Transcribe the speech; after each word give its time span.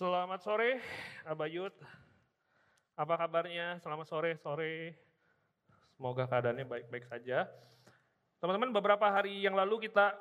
Selamat 0.00 0.40
sore, 0.40 0.80
Abayut. 1.28 1.76
Apa 2.96 3.20
kabarnya? 3.20 3.76
Selamat 3.84 4.08
sore, 4.08 4.32
sore. 4.40 4.96
Semoga 5.92 6.24
keadaannya 6.24 6.64
baik-baik 6.64 7.04
saja. 7.04 7.44
Teman-teman, 8.40 8.72
beberapa 8.72 9.04
hari 9.12 9.44
yang 9.44 9.52
lalu 9.52 9.76
kita 9.84 10.16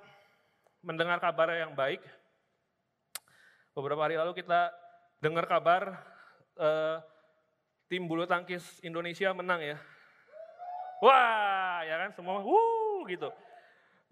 mendengar 0.84 1.24
kabar 1.24 1.56
yang 1.56 1.80
baik. 1.80 2.04
Beberapa 3.72 4.04
hari 4.04 4.20
lalu 4.20 4.36
kita 4.44 4.68
dengar 5.24 5.48
kabar 5.48 5.96
eh, 6.60 7.00
tim 7.88 8.04
bulu 8.04 8.28
tangkis 8.28 8.84
Indonesia 8.84 9.32
menang 9.32 9.64
ya. 9.64 9.80
Wah, 11.00 11.88
ya 11.88 12.04
kan 12.04 12.12
semua 12.20 12.44
wuh 12.44 13.08
gitu. 13.08 13.32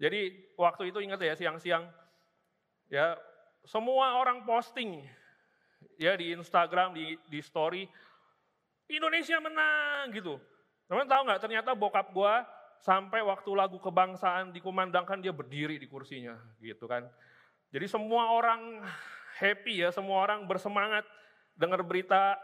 Jadi 0.00 0.32
waktu 0.56 0.88
itu 0.88 1.04
ingat 1.04 1.20
ya 1.20 1.36
siang-siang 1.36 1.92
ya 2.88 3.20
semua 3.68 4.16
orang 4.16 4.48
posting 4.48 5.04
ya 5.98 6.14
di 6.14 6.34
Instagram, 6.34 6.94
di, 6.94 7.18
di 7.26 7.40
story, 7.42 7.86
Indonesia 8.88 9.36
menang 9.42 10.14
gitu. 10.14 10.40
Teman 10.88 11.04
tahu 11.04 11.22
nggak 11.28 11.42
ternyata 11.44 11.76
bokap 11.76 12.08
gua 12.16 12.46
sampai 12.80 13.20
waktu 13.26 13.50
lagu 13.52 13.76
kebangsaan 13.82 14.54
dikumandangkan 14.54 15.18
dia 15.20 15.34
berdiri 15.34 15.76
di 15.76 15.90
kursinya 15.90 16.38
gitu 16.62 16.88
kan. 16.88 17.04
Jadi 17.68 17.84
semua 17.84 18.32
orang 18.32 18.80
happy 19.36 19.84
ya, 19.84 19.92
semua 19.92 20.24
orang 20.24 20.48
bersemangat 20.48 21.04
dengar 21.58 21.84
berita 21.84 22.38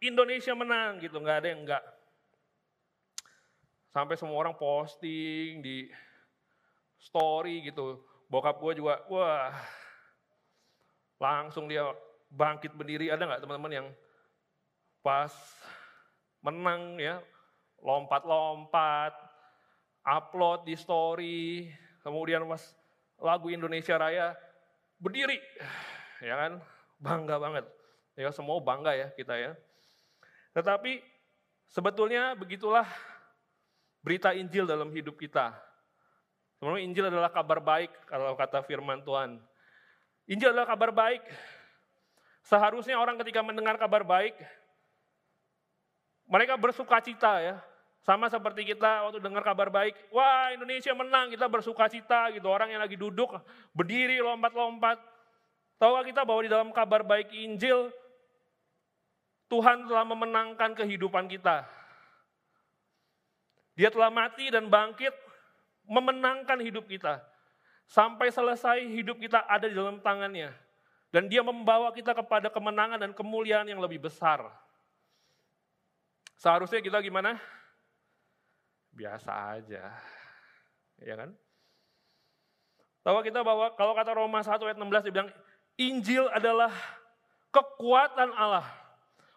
Indonesia 0.00 0.56
menang 0.56 1.02
gitu, 1.04 1.20
nggak 1.20 1.38
ada 1.44 1.48
yang 1.52 1.60
enggak. 1.68 1.84
Sampai 3.90 4.16
semua 4.16 4.38
orang 4.40 4.56
posting 4.56 5.60
di 5.60 5.90
story 6.96 7.68
gitu. 7.68 8.00
Bokap 8.30 8.62
gue 8.62 8.78
juga, 8.78 9.02
wah 9.10 9.50
langsung 11.20 11.66
dia 11.66 11.84
bangkit 12.30 12.72
berdiri. 12.72 13.10
Ada 13.10 13.26
nggak 13.26 13.42
teman-teman 13.42 13.72
yang 13.74 13.88
pas 15.02 15.34
menang 16.40 16.96
ya, 16.96 17.20
lompat-lompat, 17.82 19.12
upload 20.06 20.64
di 20.64 20.74
story, 20.78 21.68
kemudian 22.00 22.46
pas 22.48 22.62
lagu 23.20 23.52
Indonesia 23.52 24.00
Raya 24.00 24.32
berdiri, 24.96 25.36
ya 26.24 26.34
kan, 26.36 26.52
bangga 26.96 27.36
banget. 27.36 27.66
Ya 28.16 28.32
semua 28.32 28.60
bangga 28.60 28.92
ya 28.96 29.08
kita 29.12 29.36
ya. 29.36 29.52
Tetapi 30.52 31.00
sebetulnya 31.68 32.36
begitulah 32.36 32.84
berita 34.00 34.32
Injil 34.32 34.64
dalam 34.64 34.88
hidup 34.92 35.16
kita. 35.20 35.52
Teman-teman, 36.60 36.84
Injil 36.84 37.08
adalah 37.08 37.32
kabar 37.32 37.60
baik 37.60 37.88
kalau 38.04 38.36
kata 38.36 38.60
firman 38.64 39.00
Tuhan. 39.00 39.40
Injil 40.28 40.52
adalah 40.52 40.68
kabar 40.68 40.92
baik. 40.92 41.24
Seharusnya 42.44 42.96
orang 42.96 43.20
ketika 43.20 43.44
mendengar 43.44 43.76
kabar 43.76 44.04
baik, 44.04 44.34
mereka 46.30 46.54
bersuka 46.56 47.02
cita 47.02 47.42
ya. 47.42 47.56
Sama 48.00 48.32
seperti 48.32 48.64
kita 48.64 49.04
waktu 49.04 49.20
dengar 49.20 49.44
kabar 49.44 49.68
baik, 49.68 49.92
wah 50.08 50.48
Indonesia 50.56 50.96
menang, 50.96 51.28
kita 51.28 51.44
bersuka 51.52 51.84
cita 51.84 52.32
gitu. 52.32 52.48
Orang 52.48 52.72
yang 52.72 52.80
lagi 52.80 52.96
duduk, 52.96 53.36
berdiri, 53.76 54.24
lompat-lompat. 54.24 54.96
Tahu 55.76 56.00
kita 56.08 56.24
bahwa 56.24 56.40
di 56.40 56.50
dalam 56.52 56.70
kabar 56.72 57.04
baik 57.04 57.28
Injil, 57.36 57.92
Tuhan 59.52 59.84
telah 59.84 60.04
memenangkan 60.08 60.72
kehidupan 60.72 61.28
kita. 61.28 61.68
Dia 63.76 63.92
telah 63.92 64.08
mati 64.08 64.48
dan 64.48 64.68
bangkit, 64.72 65.12
memenangkan 65.84 66.60
hidup 66.64 66.88
kita. 66.88 67.20
Sampai 67.90 68.30
selesai 68.30 68.86
hidup 68.86 69.18
kita 69.18 69.44
ada 69.44 69.66
di 69.66 69.74
dalam 69.74 69.98
tangannya. 70.00 70.54
Dan 71.10 71.26
dia 71.26 71.42
membawa 71.42 71.90
kita 71.90 72.14
kepada 72.14 72.46
kemenangan 72.50 73.02
dan 73.02 73.10
kemuliaan 73.10 73.66
yang 73.66 73.82
lebih 73.82 73.98
besar. 73.98 74.46
Seharusnya 76.38 76.78
kita 76.78 77.02
gimana? 77.02 77.36
Biasa 78.94 79.58
aja. 79.58 79.90
Ya 81.02 81.14
kan? 81.18 81.34
Tahu 83.02 83.26
kita 83.26 83.42
bahwa 83.42 83.74
kalau 83.74 83.92
kata 83.96 84.12
Roma 84.14 84.40
1 84.44 84.60
ayat 84.60 84.78
16 84.78 85.04
dia 85.08 85.12
bilang 85.12 85.30
Injil 85.80 86.24
adalah 86.30 86.70
kekuatan 87.50 88.30
Allah. 88.36 88.66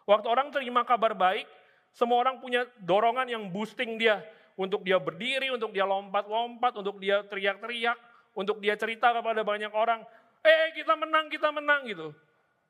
Waktu 0.04 0.26
orang 0.28 0.52
terima 0.52 0.84
kabar 0.84 1.16
baik, 1.16 1.48
semua 1.96 2.20
orang 2.20 2.38
punya 2.38 2.68
dorongan 2.84 3.24
yang 3.24 3.48
boosting 3.48 3.96
dia 3.96 4.20
untuk 4.54 4.84
dia 4.84 5.00
berdiri, 5.00 5.48
untuk 5.50 5.72
dia 5.72 5.88
lompat-lompat, 5.88 6.76
untuk 6.76 7.00
dia 7.00 7.24
teriak-teriak, 7.24 7.96
untuk 8.36 8.60
dia 8.60 8.76
cerita 8.76 9.10
kepada 9.16 9.40
banyak 9.40 9.72
orang, 9.72 10.04
eh 10.44 10.76
kita 10.76 10.92
menang, 10.94 11.32
kita 11.32 11.48
menang 11.48 11.88
gitu. 11.88 12.12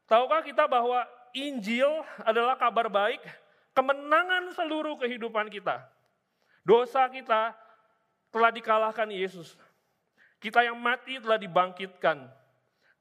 Tahukah 0.06 0.40
kita 0.46 0.70
bahwa 0.70 1.02
Injil 1.34 1.90
adalah 2.22 2.54
kabar 2.54 2.86
baik, 2.86 3.18
kemenangan 3.74 4.54
seluruh 4.54 4.94
kehidupan 5.02 5.50
kita. 5.50 5.82
Dosa 6.62 7.10
kita 7.10 7.52
telah 8.30 8.50
dikalahkan 8.54 9.10
Yesus. 9.10 9.58
Kita 10.38 10.62
yang 10.62 10.78
mati 10.78 11.18
telah 11.18 11.36
dibangkitkan. 11.36 12.30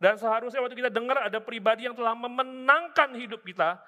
Dan 0.02 0.20
seharusnya 0.20 0.60
waktu 0.60 0.76
kita 0.76 0.92
dengar 0.92 1.22
ada 1.22 1.40
pribadi 1.40 1.88
yang 1.88 1.96
telah 1.96 2.12
memenangkan 2.12 3.16
hidup 3.16 3.40
kita, 3.46 3.80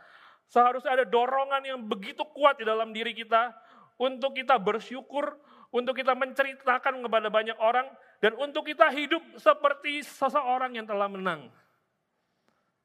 seharusnya 0.47 0.96
ada 1.02 1.06
dorongan 1.07 1.63
yang 1.66 1.79
begitu 1.84 2.23
kuat 2.31 2.62
di 2.62 2.63
dalam 2.63 2.96
diri 2.96 3.12
kita 3.12 3.52
untuk 4.00 4.38
kita 4.38 4.56
bersyukur, 4.56 5.35
untuk 5.75 5.97
kita 5.97 6.16
menceritakan 6.16 7.03
kepada 7.03 7.28
banyak 7.28 7.57
orang, 7.59 7.88
dan 8.25 8.33
untuk 8.41 8.65
kita 8.65 8.89
hidup 8.89 9.21
seperti 9.37 10.01
seseorang 10.01 10.73
yang 10.73 10.89
telah 10.89 11.05
menang. 11.05 11.45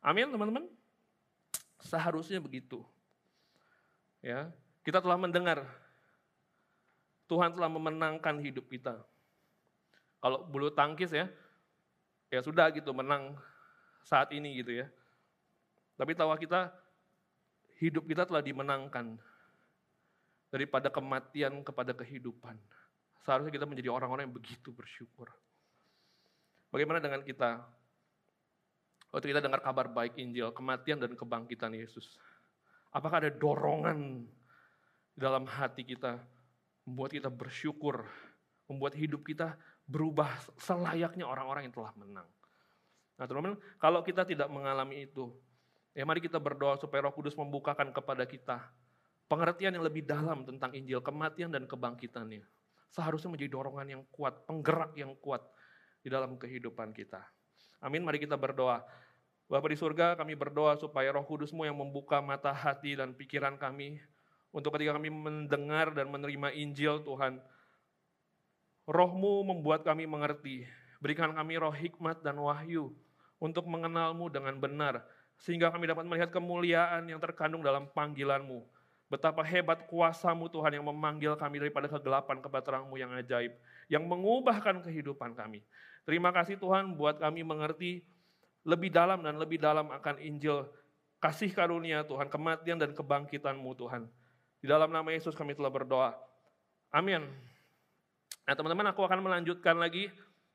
Amin 0.04 0.28
teman-teman? 0.28 0.68
Seharusnya 1.80 2.36
begitu. 2.44 2.84
Ya, 4.20 4.52
kita 4.84 5.00
telah 5.00 5.16
mendengar 5.16 5.64
Tuhan 7.24 7.56
telah 7.56 7.72
memenangkan 7.72 8.36
hidup 8.36 8.68
kita. 8.68 9.00
Kalau 10.20 10.44
bulu 10.44 10.68
tangkis 10.68 11.08
ya, 11.08 11.24
ya 12.28 12.44
sudah 12.44 12.68
gitu 12.76 12.92
menang 12.92 13.32
saat 14.04 14.28
ini 14.36 14.60
gitu 14.60 14.76
ya. 14.76 14.92
Tapi 15.96 16.12
tahu 16.12 16.36
kita 16.36 16.68
hidup 17.80 18.04
kita 18.04 18.28
telah 18.28 18.44
dimenangkan 18.44 19.16
daripada 20.52 20.92
kematian 20.92 21.64
kepada 21.64 21.96
kehidupan. 21.96 22.60
Seharusnya 23.30 23.54
kita 23.54 23.62
menjadi 23.62 23.94
orang-orang 23.94 24.26
yang 24.26 24.34
begitu 24.34 24.74
bersyukur. 24.74 25.30
Bagaimana 26.74 26.98
dengan 26.98 27.22
kita? 27.22 27.62
Waktu 29.14 29.30
kita 29.30 29.38
dengar 29.38 29.62
kabar 29.62 29.86
baik 29.86 30.18
Injil, 30.18 30.50
kematian 30.50 30.98
dan 30.98 31.14
kebangkitan 31.14 31.70
Yesus. 31.78 32.18
Apakah 32.90 33.22
ada 33.22 33.30
dorongan 33.30 34.26
dalam 35.14 35.46
hati 35.46 35.86
kita 35.86 36.18
membuat 36.82 37.14
kita 37.14 37.30
bersyukur, 37.30 38.02
membuat 38.66 38.98
hidup 38.98 39.22
kita 39.22 39.54
berubah 39.86 40.26
selayaknya 40.58 41.22
orang-orang 41.22 41.70
yang 41.70 41.74
telah 41.78 41.94
menang. 41.94 42.26
Nah 43.14 43.30
teman-teman, 43.30 43.62
kalau 43.78 44.02
kita 44.02 44.26
tidak 44.26 44.50
mengalami 44.50 45.06
itu, 45.06 45.30
ya 45.94 46.02
mari 46.02 46.18
kita 46.18 46.42
berdoa 46.42 46.82
supaya 46.82 47.06
roh 47.06 47.14
kudus 47.14 47.38
membukakan 47.38 47.94
kepada 47.94 48.26
kita 48.26 48.58
pengertian 49.30 49.78
yang 49.78 49.86
lebih 49.86 50.02
dalam 50.02 50.42
tentang 50.42 50.74
Injil, 50.74 50.98
kematian 50.98 51.54
dan 51.54 51.70
kebangkitannya. 51.70 52.58
Seharusnya 52.90 53.30
menjadi 53.30 53.54
dorongan 53.54 53.86
yang 53.86 54.02
kuat, 54.10 54.46
penggerak 54.50 54.92
yang 54.98 55.14
kuat 55.22 55.42
di 56.02 56.10
dalam 56.10 56.34
kehidupan 56.34 56.90
kita. 56.90 57.22
Amin, 57.78 58.02
mari 58.02 58.18
kita 58.18 58.34
berdoa. 58.34 58.82
Bapak 59.50 59.70
di 59.72 59.78
surga, 59.78 60.14
kami 60.14 60.38
berdoa 60.38 60.78
supaya 60.78 61.10
roh 61.10 61.26
kudusmu 61.26 61.66
yang 61.66 61.74
membuka 61.74 62.22
mata 62.22 62.54
hati 62.54 62.94
dan 62.94 63.14
pikiran 63.14 63.58
kami, 63.58 63.98
untuk 64.50 64.74
ketika 64.74 64.98
kami 64.98 65.10
mendengar 65.10 65.94
dan 65.94 66.10
menerima 66.10 66.50
Injil 66.54 67.02
Tuhan, 67.06 67.38
rohmu 68.86 69.46
membuat 69.46 69.86
kami 69.86 70.06
mengerti. 70.10 70.66
Berikan 70.98 71.32
kami 71.32 71.56
roh 71.56 71.72
hikmat 71.72 72.20
dan 72.20 72.36
wahyu 72.36 72.90
untuk 73.38 73.64
mengenalmu 73.70 74.26
dengan 74.28 74.58
benar. 74.58 75.06
Sehingga 75.40 75.72
kami 75.72 75.88
dapat 75.88 76.04
melihat 76.04 76.28
kemuliaan 76.34 77.08
yang 77.08 77.22
terkandung 77.22 77.64
dalam 77.64 77.88
panggilanmu. 77.94 78.60
Betapa 79.10 79.42
hebat 79.42 79.90
kuasamu 79.90 80.46
Tuhan 80.46 80.78
yang 80.78 80.86
memanggil 80.86 81.34
kami 81.34 81.58
daripada 81.58 81.90
kegelapan 81.90 82.38
kepada 82.38 82.62
terangmu 82.62 82.94
yang 82.94 83.10
ajaib. 83.18 83.58
Yang 83.90 84.06
mengubahkan 84.06 84.86
kehidupan 84.86 85.34
kami. 85.34 85.66
Terima 86.06 86.30
kasih 86.30 86.54
Tuhan 86.54 86.94
buat 86.94 87.18
kami 87.18 87.42
mengerti 87.42 88.06
lebih 88.62 88.94
dalam 88.94 89.18
dan 89.26 89.34
lebih 89.34 89.58
dalam 89.58 89.90
akan 89.90 90.22
Injil 90.22 90.70
kasih 91.20 91.52
karunia 91.52 92.06
Tuhan, 92.06 92.30
kematian 92.30 92.78
dan 92.78 92.94
kebangkitanmu 92.94 93.70
Tuhan. 93.76 94.06
Di 94.62 94.70
dalam 94.70 94.88
nama 94.94 95.10
Yesus 95.10 95.34
kami 95.34 95.58
telah 95.58 95.68
berdoa. 95.68 96.14
Amin. 96.94 97.26
Nah 98.46 98.54
teman-teman 98.54 98.88
aku 98.94 99.04
akan 99.04 99.20
melanjutkan 99.20 99.74
lagi 99.74 100.08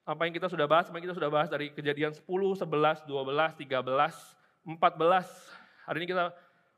apa 0.06 0.30
yang 0.30 0.34
kita 0.38 0.48
sudah 0.48 0.64
bahas, 0.70 0.88
apa 0.88 0.96
yang 0.96 1.06
kita 1.12 1.18
sudah 1.18 1.32
bahas 1.34 1.50
dari 1.50 1.74
kejadian 1.74 2.14
10, 2.14 2.24
11, 2.24 3.04
12, 3.04 3.04
13, 3.04 3.76
14. 4.64 5.86
Hari 5.86 5.98
ini 6.02 6.08
kita 6.10 6.34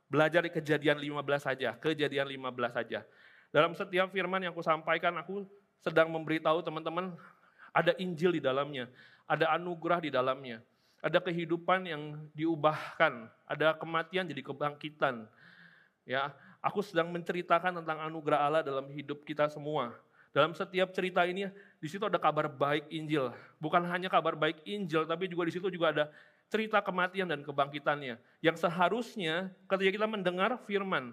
belajar 0.08 0.44
di 0.44 0.52
kejadian 0.52 1.00
15 1.00 1.44
saja, 1.44 1.76
kejadian 1.80 2.28
15 2.28 2.72
saja. 2.72 3.04
Dalam 3.52 3.72
setiap 3.76 4.12
firman 4.12 4.44
yang 4.44 4.52
aku 4.52 4.64
sampaikan, 4.64 5.16
aku 5.20 5.48
sedang 5.84 6.12
memberitahu 6.12 6.60
teman-teman 6.64 7.16
ada 7.72 7.96
Injil 8.00 8.36
di 8.36 8.42
dalamnya, 8.44 8.92
ada 9.28 9.54
anugerah 9.56 10.04
di 10.04 10.12
dalamnya. 10.12 10.60
ada 10.98 11.22
kehidupan 11.22 11.86
yang 11.86 12.18
diubahkan, 12.34 13.30
ada 13.46 13.78
kematian 13.78 14.26
jadi 14.26 14.42
kebangkitan. 14.42 15.30
Ya, 16.10 16.34
aku 16.58 16.82
sedang 16.82 17.14
menceritakan 17.14 17.84
tentang 17.84 18.02
anugerah 18.02 18.40
Allah 18.42 18.62
dalam 18.66 18.90
hidup 18.90 19.22
kita 19.22 19.46
semua. 19.46 19.94
Dalam 20.34 20.58
setiap 20.58 20.90
cerita 20.94 21.22
ini, 21.26 21.50
di 21.78 21.88
situ 21.88 22.02
ada 22.02 22.18
kabar 22.18 22.50
baik 22.50 22.90
Injil. 22.90 23.30
Bukan 23.62 23.86
hanya 23.86 24.10
kabar 24.10 24.34
baik 24.34 24.62
Injil, 24.66 25.06
tapi 25.06 25.30
juga 25.30 25.46
di 25.46 25.54
situ 25.54 25.70
juga 25.70 25.94
ada 25.94 26.06
cerita 26.48 26.80
kematian 26.80 27.28
dan 27.28 27.44
kebangkitannya. 27.44 28.20
Yang 28.40 28.58
seharusnya 28.64 29.52
ketika 29.68 29.92
kita 30.02 30.08
mendengar 30.08 30.56
firman, 30.64 31.12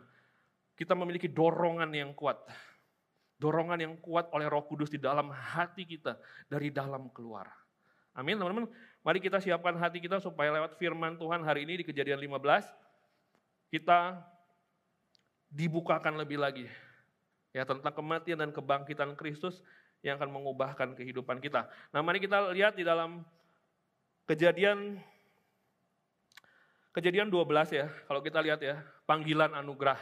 kita 0.75 0.95
memiliki 0.95 1.27
dorongan 1.31 1.91
yang 1.95 2.11
kuat. 2.15 2.39
Dorongan 3.39 3.79
yang 3.83 3.95
kuat 3.99 4.31
oleh 4.31 4.47
roh 4.47 4.63
kudus 4.65 4.91
di 4.91 4.99
dalam 4.99 5.31
hati 5.31 5.83
kita, 5.83 6.19
dari 6.47 6.71
dalam 6.71 7.11
keluar. 7.11 7.51
Amin 8.15 8.39
teman-teman. 8.39 8.71
Mari 9.03 9.19
kita 9.19 9.43
siapkan 9.43 9.75
hati 9.75 9.99
kita 9.99 10.23
supaya 10.23 10.55
lewat 10.55 10.79
firman 10.79 11.19
Tuhan 11.19 11.43
hari 11.43 11.67
ini 11.67 11.83
di 11.83 11.85
kejadian 11.85 12.23
15, 12.23 12.71
kita 13.75 14.23
dibukakan 15.51 16.15
lebih 16.23 16.39
lagi. 16.39 16.67
Ya 17.51 17.67
tentang 17.67 17.95
kematian 17.95 18.39
dan 18.39 18.51
kebangkitan 18.51 19.15
Kristus 19.19 19.63
yang 20.03 20.19
akan 20.19 20.31
mengubahkan 20.31 20.95
kehidupan 20.95 21.43
kita. 21.43 21.71
Nah 21.91 22.03
mari 22.03 22.23
kita 22.23 22.55
lihat 22.55 22.79
di 22.79 22.87
dalam 22.87 23.23
kejadian 24.27 24.99
kejadian 26.95 27.27
12 27.27 27.75
ya, 27.75 27.91
kalau 28.07 28.23
kita 28.23 28.39
lihat 28.39 28.63
ya, 28.63 28.79
panggilan 29.05 29.51
anugerah. 29.51 29.99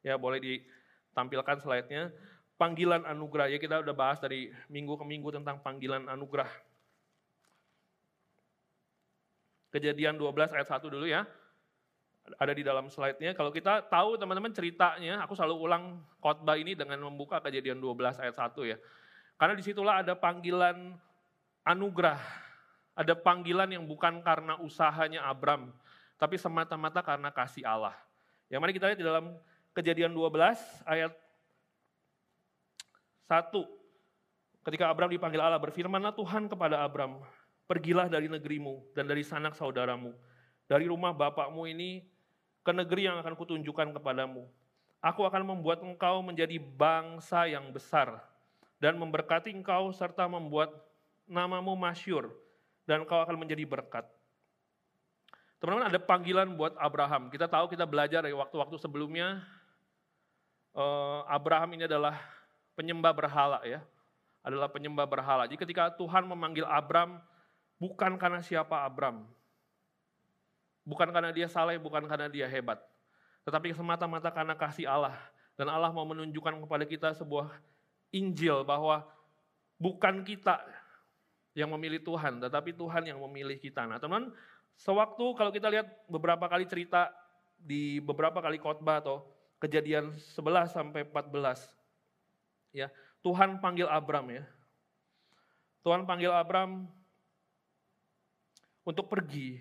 Ya 0.00 0.14
boleh 0.14 0.38
ditampilkan 0.38 1.58
slide-nya. 1.58 2.14
Panggilan 2.54 3.02
anugerah, 3.02 3.50
ya 3.50 3.58
kita 3.58 3.82
udah 3.82 3.94
bahas 3.96 4.22
dari 4.22 4.52
minggu 4.70 4.94
ke 4.94 5.04
minggu 5.04 5.28
tentang 5.34 5.58
panggilan 5.60 6.06
anugerah. 6.06 6.48
Kejadian 9.74 10.18
12 10.18 10.54
ayat 10.54 10.68
1 10.70 10.86
dulu 10.86 11.06
ya. 11.10 11.26
Ada 12.38 12.52
di 12.54 12.62
dalam 12.62 12.86
slide-nya. 12.86 13.34
Kalau 13.34 13.50
kita 13.50 13.90
tahu 13.90 14.14
teman-teman 14.14 14.54
ceritanya, 14.54 15.24
aku 15.24 15.34
selalu 15.34 15.56
ulang 15.56 15.84
khotbah 16.22 16.54
ini 16.54 16.78
dengan 16.78 17.00
membuka 17.02 17.42
kejadian 17.42 17.82
12 17.82 18.22
ayat 18.22 18.36
1 18.38 18.70
ya. 18.70 18.76
Karena 19.40 19.56
di 19.56 19.64
situlah 19.64 20.04
ada 20.04 20.14
panggilan 20.14 20.94
anugerah. 21.64 22.20
Ada 22.92 23.16
panggilan 23.16 23.72
yang 23.72 23.88
bukan 23.88 24.20
karena 24.20 24.60
usahanya 24.60 25.24
Abram, 25.24 25.72
tapi 26.20 26.36
semata-mata 26.36 27.00
karena 27.00 27.32
kasih 27.32 27.64
Allah. 27.64 27.96
Yang 28.52 28.60
mari 28.60 28.72
kita 28.76 28.92
lihat 28.92 29.00
di 29.00 29.06
dalam 29.08 29.32
kejadian 29.72 30.12
12 30.12 30.84
ayat 30.84 31.16
1. 33.24 33.48
Ketika 34.60 34.92
Abram 34.92 35.08
dipanggil 35.08 35.40
Allah, 35.40 35.56
berfirmanlah 35.56 36.12
Tuhan 36.12 36.44
kepada 36.52 36.84
Abram, 36.84 37.24
pergilah 37.64 38.12
dari 38.12 38.28
negerimu 38.28 38.92
dan 38.92 39.08
dari 39.08 39.24
sanak 39.24 39.56
saudaramu, 39.56 40.12
dari 40.68 40.84
rumah 40.84 41.16
bapakmu 41.16 41.64
ini 41.64 42.04
ke 42.60 42.72
negeri 42.76 43.08
yang 43.08 43.16
akan 43.24 43.32
kutunjukkan 43.40 43.96
kepadamu. 43.96 44.44
Aku 45.00 45.24
akan 45.24 45.56
membuat 45.56 45.80
engkau 45.80 46.20
menjadi 46.20 46.60
bangsa 46.60 47.48
yang 47.48 47.72
besar 47.72 48.20
dan 48.76 49.00
memberkati 49.00 49.48
engkau 49.48 49.88
serta 49.96 50.28
membuat 50.28 50.68
namamu 51.24 51.72
masyur 51.72 52.28
dan 52.84 53.08
engkau 53.08 53.24
akan 53.24 53.40
menjadi 53.40 53.64
berkat. 53.64 54.04
Teman-teman 55.60 55.92
ada 55.92 56.00
panggilan 56.00 56.48
buat 56.56 56.72
Abraham. 56.80 57.28
Kita 57.28 57.44
tahu 57.44 57.68
kita 57.68 57.84
belajar 57.84 58.24
dari 58.24 58.32
waktu-waktu 58.32 58.80
sebelumnya 58.80 59.44
eh, 60.72 61.20
Abraham 61.28 61.76
ini 61.76 61.84
adalah 61.84 62.16
penyembah 62.74 63.12
berhala 63.12 63.60
ya. 63.68 63.84
Adalah 64.40 64.72
penyembah 64.72 65.04
berhala. 65.04 65.44
Jadi 65.44 65.60
ketika 65.60 65.92
Tuhan 66.00 66.24
memanggil 66.24 66.64
Abraham 66.64 67.20
Bukan 67.80 68.20
karena 68.20 68.44
siapa 68.44 68.84
Abram. 68.84 69.24
Bukan 70.84 71.08
karena 71.16 71.32
dia 71.32 71.48
saleh, 71.48 71.80
bukan 71.80 72.04
karena 72.04 72.28
dia 72.28 72.44
hebat. 72.44 72.76
Tetapi 73.48 73.72
semata-mata 73.72 74.28
karena 74.28 74.52
kasih 74.52 74.84
Allah. 74.84 75.16
Dan 75.56 75.72
Allah 75.72 75.88
mau 75.88 76.04
menunjukkan 76.04 76.60
kepada 76.60 76.84
kita 76.84 77.08
sebuah 77.16 77.48
Injil 78.12 78.68
bahwa 78.68 79.08
bukan 79.80 80.20
kita 80.28 80.60
yang 81.56 81.72
memilih 81.72 82.04
Tuhan, 82.04 82.44
tetapi 82.44 82.76
Tuhan 82.76 83.08
yang 83.08 83.18
memilih 83.24 83.56
kita. 83.56 83.88
Nah 83.88 83.96
teman, 83.96 84.28
sewaktu 84.76 85.24
kalau 85.34 85.50
kita 85.50 85.70
lihat 85.70 85.88
beberapa 86.06 86.46
kali 86.46 86.66
cerita 86.68 87.10
di 87.60 87.98
beberapa 88.00 88.40
kali 88.40 88.56
khotbah 88.56 89.02
atau 89.02 89.26
kejadian 89.60 90.12
11 90.12 90.72
sampai 90.72 91.04
14, 91.04 91.68
ya 92.72 92.88
Tuhan 93.20 93.60
panggil 93.60 93.88
Abram 93.88 94.26
ya. 94.32 94.44
Tuhan 95.80 96.04
panggil 96.04 96.32
Abram 96.32 96.88
untuk 98.84 99.08
pergi. 99.08 99.60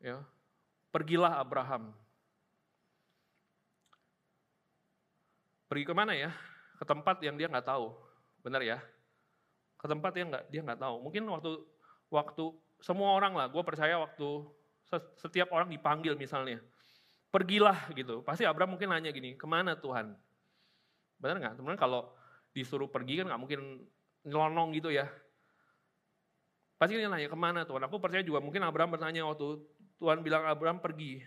Ya, 0.00 0.24
pergilah 0.88 1.36
Abraham. 1.36 1.92
Pergi 5.68 5.84
ke 5.84 5.92
mana 5.92 6.16
ya? 6.16 6.32
Ke 6.80 6.88
tempat 6.88 7.20
yang 7.20 7.36
dia 7.36 7.52
nggak 7.52 7.68
tahu, 7.68 7.92
benar 8.40 8.64
ya? 8.64 8.80
Ke 9.76 9.86
tempat 9.86 10.12
yang 10.16 10.32
nggak 10.32 10.44
dia 10.48 10.60
nggak 10.64 10.80
tahu. 10.80 11.04
Mungkin 11.04 11.28
waktu 11.28 11.60
waktu 12.10 12.52
semua 12.82 13.14
orang 13.14 13.32
lah, 13.38 13.46
gue 13.48 13.62
percaya 13.62 13.96
waktu 14.02 14.28
setiap 15.16 15.54
orang 15.54 15.70
dipanggil 15.70 16.18
misalnya, 16.18 16.58
pergilah 17.30 17.88
gitu. 17.94 18.26
Pasti 18.26 18.42
Abraham 18.42 18.74
mungkin 18.74 18.90
nanya 18.90 19.14
gini, 19.14 19.38
ke 19.38 19.46
mana 19.46 19.78
Tuhan? 19.78 20.18
Benar 21.22 21.36
nggak? 21.38 21.54
Teman 21.62 21.78
kalau 21.78 22.10
disuruh 22.50 22.90
pergi 22.90 23.22
kan 23.22 23.30
nggak 23.30 23.40
mungkin 23.40 23.86
nyelonong 24.26 24.74
gitu 24.74 24.90
ya. 24.90 25.06
Pasti 26.80 26.98
dia 26.98 27.06
nanya, 27.06 27.30
ke 27.30 27.38
mana 27.38 27.62
Tuhan? 27.62 27.86
Aku 27.86 28.02
percaya 28.02 28.24
juga 28.24 28.42
mungkin 28.42 28.64
Abraham 28.66 28.96
bertanya 28.96 29.22
waktu 29.28 29.62
Tuhan 30.00 30.24
bilang 30.24 30.48
Abraham 30.48 30.80
pergi. 30.80 31.22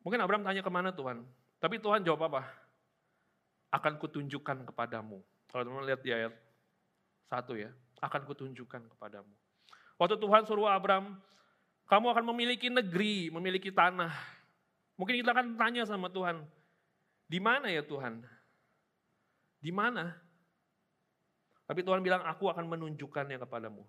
Mungkin 0.00 0.22
Abraham 0.22 0.46
tanya 0.46 0.62
ke 0.64 0.72
mana 0.72 0.94
Tuhan? 0.94 1.26
Tapi 1.60 1.76
Tuhan 1.76 2.00
jawab 2.06 2.30
apa? 2.32 2.46
Akan 3.74 4.00
kutunjukkan 4.00 4.64
kepadamu. 4.70 5.20
Kalau 5.50 5.62
teman 5.66 5.84
lihat 5.84 6.00
di 6.00 6.14
ayat 6.14 6.32
satu 7.26 7.58
ya, 7.58 7.74
akan 8.00 8.20
kutunjukkan 8.24 8.88
kepadamu. 8.96 9.32
Waktu 10.00 10.16
Tuhan 10.16 10.48
suruh 10.48 10.68
Abraham, 10.68 11.20
kamu 11.84 12.06
akan 12.16 12.24
memiliki 12.32 12.72
negeri, 12.72 13.28
memiliki 13.28 13.68
tanah. 13.68 14.12
Mungkin 14.96 15.20
kita 15.20 15.36
akan 15.36 15.56
tanya 15.60 15.84
sama 15.84 16.08
Tuhan, 16.08 16.44
di 17.28 17.38
mana 17.40 17.68
ya 17.68 17.84
Tuhan? 17.84 18.24
Di 19.60 19.68
mana? 19.68 20.16
Tapi 21.68 21.86
Tuhan 21.86 22.02
bilang, 22.02 22.24
aku 22.26 22.50
akan 22.50 22.66
menunjukkannya 22.66 23.38
kepadamu. 23.38 23.84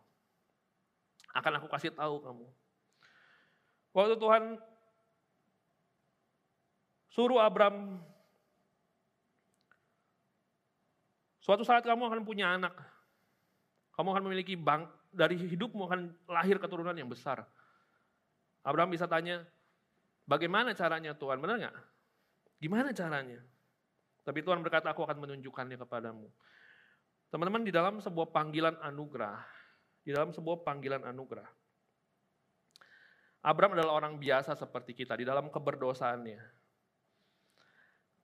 Akan 1.31 1.57
aku 1.57 1.67
kasih 1.71 1.95
tahu 1.95 2.19
kamu. 2.21 2.45
Waktu 3.95 4.15
Tuhan 4.19 4.43
suruh 7.11 7.39
Abram, 7.41 7.99
suatu 11.43 11.65
saat 11.65 11.83
kamu 11.83 12.07
akan 12.07 12.21
punya 12.23 12.53
anak. 12.55 12.75
Kamu 14.01 14.17
akan 14.17 14.33
memiliki 14.33 14.57
bank, 14.57 14.89
dari 15.13 15.37
hidupmu 15.37 15.85
akan 15.85 16.09
lahir 16.25 16.57
keturunan 16.57 16.97
yang 16.97 17.05
besar. 17.05 17.45
Abraham 18.65 18.89
bisa 18.89 19.05
tanya, 19.05 19.45
bagaimana 20.25 20.73
caranya 20.73 21.13
Tuhan? 21.13 21.37
Benar 21.37 21.61
nggak? 21.61 21.77
Gimana 22.57 22.89
caranya? 22.97 23.37
Tapi 24.25 24.41
Tuhan 24.41 24.65
berkata, 24.65 24.89
aku 24.89 25.05
akan 25.05 25.21
menunjukkannya 25.21 25.77
kepadamu. 25.85 26.25
Teman-teman 27.29 27.61
di 27.61 27.69
dalam 27.69 28.01
sebuah 28.01 28.33
panggilan 28.33 28.81
anugerah, 28.81 29.37
di 30.01 30.09
dalam 30.09 30.33
sebuah 30.33 30.65
panggilan 30.65 31.05
anugerah. 31.05 31.45
Abram 33.45 33.77
adalah 33.77 34.01
orang 34.01 34.17
biasa 34.17 34.57
seperti 34.57 34.97
kita 34.97 35.13
di 35.13 35.29
dalam 35.29 35.53
keberdosaannya. 35.53 36.41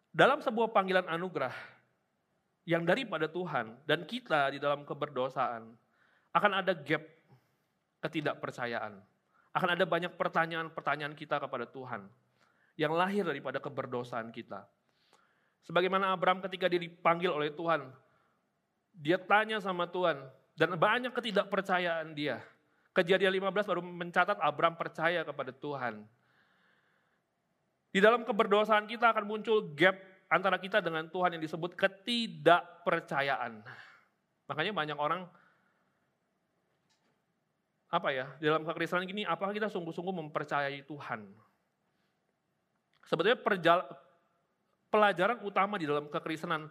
Dalam 0.09 0.41
sebuah 0.41 0.73
panggilan 0.73 1.05
anugerah 1.05 1.76
yang 2.67 2.83
daripada 2.83 3.31
Tuhan 3.31 3.79
dan 3.87 4.03
kita 4.03 4.51
di 4.51 4.59
dalam 4.59 4.83
keberdosaan 4.83 5.71
akan 6.35 6.51
ada 6.51 6.75
gap 6.75 6.99
ketidakpercayaan. 8.03 8.99
Akan 9.55 9.69
ada 9.71 9.87
banyak 9.87 10.13
pertanyaan-pertanyaan 10.19 11.15
kita 11.15 11.39
kepada 11.39 11.65
Tuhan 11.65 12.05
yang 12.77 12.93
lahir 12.93 13.23
daripada 13.23 13.57
keberdosaan 13.57 14.29
kita. 14.35 14.67
Sebagaimana 15.65 16.13
Abram 16.13 16.43
ketika 16.43 16.69
dipanggil 16.69 17.31
oleh 17.31 17.49
Tuhan, 17.55 17.87
dia 18.93 19.17
tanya 19.17 19.57
sama 19.63 19.87
Tuhan 19.89 20.19
dan 20.59 20.75
banyak 20.75 21.15
ketidakpercayaan 21.15 22.13
dia. 22.13 22.43
Kejadian 22.91 23.31
15 23.49 23.63
baru 23.63 23.81
mencatat 23.81 24.37
Abram 24.43 24.75
percaya 24.75 25.23
kepada 25.23 25.55
Tuhan. 25.55 26.03
Di 27.95 28.03
dalam 28.03 28.27
keberdosaan 28.27 28.85
kita 28.85 29.09
akan 29.15 29.25
muncul 29.25 29.73
gap 29.73 29.97
antara 30.27 30.59
kita 30.59 30.83
dengan 30.83 31.07
Tuhan 31.07 31.35
yang 31.35 31.43
disebut 31.43 31.75
ketidakpercayaan. 31.75 33.63
Makanya 34.47 34.71
banyak 34.75 34.97
orang 34.99 35.27
apa 37.87 38.11
ya, 38.11 38.27
dalam 38.43 38.67
kekristenan 38.67 39.07
gini, 39.07 39.23
apakah 39.23 39.55
kita 39.55 39.71
sungguh-sungguh 39.71 40.11
mempercayai 40.11 40.83
Tuhan? 40.83 41.23
Sebetulnya 43.07 43.39
pelajaran 44.91 45.39
utama 45.47 45.79
di 45.79 45.87
dalam 45.87 46.11
kekristenan 46.11 46.67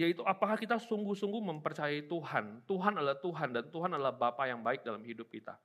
Yaitu 0.00 0.24
apakah 0.24 0.56
kita 0.56 0.80
sungguh-sungguh 0.80 1.44
mempercayai 1.44 2.08
Tuhan. 2.08 2.64
Tuhan 2.64 2.92
adalah 2.96 3.20
Tuhan 3.20 3.52
dan 3.52 3.64
Tuhan 3.68 3.90
adalah 3.92 4.16
Bapa 4.16 4.48
yang 4.48 4.64
baik 4.64 4.80
dalam 4.80 5.04
hidup 5.04 5.28
kita. 5.28 5.60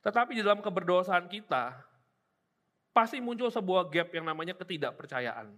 Tetapi 0.00 0.32
di 0.32 0.40
dalam 0.40 0.64
keberdosaan 0.64 1.28
kita, 1.28 1.76
pasti 2.94 3.18
muncul 3.18 3.50
sebuah 3.50 3.90
gap 3.90 4.14
yang 4.14 4.24
namanya 4.24 4.54
ketidakpercayaan. 4.54 5.50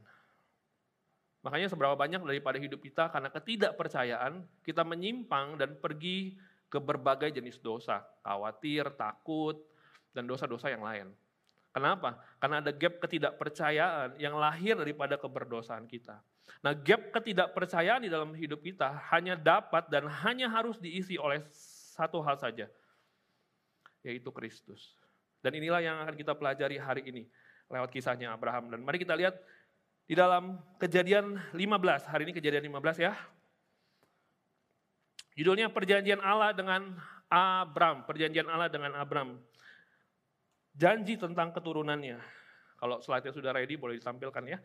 Makanya 1.45 1.69
seberapa 1.71 1.95
banyak 1.95 2.25
daripada 2.25 2.59
hidup 2.59 2.83
kita 2.83 3.12
karena 3.12 3.31
ketidakpercayaan, 3.31 4.43
kita 4.66 4.83
menyimpang 4.83 5.61
dan 5.61 5.78
pergi 5.78 6.35
ke 6.66 6.83
berbagai 6.83 7.31
jenis 7.31 7.62
dosa. 7.62 8.02
Khawatir, 8.26 8.90
takut, 8.99 9.61
dan 10.11 10.26
dosa-dosa 10.26 10.73
yang 10.73 10.83
lain. 10.83 11.12
Kenapa? 11.71 12.16
Karena 12.40 12.64
ada 12.64 12.73
gap 12.73 12.99
ketidakpercayaan 13.05 14.16
yang 14.16 14.35
lahir 14.40 14.75
daripada 14.81 15.21
keberdosaan 15.21 15.85
kita. 15.85 16.19
Nah 16.64 16.73
gap 16.73 17.12
ketidakpercayaan 17.12 18.09
di 18.09 18.11
dalam 18.11 18.33
hidup 18.33 18.64
kita 18.64 18.97
hanya 19.12 19.37
dapat 19.37 19.87
dan 19.93 20.09
hanya 20.25 20.49
harus 20.49 20.81
diisi 20.81 21.21
oleh 21.21 21.45
satu 21.95 22.25
hal 22.25 22.40
saja, 22.40 22.66
yaitu 24.00 24.33
Kristus. 24.33 24.97
Dan 25.47 25.62
inilah 25.62 25.79
yang 25.79 26.03
akan 26.03 26.19
kita 26.19 26.35
pelajari 26.35 26.75
hari 26.75 27.07
ini 27.07 27.23
lewat 27.71 27.95
kisahnya 27.95 28.35
Abraham. 28.35 28.67
Dan 28.67 28.83
mari 28.83 28.99
kita 28.99 29.15
lihat 29.15 29.38
di 30.11 30.19
dalam 30.19 30.59
kejadian 30.83 31.38
15, 31.55 32.11
hari 32.11 32.26
ini 32.26 32.35
kejadian 32.35 32.67
15 32.67 32.99
ya. 32.99 33.15
Judulnya 35.38 35.71
perjanjian 35.71 36.19
Allah 36.19 36.50
dengan 36.50 36.99
Abram, 37.31 38.03
perjanjian 38.11 38.50
Allah 38.50 38.67
dengan 38.67 38.99
Abram. 38.99 39.38
Janji 40.75 41.15
tentang 41.15 41.55
keturunannya. 41.55 42.19
Kalau 42.83 42.99
slide-nya 42.99 43.31
sudah 43.31 43.55
ready 43.55 43.79
boleh 43.79 44.03
ditampilkan 44.03 44.43
ya. 44.50 44.59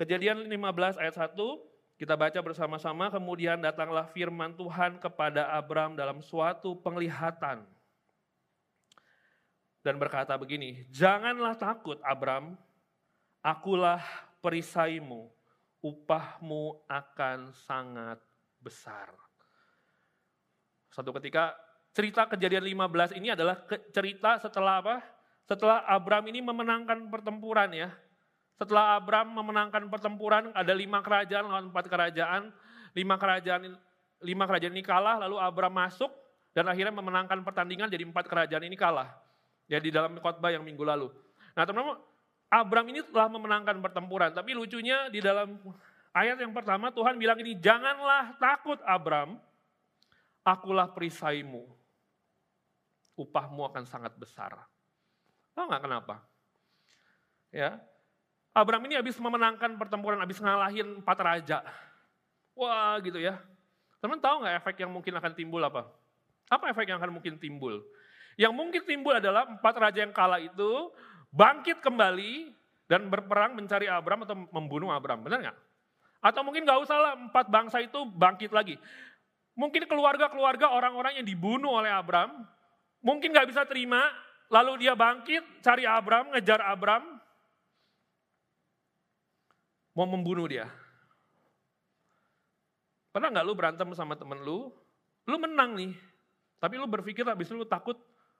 Kejadian 0.00 0.48
15 0.48 0.96
ayat 0.96 1.12
1, 1.12 1.36
kita 2.00 2.16
baca 2.16 2.40
bersama-sama, 2.40 3.12
kemudian 3.12 3.60
datanglah 3.60 4.08
firman 4.16 4.56
Tuhan 4.56 4.96
kepada 4.96 5.52
Abram 5.52 5.92
dalam 5.92 6.24
suatu 6.24 6.72
penglihatan 6.80 7.68
dan 9.88 9.96
berkata 9.96 10.36
begini, 10.36 10.84
Janganlah 10.92 11.56
takut 11.56 11.96
Abram, 12.04 12.52
akulah 13.40 14.04
perisaimu, 14.44 15.32
upahmu 15.80 16.84
akan 16.84 17.56
sangat 17.56 18.20
besar. 18.60 19.08
Satu 20.92 21.08
ketika 21.16 21.56
cerita 21.96 22.28
kejadian 22.28 22.68
15 22.68 23.16
ini 23.16 23.32
adalah 23.32 23.64
cerita 23.88 24.36
setelah 24.36 24.84
apa? 24.84 25.00
Setelah 25.48 25.80
Abram 25.88 26.28
ini 26.28 26.44
memenangkan 26.44 27.08
pertempuran 27.08 27.72
ya. 27.72 27.88
Setelah 28.60 29.00
Abram 29.00 29.32
memenangkan 29.32 29.88
pertempuran, 29.88 30.52
ada 30.52 30.76
lima 30.76 31.00
kerajaan 31.00 31.48
lawan 31.48 31.72
empat 31.72 31.88
kerajaan. 31.88 32.52
Lima 32.92 33.16
kerajaan 33.16 33.72
lima 34.20 34.44
kerajaan 34.44 34.74
ini 34.76 34.84
kalah, 34.84 35.16
lalu 35.24 35.40
Abram 35.40 35.72
masuk 35.72 36.12
dan 36.52 36.68
akhirnya 36.68 36.92
memenangkan 36.92 37.40
pertandingan 37.40 37.88
jadi 37.88 38.04
empat 38.04 38.28
kerajaan 38.28 38.68
ini 38.68 38.76
kalah. 38.76 39.27
Ya 39.68 39.78
di 39.78 39.92
dalam 39.92 40.16
khotbah 40.18 40.48
yang 40.48 40.64
minggu 40.64 40.80
lalu. 40.80 41.12
Nah 41.52 41.68
teman-teman, 41.68 42.00
Abram 42.48 42.86
ini 42.88 43.04
telah 43.04 43.28
memenangkan 43.28 43.76
pertempuran. 43.84 44.32
Tapi 44.32 44.56
lucunya 44.56 45.12
di 45.12 45.20
dalam 45.20 45.60
ayat 46.16 46.40
yang 46.40 46.56
pertama 46.56 46.88
Tuhan 46.88 47.20
bilang 47.20 47.36
ini, 47.44 47.52
janganlah 47.60 48.32
takut 48.40 48.80
Abram, 48.88 49.36
akulah 50.40 50.88
perisaimu. 50.88 51.68
Upahmu 53.18 53.68
akan 53.68 53.84
sangat 53.84 54.16
besar. 54.16 54.56
Tahu 55.52 55.68
nggak 55.68 55.84
kenapa? 55.84 56.24
Ya, 57.52 57.82
Abram 58.58 58.82
ini 58.88 58.98
habis 58.98 59.14
memenangkan 59.20 59.76
pertempuran, 59.78 60.18
habis 60.18 60.42
ngalahin 60.42 60.98
empat 60.98 61.18
raja. 61.20 61.58
Wah 62.58 62.98
gitu 63.04 63.22
ya. 63.22 63.38
Teman 64.02 64.18
tahu 64.18 64.42
nggak 64.42 64.54
efek 64.62 64.82
yang 64.82 64.90
mungkin 64.90 65.14
akan 65.14 65.32
timbul 65.34 65.62
apa? 65.62 65.86
Apa 66.50 66.74
efek 66.74 66.90
yang 66.90 66.98
akan 66.98 67.18
mungkin 67.18 67.38
timbul? 67.38 67.84
Yang 68.38 68.52
mungkin 68.54 68.82
timbul 68.86 69.18
adalah 69.18 69.50
empat 69.50 69.74
raja 69.74 69.98
yang 70.06 70.14
kalah 70.14 70.38
itu 70.38 70.94
bangkit 71.34 71.82
kembali 71.82 72.54
dan 72.86 73.10
berperang 73.10 73.58
mencari 73.58 73.90
Abram 73.90 74.22
atau 74.22 74.38
membunuh 74.54 74.94
Abram. 74.94 75.18
Benar 75.26 75.42
nggak? 75.42 75.58
Atau 76.22 76.46
mungkin 76.46 76.62
nggak 76.62 76.80
usah 76.86 76.96
lah 77.02 77.12
empat 77.18 77.50
bangsa 77.50 77.82
itu 77.82 77.98
bangkit 78.14 78.54
lagi. 78.54 78.78
Mungkin 79.58 79.90
keluarga-keluarga 79.90 80.70
orang-orang 80.70 81.18
yang 81.18 81.26
dibunuh 81.26 81.82
oleh 81.82 81.90
Abram, 81.90 82.46
mungkin 83.02 83.34
nggak 83.34 83.50
bisa 83.50 83.66
terima, 83.66 84.06
lalu 84.46 84.86
dia 84.86 84.94
bangkit, 84.94 85.42
cari 85.58 85.82
Abram, 85.82 86.30
ngejar 86.30 86.62
Abram, 86.62 87.18
mau 89.98 90.06
membunuh 90.06 90.46
dia. 90.46 90.70
Pernah 93.10 93.34
nggak 93.34 93.46
lu 93.50 93.54
berantem 93.58 93.88
sama 93.98 94.14
temen 94.14 94.46
lu, 94.46 94.70
lu 95.26 95.36
menang 95.42 95.74
nih, 95.74 95.90
tapi 96.62 96.78
lu 96.78 96.86
berpikir 96.86 97.26
habis 97.26 97.50
itu 97.50 97.58
lu 97.58 97.66
takut 97.66 97.98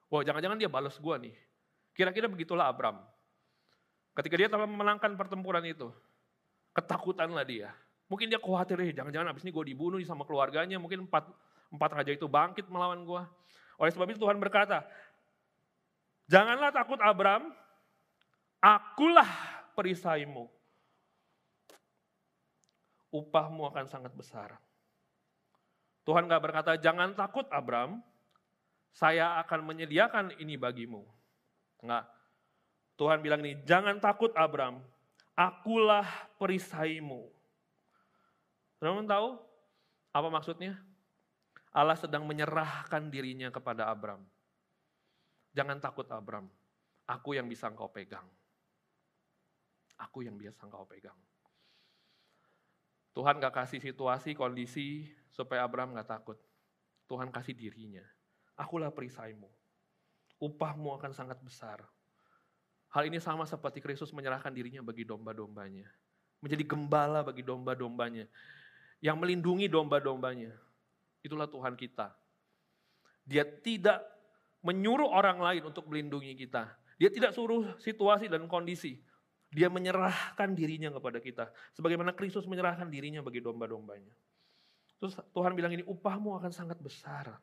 Wah 0.09 0.25
jangan-jangan 0.25 0.57
dia 0.57 0.69
balas 0.69 0.97
gue 0.97 1.15
nih. 1.29 1.35
Kira-kira 1.93 2.25
begitulah 2.25 2.65
Abram. 2.65 2.97
Ketika 4.17 4.35
dia 4.35 4.49
telah 4.49 4.65
memenangkan 4.65 5.13
pertempuran 5.13 5.61
itu, 5.63 5.93
ketakutanlah 6.73 7.45
dia. 7.45 7.69
Mungkin 8.09 8.25
dia 8.25 8.41
khawatir, 8.41 8.81
eh, 8.81 8.91
jangan-jangan 8.91 9.29
abis 9.29 9.45
ini 9.45 9.53
gue 9.53 9.65
dibunuh 9.69 10.01
sama 10.01 10.25
keluarganya, 10.25 10.81
mungkin 10.81 11.05
empat, 11.05 11.29
empat 11.69 11.91
raja 11.93 12.11
itu 12.11 12.25
bangkit 12.25 12.65
melawan 12.67 13.05
gue. 13.05 13.21
Oleh 13.77 13.91
sebab 13.93 14.09
itu 14.09 14.17
Tuhan 14.17 14.41
berkata, 14.41 14.81
janganlah 16.25 16.73
takut 16.73 16.97
Abram, 16.99 17.53
akulah 18.57 19.29
perisaimu. 19.77 20.49
Upahmu 23.13 23.69
akan 23.69 23.85
sangat 23.85 24.11
besar. 24.17 24.57
Tuhan 26.03 26.25
gak 26.25 26.41
berkata, 26.41 26.71
jangan 26.81 27.13
takut 27.13 27.45
Abram, 27.53 28.01
saya 28.93 29.39
akan 29.43 29.65
menyediakan 29.65 30.35
ini 30.41 30.57
bagimu. 30.57 31.05
Enggak. 31.79 32.05
Tuhan 32.99 33.23
bilang 33.23 33.39
ini, 33.39 33.55
jangan 33.63 33.95
takut 34.03 34.35
Abram, 34.35 34.83
akulah 35.31 36.03
perisaimu. 36.35 37.31
Teman-teman 38.79 39.07
tahu 39.07 39.27
apa 40.11 40.27
maksudnya? 40.27 40.75
Allah 41.71 41.95
sedang 41.95 42.27
menyerahkan 42.27 43.07
dirinya 43.07 43.47
kepada 43.47 43.87
Abram. 43.87 44.19
Jangan 45.55 45.79
takut 45.79 46.03
Abram, 46.11 46.51
aku 47.07 47.39
yang 47.39 47.47
bisa 47.47 47.71
engkau 47.71 47.87
pegang. 47.87 48.27
Aku 49.95 50.23
yang 50.23 50.35
biasa 50.35 50.67
engkau 50.67 50.83
pegang. 50.83 51.15
Tuhan 53.15 53.39
gak 53.39 53.63
kasih 53.63 53.79
situasi, 53.79 54.35
kondisi 54.35 55.07
supaya 55.31 55.63
Abram 55.63 55.95
gak 55.95 56.07
takut. 56.19 56.39
Tuhan 57.07 57.31
kasih 57.31 57.55
dirinya 57.55 58.03
akulah 58.59 58.91
perisaimu. 58.91 59.47
Upahmu 60.43 60.91
akan 60.99 61.15
sangat 61.15 61.39
besar. 61.39 61.79
Hal 62.91 63.07
ini 63.07 63.23
sama 63.23 63.47
seperti 63.47 63.79
Kristus 63.79 64.11
menyerahkan 64.11 64.51
dirinya 64.51 64.83
bagi 64.83 65.07
domba-dombanya. 65.07 65.87
Menjadi 66.43 66.63
gembala 66.67 67.23
bagi 67.23 67.43
domba-dombanya. 67.43 68.27
Yang 68.99 69.17
melindungi 69.19 69.71
domba-dombanya. 69.71 70.51
Itulah 71.23 71.47
Tuhan 71.47 71.79
kita. 71.79 72.11
Dia 73.23 73.47
tidak 73.47 74.03
menyuruh 74.59 75.07
orang 75.07 75.39
lain 75.39 75.63
untuk 75.71 75.87
melindungi 75.87 76.35
kita. 76.35 76.67
Dia 76.99 77.07
tidak 77.07 77.31
suruh 77.31 77.79
situasi 77.79 78.27
dan 78.27 78.43
kondisi. 78.51 78.99
Dia 79.49 79.71
menyerahkan 79.71 80.51
dirinya 80.51 80.91
kepada 80.91 81.23
kita. 81.23 81.45
Sebagaimana 81.75 82.11
Kristus 82.11 82.43
menyerahkan 82.43 82.91
dirinya 82.91 83.23
bagi 83.23 83.39
domba-dombanya. 83.39 84.11
Terus 84.99 85.15
Tuhan 85.31 85.55
bilang 85.55 85.71
ini 85.71 85.83
upahmu 85.87 86.35
akan 86.41 86.51
sangat 86.51 86.77
besar. 86.83 87.39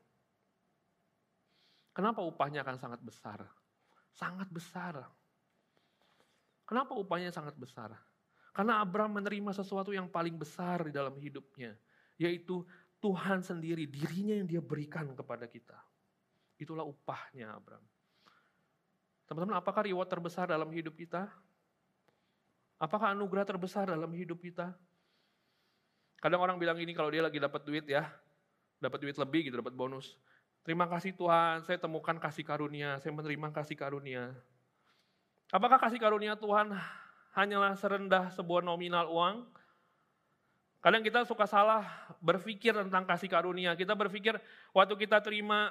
Kenapa 1.97 2.21
upahnya 2.21 2.61
akan 2.61 2.77
sangat 2.77 3.01
besar? 3.01 3.41
Sangat 4.13 4.53
besar. 4.53 5.01
Kenapa 6.69 6.93
upahnya 6.93 7.33
sangat 7.33 7.57
besar? 7.57 7.97
Karena 8.53 8.85
Abraham 8.85 9.17
menerima 9.17 9.57
sesuatu 9.57 9.97
yang 9.97 10.05
paling 10.13 10.37
besar 10.37 10.85
di 10.85 10.93
dalam 10.93 11.17
hidupnya, 11.17 11.73
yaitu 12.21 12.69
Tuhan 13.01 13.41
sendiri, 13.41 13.89
dirinya 13.89 14.37
yang 14.37 14.45
dia 14.45 14.61
berikan 14.61 15.09
kepada 15.17 15.49
kita. 15.49 15.77
Itulah 16.61 16.85
upahnya 16.85 17.57
Abraham. 17.57 17.85
Teman-teman, 19.25 19.57
apakah 19.57 19.89
reward 19.89 20.09
terbesar 20.09 20.53
dalam 20.53 20.69
hidup 20.77 20.93
kita? 21.01 21.33
Apakah 22.77 23.17
anugerah 23.17 23.49
terbesar 23.49 23.89
dalam 23.89 24.13
hidup 24.13 24.37
kita? 24.45 24.77
Kadang 26.21 26.45
orang 26.45 26.61
bilang 26.61 26.77
ini 26.77 26.93
kalau 26.93 27.09
dia 27.09 27.25
lagi 27.25 27.41
dapat 27.41 27.65
duit 27.65 27.89
ya, 27.89 28.05
dapat 28.81 29.01
duit 29.01 29.17
lebih 29.17 29.49
gitu, 29.49 29.65
dapat 29.65 29.73
bonus. 29.73 30.17
Terima 30.67 30.91
kasih 30.91 31.15
Tuhan, 31.15 31.63
saya 31.63 31.79
temukan 31.79 32.19
kasih 32.19 32.43
karunia, 32.43 32.99
saya 32.99 33.15
menerima 33.15 33.55
kasih 33.55 33.79
karunia. 33.79 34.35
Apakah 35.55 35.79
kasih 35.79 36.03
karunia 36.03 36.35
Tuhan 36.35 36.75
hanyalah 37.39 37.79
serendah 37.79 38.35
sebuah 38.35 38.67
nominal 38.67 39.07
uang? 39.07 39.47
Kadang 40.83 41.07
kita 41.07 41.23
suka 41.23 41.47
salah 41.47 41.87
berpikir 42.19 42.75
tentang 42.75 43.07
kasih 43.07 43.31
karunia. 43.31 43.79
Kita 43.79 43.95
berpikir 43.95 44.43
waktu 44.75 44.95
kita 44.99 45.23
terima 45.23 45.71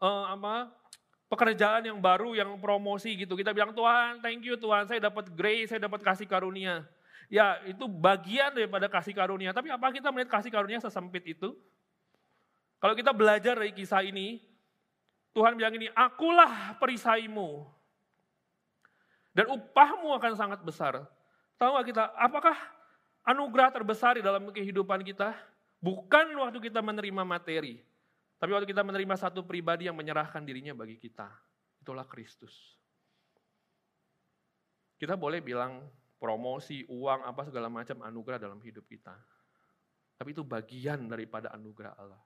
uh, 0.00 0.32
apa 0.32 0.72
pekerjaan 1.28 1.92
yang 1.92 2.00
baru, 2.00 2.32
yang 2.32 2.56
promosi 2.64 3.20
gitu, 3.20 3.36
kita 3.36 3.52
bilang 3.52 3.76
Tuhan, 3.76 4.24
thank 4.24 4.40
you 4.40 4.56
Tuhan, 4.56 4.88
saya 4.88 5.04
dapat 5.04 5.28
grace, 5.36 5.68
saya 5.68 5.84
dapat 5.84 6.00
kasih 6.00 6.24
karunia. 6.24 6.88
Ya 7.28 7.60
itu 7.68 7.84
bagian 7.84 8.56
daripada 8.56 8.88
kasih 8.88 9.12
karunia. 9.12 9.52
Tapi 9.52 9.68
apa 9.68 9.92
kita 9.92 10.08
melihat 10.08 10.32
kasih 10.32 10.48
karunia 10.48 10.80
sesempit 10.80 11.28
itu? 11.28 11.52
Kalau 12.80 12.96
kita 12.96 13.12
belajar 13.12 13.60
dari 13.60 13.76
kisah 13.76 14.00
ini, 14.00 14.40
Tuhan 15.36 15.54
bilang 15.54 15.76
ini, 15.76 15.92
akulah 15.92 16.80
perisaimu. 16.80 17.68
Dan 19.36 19.46
upahmu 19.52 20.10
akan 20.16 20.32
sangat 20.34 20.60
besar. 20.64 21.04
Tahu 21.60 21.70
gak 21.76 21.86
kita, 21.92 22.04
apakah 22.16 22.56
anugerah 23.28 23.70
terbesar 23.70 24.16
di 24.16 24.24
dalam 24.24 24.48
kehidupan 24.48 25.04
kita? 25.04 25.36
Bukan 25.78 26.32
waktu 26.40 26.58
kita 26.60 26.80
menerima 26.80 27.22
materi, 27.22 27.80
tapi 28.40 28.56
waktu 28.56 28.68
kita 28.68 28.80
menerima 28.80 29.14
satu 29.20 29.44
pribadi 29.44 29.84
yang 29.84 29.96
menyerahkan 29.96 30.40
dirinya 30.40 30.72
bagi 30.72 30.96
kita. 30.96 31.28
Itulah 31.84 32.08
Kristus. 32.08 32.80
Kita 34.96 35.16
boleh 35.16 35.44
bilang 35.44 35.84
promosi, 36.20 36.84
uang, 36.88 37.24
apa 37.24 37.48
segala 37.48 37.72
macam 37.72 38.04
anugerah 38.04 38.40
dalam 38.40 38.60
hidup 38.60 38.84
kita. 38.84 39.16
Tapi 40.20 40.36
itu 40.36 40.44
bagian 40.44 41.08
daripada 41.08 41.52
anugerah 41.56 41.96
Allah. 41.96 42.20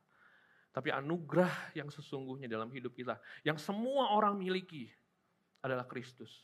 Tapi 0.74 0.90
anugerah 0.90 1.70
yang 1.78 1.86
sesungguhnya 1.86 2.50
dalam 2.50 2.66
hidup 2.74 2.98
kita, 2.98 3.22
yang 3.46 3.54
semua 3.54 4.10
orang 4.10 4.34
miliki 4.34 4.90
adalah 5.62 5.86
Kristus. 5.86 6.34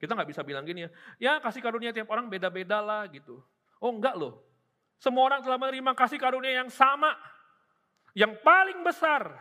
Kita 0.00 0.16
nggak 0.16 0.32
bisa 0.32 0.40
bilang 0.40 0.64
gini 0.64 0.88
ya, 0.88 0.90
ya 1.20 1.32
kasih 1.44 1.60
karunia 1.60 1.92
tiap 1.92 2.08
orang 2.08 2.32
beda-beda 2.32 2.80
lah 2.80 3.04
gitu. 3.12 3.44
Oh 3.76 3.92
enggak 3.92 4.16
loh, 4.16 4.40
semua 4.96 5.28
orang 5.28 5.44
telah 5.44 5.60
menerima 5.60 5.92
kasih 5.92 6.16
karunia 6.16 6.64
yang 6.64 6.72
sama, 6.72 7.12
yang 8.16 8.32
paling 8.40 8.80
besar 8.80 9.36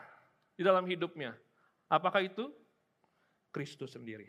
di 0.59 0.67
dalam 0.67 0.83
hidupnya. 0.83 1.39
Apakah 1.87 2.19
itu? 2.19 2.51
Kristus 3.55 3.95
sendiri. 3.95 4.27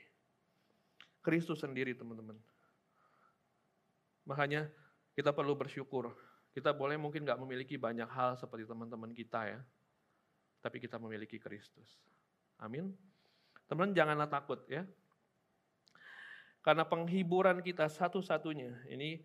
Kristus 1.21 1.61
sendiri 1.61 1.92
teman-teman. 1.92 2.38
Makanya 4.25 4.71
kita 5.19 5.35
perlu 5.35 5.59
bersyukur. 5.59 6.14
Kita 6.50 6.75
boleh 6.75 6.99
mungkin 6.99 7.23
nggak 7.23 7.38
memiliki 7.38 7.78
banyak 7.78 8.11
hal 8.11 8.35
seperti 8.35 8.66
teman-teman 8.66 9.14
kita 9.14 9.47
ya. 9.47 9.61
Tapi 10.61 10.83
kita 10.83 10.99
memiliki 10.99 11.38
Kristus. 11.38 12.02
Amin. 12.59 12.92
Teman-teman 13.71 13.95
janganlah 13.95 14.28
takut 14.28 14.61
ya. 14.66 14.83
Karena 16.61 16.85
penghiburan 16.85 17.64
kita 17.64 17.88
satu-satunya, 17.88 18.85
ini 18.92 19.25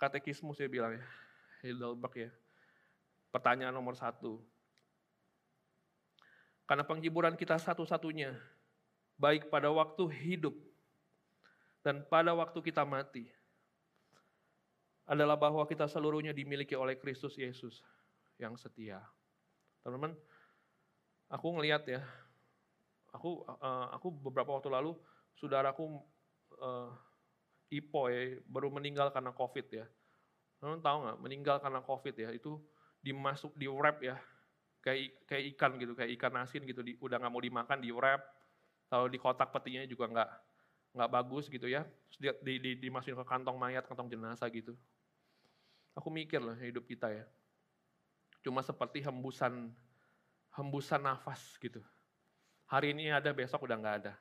katekismus 0.00 0.56
saya 0.56 0.72
bilang 0.72 0.96
ya, 0.96 1.04
Heidelberg 1.60 2.14
ya. 2.16 2.30
Pertanyaan 3.28 3.76
nomor 3.76 3.92
satu. 3.92 4.40
Karena 6.64 6.86
penghiburan 6.88 7.36
kita 7.36 7.60
satu-satunya, 7.60 8.32
baik 9.20 9.52
pada 9.52 9.68
waktu 9.68 10.08
hidup 10.08 10.56
dan 11.84 12.00
pada 12.08 12.32
waktu 12.32 12.56
kita 12.64 12.88
mati, 12.88 13.28
adalah 15.06 15.34
bahwa 15.34 15.66
kita 15.66 15.90
seluruhnya 15.90 16.30
dimiliki 16.30 16.78
oleh 16.78 16.94
Kristus 16.94 17.34
Yesus 17.34 17.82
yang 18.38 18.54
setia. 18.54 19.02
Teman-teman, 19.82 20.14
aku 21.26 21.46
ngelihat 21.58 21.82
ya, 21.90 22.02
aku 23.10 23.42
uh, 23.46 23.90
aku 23.92 24.14
beberapa 24.14 24.54
waktu 24.54 24.70
lalu 24.70 24.94
saudaraku 25.34 26.00
uh, 26.62 26.92
Ipo 27.72 28.12
ya, 28.12 28.36
baru 28.46 28.68
meninggal 28.68 29.10
karena 29.10 29.32
COVID 29.32 29.66
ya. 29.72 29.86
Teman-teman 30.60 30.82
tahu 30.84 30.96
nggak, 31.02 31.18
meninggal 31.18 31.56
karena 31.58 31.80
COVID 31.82 32.14
ya, 32.14 32.30
itu 32.30 32.60
dimasuk 33.02 33.56
di 33.58 33.66
wrap 33.66 33.98
ya, 33.98 34.14
kayak 34.84 35.26
kayak 35.26 35.44
ikan 35.56 35.74
gitu, 35.82 35.98
kayak 35.98 36.14
ikan 36.20 36.34
asin 36.38 36.62
gitu, 36.62 36.86
di, 36.86 36.94
udah 37.02 37.18
nggak 37.18 37.32
mau 37.32 37.42
dimakan 37.42 37.82
di 37.82 37.90
wrap, 37.90 38.22
kalau 38.86 39.10
di 39.10 39.18
kotak 39.18 39.50
petinya 39.50 39.82
juga 39.88 40.06
nggak 40.06 40.30
nggak 40.92 41.10
bagus 41.10 41.48
gitu 41.48 41.68
ya, 41.68 41.88
Terus 42.12 42.36
di, 42.44 42.60
di, 42.60 42.70
dimasukin 42.88 43.16
ke 43.16 43.24
kantong 43.24 43.56
mayat, 43.56 43.88
kantong 43.88 44.12
jenazah 44.12 44.48
gitu. 44.52 44.76
Aku 45.96 46.12
mikir 46.12 46.40
loh 46.40 46.56
hidup 46.56 46.84
kita 46.84 47.08
ya. 47.08 47.24
Cuma 48.44 48.60
seperti 48.60 49.00
hembusan 49.00 49.72
hembusan 50.52 51.00
nafas 51.00 51.56
gitu. 51.56 51.80
Hari 52.68 52.92
ini 52.92 53.08
ada, 53.12 53.32
besok 53.32 53.64
udah 53.64 53.76
nggak 53.76 53.96
ada. 54.04 54.14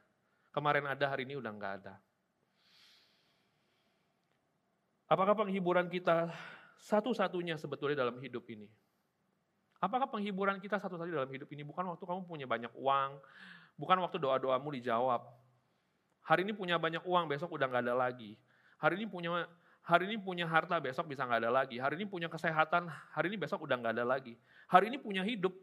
Kemarin 0.51 0.87
ada, 0.87 1.05
hari 1.07 1.27
ini 1.27 1.39
udah 1.39 1.51
nggak 1.51 1.73
ada. 1.84 1.95
Apakah 5.12 5.36
penghiburan 5.36 5.91
kita 5.91 6.31
satu-satunya 6.88 7.60
sebetulnya 7.60 8.07
dalam 8.07 8.15
hidup 8.23 8.47
ini? 8.47 8.71
Apakah 9.84 10.07
penghiburan 10.07 10.60
kita 10.63 10.79
satu-satunya 10.79 11.19
dalam 11.19 11.31
hidup 11.31 11.51
ini 11.51 11.67
bukan 11.67 11.84
waktu 11.91 12.03
kamu 12.07 12.23
punya 12.23 12.47
banyak 12.47 12.71
uang, 12.75 13.19
bukan 13.75 13.97
waktu 13.99 14.17
doa-doamu 14.23 14.71
dijawab. 14.79 15.27
Hari 16.25 16.45
ini 16.45 16.53
punya 16.53 16.77
banyak 16.77 17.01
uang, 17.01 17.25
besok 17.29 17.53
udah 17.53 17.65
nggak 17.65 17.84
ada 17.89 17.95
lagi. 17.97 18.38
Hari 18.77 18.97
ini 18.97 19.05
punya 19.10 19.45
hari 19.81 20.05
ini 20.07 20.17
punya 20.21 20.45
harta, 20.45 20.77
besok 20.77 21.10
bisa 21.10 21.25
nggak 21.25 21.41
ada 21.45 21.51
lagi. 21.51 21.81
Hari 21.81 21.97
ini 21.97 22.05
punya 22.05 22.29
kesehatan, 22.29 22.88
hari 23.13 23.34
ini 23.34 23.38
besok 23.41 23.65
udah 23.65 23.75
nggak 23.77 23.93
ada 23.97 24.05
lagi. 24.05 24.38
Hari 24.69 24.93
ini 24.93 24.97
punya 25.01 25.25
hidup, 25.25 25.53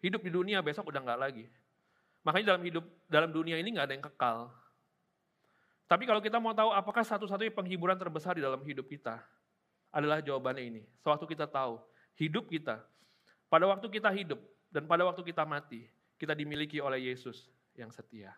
hidup 0.00 0.20
di 0.24 0.30
dunia, 0.32 0.64
besok 0.64 0.88
udah 0.88 1.00
nggak 1.04 1.20
lagi. 1.20 1.44
Makanya 2.24 2.56
dalam 2.56 2.62
hidup, 2.64 2.84
dalam 3.06 3.30
dunia 3.30 3.60
ini 3.60 3.76
nggak 3.76 3.86
ada 3.86 3.94
yang 3.94 4.04
kekal. 4.08 4.38
Tapi 5.84 6.08
kalau 6.08 6.24
kita 6.24 6.40
mau 6.40 6.56
tahu 6.56 6.72
apakah 6.72 7.04
satu-satunya 7.04 7.52
penghiburan 7.52 8.00
terbesar 8.00 8.34
di 8.34 8.42
dalam 8.42 8.64
hidup 8.64 8.88
kita, 8.88 9.20
adalah 9.94 10.18
jawabannya 10.18 10.64
ini. 10.74 10.82
Sewaktu 11.04 11.38
kita 11.38 11.46
tahu, 11.46 11.78
hidup 12.18 12.50
kita, 12.50 12.82
pada 13.46 13.70
waktu 13.70 13.86
kita 13.86 14.10
hidup 14.10 14.42
dan 14.74 14.90
pada 14.90 15.06
waktu 15.06 15.22
kita 15.22 15.46
mati, 15.46 15.86
kita 16.18 16.34
dimiliki 16.34 16.82
oleh 16.82 17.14
Yesus 17.14 17.46
yang 17.78 17.94
setia. 17.94 18.34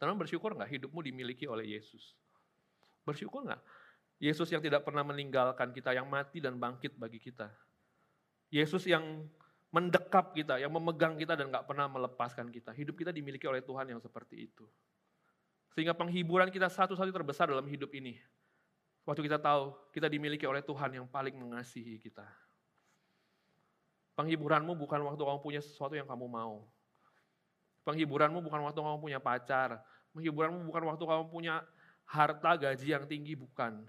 Teman 0.00 0.16
bersyukur 0.16 0.56
nggak 0.56 0.72
hidupmu 0.80 1.04
dimiliki 1.04 1.44
oleh 1.44 1.76
Yesus? 1.76 2.16
Bersyukur 3.04 3.44
nggak? 3.44 3.60
Yesus 4.16 4.48
yang 4.48 4.64
tidak 4.64 4.80
pernah 4.80 5.04
meninggalkan 5.04 5.76
kita, 5.76 5.92
yang 5.92 6.08
mati 6.08 6.40
dan 6.40 6.56
bangkit 6.56 6.96
bagi 6.96 7.20
kita. 7.20 7.52
Yesus 8.48 8.88
yang 8.88 9.28
mendekap 9.68 10.32
kita, 10.32 10.56
yang 10.56 10.72
memegang 10.72 11.20
kita 11.20 11.36
dan 11.36 11.52
nggak 11.52 11.68
pernah 11.68 11.84
melepaskan 11.92 12.48
kita. 12.48 12.72
Hidup 12.72 12.96
kita 12.96 13.12
dimiliki 13.12 13.44
oleh 13.44 13.60
Tuhan 13.60 13.92
yang 13.92 14.00
seperti 14.00 14.48
itu. 14.48 14.64
Sehingga 15.76 15.92
penghiburan 15.92 16.48
kita 16.48 16.72
satu-satu 16.72 17.12
terbesar 17.12 17.52
dalam 17.52 17.68
hidup 17.68 17.92
ini. 17.92 18.16
Waktu 19.04 19.20
kita 19.28 19.36
tahu 19.36 19.76
kita 19.92 20.08
dimiliki 20.08 20.48
oleh 20.48 20.64
Tuhan 20.64 20.96
yang 20.96 21.06
paling 21.08 21.36
mengasihi 21.36 22.00
kita. 22.00 22.24
Penghiburanmu 24.16 24.76
bukan 24.76 25.00
waktu 25.06 25.22
kamu 25.22 25.40
punya 25.44 25.60
sesuatu 25.60 25.92
yang 25.92 26.08
kamu 26.08 26.24
mau. 26.24 26.64
Penghiburanmu 27.84 28.44
bukan 28.44 28.60
waktu 28.66 28.80
kamu 28.80 28.98
punya 29.00 29.18
pacar. 29.18 29.80
Penghiburanmu 30.12 30.60
bukan 30.68 30.82
waktu 30.92 31.04
kamu 31.06 31.24
punya 31.32 31.64
harta 32.04 32.58
gaji 32.58 32.86
yang 32.92 33.04
tinggi, 33.06 33.38
bukan. 33.38 33.86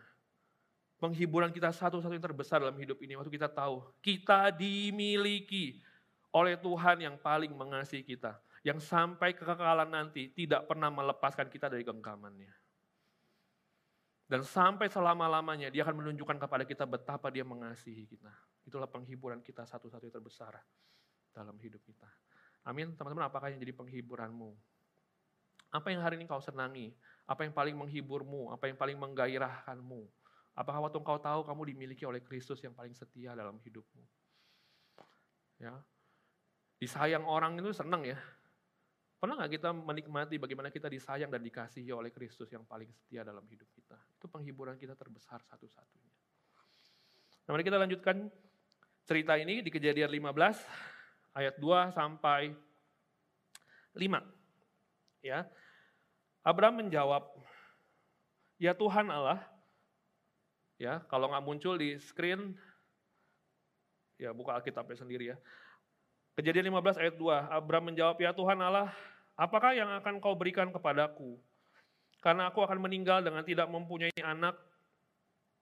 Penghiburan 1.01 1.49
kita 1.49 1.73
satu-satu 1.73 2.13
yang 2.13 2.21
terbesar 2.21 2.61
dalam 2.61 2.77
hidup 2.77 3.01
ini, 3.01 3.17
waktu 3.17 3.33
kita 3.33 3.49
tahu, 3.49 3.81
kita 4.05 4.53
dimiliki 4.53 5.81
oleh 6.29 6.55
Tuhan 6.55 7.01
yang 7.01 7.15
paling 7.17 7.51
mengasihi 7.51 8.05
kita. 8.05 8.37
Yang 8.61 8.85
sampai 8.85 9.33
kekekalan 9.33 9.89
nanti 9.89 10.29
tidak 10.29 10.69
pernah 10.69 10.93
melepaskan 10.93 11.49
kita 11.49 11.65
dari 11.65 11.81
genggamannya. 11.81 12.53
Dan 14.31 14.47
sampai 14.47 14.87
selama-lamanya 14.87 15.67
dia 15.67 15.83
akan 15.83 16.05
menunjukkan 16.05 16.39
kepada 16.39 16.63
kita 16.63 16.87
betapa 16.87 17.27
dia 17.27 17.43
mengasihi 17.43 18.07
kita. 18.07 18.31
Itulah 18.63 18.87
penghiburan 18.87 19.43
kita 19.43 19.67
satu-satu 19.67 20.07
yang 20.07 20.15
terbesar 20.21 20.55
dalam 21.35 21.57
hidup 21.59 21.83
kita. 21.83 22.07
Amin. 22.61 22.93
Teman-teman, 22.93 23.25
apakah 23.25 23.49
yang 23.49 23.59
jadi 23.61 23.73
penghiburanmu? 23.73 24.53
Apa 25.71 25.87
yang 25.89 26.03
hari 26.03 26.19
ini 26.19 26.27
kau 26.27 26.43
senangi? 26.43 26.91
Apa 27.25 27.47
yang 27.47 27.55
paling 27.55 27.73
menghiburmu? 27.73 28.51
Apa 28.51 28.67
yang 28.67 28.75
paling 28.75 28.99
menggairahkanmu? 28.99 30.03
Apakah 30.51 30.83
waktu 30.83 30.99
engkau 30.99 31.15
tahu 31.15 31.47
kamu 31.47 31.61
dimiliki 31.71 32.03
oleh 32.03 32.19
Kristus 32.19 32.59
yang 32.59 32.75
paling 32.75 32.91
setia 32.91 33.31
dalam 33.31 33.55
hidupmu? 33.63 34.03
Ya, 35.61 35.77
disayang 36.81 37.23
orang 37.23 37.55
itu 37.61 37.71
senang 37.71 38.03
ya. 38.03 38.17
Pernah 39.21 39.37
nggak 39.37 39.61
kita 39.61 39.69
menikmati 39.69 40.41
bagaimana 40.41 40.73
kita 40.73 40.89
disayang 40.89 41.29
dan 41.29 41.45
dikasihi 41.45 41.93
oleh 41.93 42.09
Kristus 42.09 42.49
yang 42.49 42.65
paling 42.65 42.89
setia 42.89 43.21
dalam 43.21 43.45
hidup 43.45 43.69
kita? 43.69 43.93
Itu 44.17 44.25
penghiburan 44.25 44.81
kita 44.81 44.97
terbesar 44.97 45.45
satu-satunya. 45.45 46.13
Nah, 47.45 47.49
mari 47.53 47.61
kita 47.61 47.77
lanjutkan 47.77 48.25
cerita 49.05 49.37
ini 49.37 49.61
di 49.61 49.69
kejadian 49.69 50.09
15 50.09 50.90
ayat 51.35 51.55
2 51.59 51.91
sampai 51.95 52.55
5. 53.95 54.23
Ya. 55.21 55.47
Abraham 56.41 56.85
menjawab, 56.85 57.27
"Ya 58.57 58.73
Tuhan 58.73 59.07
Allah." 59.11 59.39
Ya, 60.81 61.05
kalau 61.13 61.29
nggak 61.29 61.45
muncul 61.45 61.77
di 61.77 61.93
screen, 62.01 62.57
ya 64.17 64.33
buka 64.33 64.57
Alkitabnya 64.57 64.97
sendiri 64.97 65.29
ya. 65.29 65.37
Kejadian 66.33 66.73
15 66.73 66.97
ayat 66.97 67.13
2, 67.21 67.37
Abraham 67.53 67.93
menjawab, 67.93 68.17
"Ya 68.17 68.33
Tuhan 68.33 68.57
Allah, 68.57 68.89
apakah 69.37 69.77
yang 69.77 69.93
akan 70.01 70.17
kau 70.17 70.33
berikan 70.33 70.73
kepadaku? 70.73 71.37
Karena 72.17 72.49
aku 72.49 72.65
akan 72.65 72.81
meninggal 72.81 73.21
dengan 73.21 73.45
tidak 73.45 73.69
mempunyai 73.69 74.13
anak, 74.25 74.57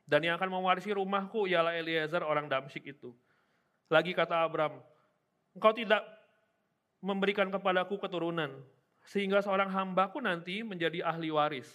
dan 0.08 0.24
yang 0.24 0.40
akan 0.40 0.48
mewarisi 0.48 0.96
rumahku 0.96 1.52
ialah 1.52 1.76
Eliezer 1.76 2.24
orang 2.24 2.48
Damsyik 2.48 2.88
itu." 2.88 3.12
Lagi 3.92 4.16
kata 4.16 4.48
Abraham, 4.48 4.80
"Engkau 5.60 5.76
tidak 5.76 6.08
memberikan 7.04 7.52
kepadaku 7.52 8.00
keturunan, 8.00 8.48
sehingga 9.04 9.44
seorang 9.44 9.68
hambaku 9.68 10.24
nanti 10.24 10.64
menjadi 10.64 11.04
ahli 11.04 11.28
waris. 11.36 11.68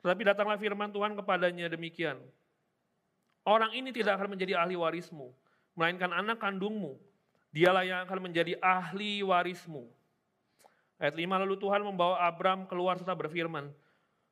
Tetapi 0.00 0.24
datanglah 0.24 0.56
firman 0.56 0.88
Tuhan 0.88 1.12
kepadanya 1.20 1.68
demikian. 1.68 2.16
Orang 3.44 3.76
ini 3.76 3.92
tidak 3.92 4.16
akan 4.16 4.32
menjadi 4.32 4.56
ahli 4.56 4.72
warismu, 4.72 5.36
melainkan 5.76 6.16
anak 6.16 6.40
kandungmu. 6.40 6.96
Dialah 7.52 7.84
yang 7.84 8.00
akan 8.08 8.24
menjadi 8.24 8.56
ahli 8.64 9.20
warismu. 9.20 9.84
Ayat 10.96 11.12
5, 11.12 11.44
lalu 11.44 11.60
Tuhan 11.60 11.84
membawa 11.84 12.24
Abram 12.24 12.64
keluar 12.64 12.96
serta 12.96 13.12
berfirman, 13.12 13.68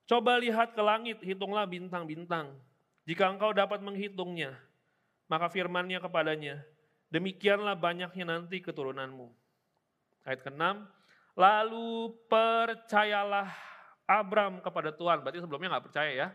Coba 0.08 0.40
lihat 0.40 0.72
ke 0.72 0.80
langit, 0.80 1.20
hitunglah 1.20 1.68
bintang-bintang. 1.68 2.56
Jika 3.04 3.28
engkau 3.28 3.52
dapat 3.52 3.84
menghitungnya, 3.84 4.56
maka 5.28 5.52
firmannya 5.52 6.00
kepadanya, 6.00 6.64
demikianlah 7.12 7.76
banyaknya 7.76 8.24
nanti 8.24 8.60
keturunanmu. 8.62 9.28
Ayat 10.24 10.40
ke-6, 10.40 10.64
lalu 11.36 12.14
percayalah 12.28 13.52
Abram 14.04 14.60
kepada 14.60 14.92
Tuhan. 14.92 15.20
Berarti 15.20 15.40
sebelumnya 15.40 15.76
nggak 15.76 15.86
percaya 15.90 16.10
ya. 16.12 16.28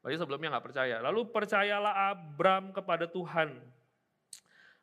Berarti 0.00 0.16
sebelumnya 0.20 0.48
nggak 0.56 0.66
percaya. 0.72 0.96
Lalu 1.04 1.20
percayalah 1.28 1.94
Abram 2.12 2.72
kepada 2.72 3.04
Tuhan. 3.08 3.60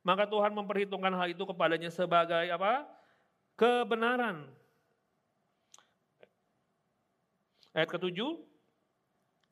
Maka 0.06 0.30
Tuhan 0.30 0.54
memperhitungkan 0.54 1.14
hal 1.18 1.34
itu 1.34 1.42
kepadanya 1.50 1.90
sebagai 1.90 2.46
apa? 2.54 2.86
Kebenaran. 3.58 4.46
Ayat 7.74 7.90
ketujuh, 7.90 8.40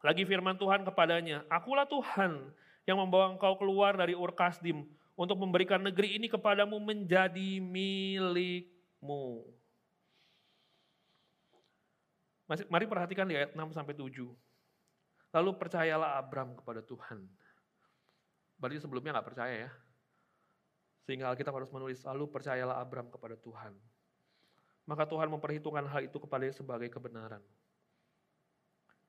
lagi 0.06 0.24
firman 0.24 0.56
Tuhan 0.56 0.86
kepadanya, 0.88 1.44
Akulah 1.52 1.84
Tuhan 1.90 2.54
yang 2.88 3.00
membawa 3.00 3.36
engkau 3.36 3.56
keluar 3.60 3.96
dari 3.96 4.16
Ur 4.16 4.32
Kasdim 4.32 4.88
untuk 5.14 5.38
memberikan 5.38 5.82
negeri 5.82 6.18
ini 6.18 6.26
kepadamu 6.30 6.82
menjadi 6.82 7.62
milikmu. 7.62 9.46
Mari 12.70 12.86
perhatikan 12.86 13.26
di 13.26 13.38
ayat 13.38 13.56
6 13.56 13.74
sampai 13.74 13.94
7. 13.98 14.10
Lalu 15.34 15.50
percayalah 15.58 16.22
Abram 16.22 16.54
kepada 16.54 16.86
Tuhan. 16.86 17.26
Berarti 18.62 18.78
sebelumnya 18.78 19.18
nggak 19.18 19.28
percaya 19.34 19.70
ya. 19.70 19.72
Sehingga 21.04 21.34
kita 21.34 21.50
harus 21.50 21.72
menulis, 21.74 22.06
lalu 22.06 22.30
percayalah 22.30 22.80
Abram 22.80 23.10
kepada 23.10 23.36
Tuhan. 23.36 23.74
Maka 24.86 25.08
Tuhan 25.08 25.32
memperhitungkan 25.32 25.88
hal 25.88 26.06
itu 26.06 26.20
kepadanya 26.20 26.54
sebagai 26.54 26.92
kebenaran. 26.92 27.42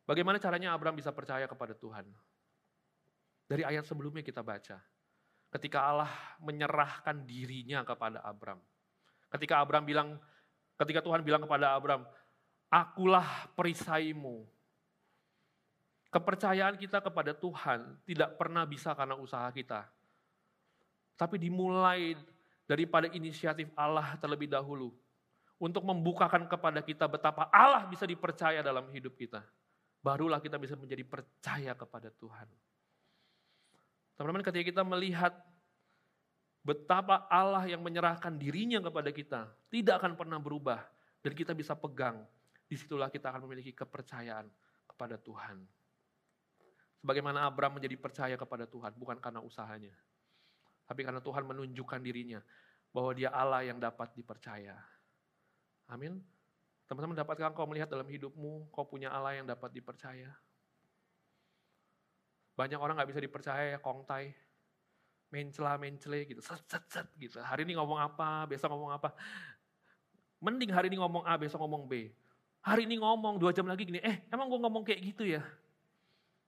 Bagaimana 0.05 0.37
caranya 0.37 0.77
Abraham 0.77 1.01
bisa 1.01 1.11
percaya 1.11 1.49
kepada 1.49 1.73
Tuhan? 1.73 2.05
Dari 3.49 3.65
ayat 3.65 3.89
sebelumnya 3.89 4.21
kita 4.21 4.45
baca. 4.45 4.81
Ketika 5.55 5.87
Allah 5.87 6.11
menyerahkan 6.43 7.23
dirinya 7.23 7.87
kepada 7.87 8.19
Abraham. 8.27 8.59
Ketika 9.31 9.63
Abraham 9.63 9.87
bilang, 9.87 10.09
ketika 10.75 10.99
Tuhan 10.99 11.23
bilang 11.23 11.47
kepada 11.47 11.79
Abraham, 11.79 12.03
akulah 12.67 13.47
perisaimu. 13.55 14.43
Kepercayaan 16.11 16.75
kita 16.75 16.99
kepada 16.99 17.35
Tuhan 17.35 18.03
tidak 18.07 18.35
pernah 18.35 18.67
bisa 18.67 18.95
karena 18.99 19.15
usaha 19.15 19.47
kita. 19.55 19.87
Tapi 21.15 21.39
dimulai 21.39 22.19
daripada 22.67 23.07
inisiatif 23.15 23.71
Allah 23.79 24.19
terlebih 24.19 24.51
dahulu. 24.51 24.91
Untuk 25.59 25.87
membukakan 25.87 26.51
kepada 26.51 26.83
kita 26.83 27.07
betapa 27.07 27.47
Allah 27.55 27.87
bisa 27.87 28.03
dipercaya 28.03 28.59
dalam 28.59 28.91
hidup 28.91 29.15
kita 29.15 29.43
barulah 30.05 30.37
kita 30.37 30.61
bisa 30.61 30.77
menjadi 30.77 31.01
percaya 31.01 31.73
kepada 31.73 32.13
Tuhan. 32.13 32.45
Teman-teman 34.15 34.47
ketika 34.47 34.65
kita 34.65 34.83
melihat 34.87 35.35
betapa 36.63 37.27
Allah 37.27 37.67
yang 37.67 37.83
menyerahkan 37.83 38.35
dirinya 38.39 38.79
kepada 38.79 39.11
kita 39.11 39.41
tidak 39.69 40.01
akan 40.01 40.15
pernah 40.15 40.39
berubah 40.39 40.81
dan 41.21 41.33
kita 41.35 41.53
bisa 41.53 41.75
pegang, 41.75 42.23
di 42.71 42.79
situlah 42.79 43.11
kita 43.11 43.29
akan 43.35 43.45
memiliki 43.45 43.75
kepercayaan 43.75 44.47
kepada 44.87 45.19
Tuhan. 45.19 45.67
Sebagaimana 47.05 47.45
Abraham 47.45 47.83
menjadi 47.83 47.97
percaya 48.01 48.37
kepada 48.39 48.65
Tuhan 48.65 48.97
bukan 48.97 49.21
karena 49.21 49.45
usahanya, 49.45 49.93
tapi 50.89 51.05
karena 51.05 51.21
Tuhan 51.21 51.45
menunjukkan 51.45 52.01
dirinya 52.01 52.41
bahwa 52.95 53.13
dia 53.13 53.29
Allah 53.35 53.67
yang 53.67 53.77
dapat 53.77 54.15
dipercaya. 54.17 54.79
Amin. 55.91 56.23
Teman-teman 56.89 57.17
dapatkah 57.17 57.53
kau 57.53 57.69
melihat 57.69 57.89
dalam 57.91 58.09
hidupmu, 58.09 58.73
kau 58.73 58.87
punya 58.89 59.13
Allah 59.13 59.37
yang 59.37 59.49
dapat 59.49 59.73
dipercaya? 59.73 60.33
Banyak 62.55 62.79
orang 62.79 62.99
gak 62.99 63.11
bisa 63.11 63.21
dipercaya 63.23 63.75
ya, 63.75 63.79
kongtai. 63.83 64.35
Mencela, 65.35 65.75
mencele 65.79 66.27
gitu, 66.31 66.39
set, 66.39 66.63
set, 66.71 66.85
set 66.87 67.09
gitu. 67.19 67.43
Hari 67.43 67.67
ini 67.67 67.75
ngomong 67.75 67.99
apa, 67.99 68.47
besok 68.47 68.71
ngomong 68.71 68.95
apa. 68.95 69.11
Mending 70.39 70.71
hari 70.71 70.87
ini 70.91 71.03
ngomong 71.03 71.27
A, 71.27 71.35
besok 71.35 71.59
ngomong 71.63 71.91
B. 71.91 72.15
Hari 72.63 72.87
ini 72.87 73.03
ngomong, 73.03 73.43
dua 73.43 73.51
jam 73.51 73.67
lagi 73.67 73.83
gini, 73.85 73.99
eh 73.99 74.25
emang 74.31 74.47
gue 74.47 74.61
ngomong 74.63 74.87
kayak 74.87 75.01
gitu 75.03 75.27
ya? 75.27 75.43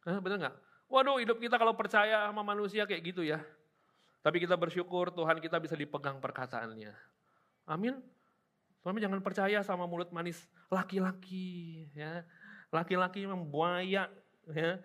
Eh, 0.07 0.19
bener 0.23 0.39
gak? 0.39 0.57
Waduh 0.87 1.19
hidup 1.19 1.43
kita 1.43 1.59
kalau 1.59 1.75
percaya 1.75 2.31
sama 2.31 2.47
manusia 2.47 2.87
kayak 2.87 3.03
gitu 3.11 3.27
ya. 3.27 3.43
Tapi 4.23 4.43
kita 4.43 4.55
bersyukur 4.55 5.11
Tuhan 5.11 5.43
kita 5.43 5.59
bisa 5.59 5.75
dipegang 5.75 6.23
perkataannya. 6.23 6.95
Amin. 7.67 7.99
Teman 8.83 9.03
jangan 9.03 9.19
percaya 9.19 9.67
sama 9.67 9.83
mulut 9.91 10.15
manis 10.15 10.47
laki-laki 10.71 11.91
ya. 11.91 12.23
Laki-laki 12.71 13.27
memang 13.27 13.43
buaya 13.51 14.07
ya. 14.51 14.79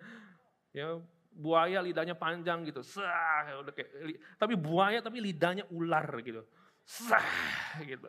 Ya, 0.72 0.96
buaya 1.32 1.80
lidahnya 1.80 2.16
panjang 2.16 2.64
gitu. 2.68 2.84
Sah, 2.84 3.60
udah 3.60 3.72
kayak 3.72 4.20
tapi 4.36 4.54
buaya 4.56 5.00
tapi 5.00 5.20
lidahnya 5.20 5.64
ular 5.72 6.08
gitu. 6.24 6.44
Sah 6.84 7.80
gitu. 7.84 8.08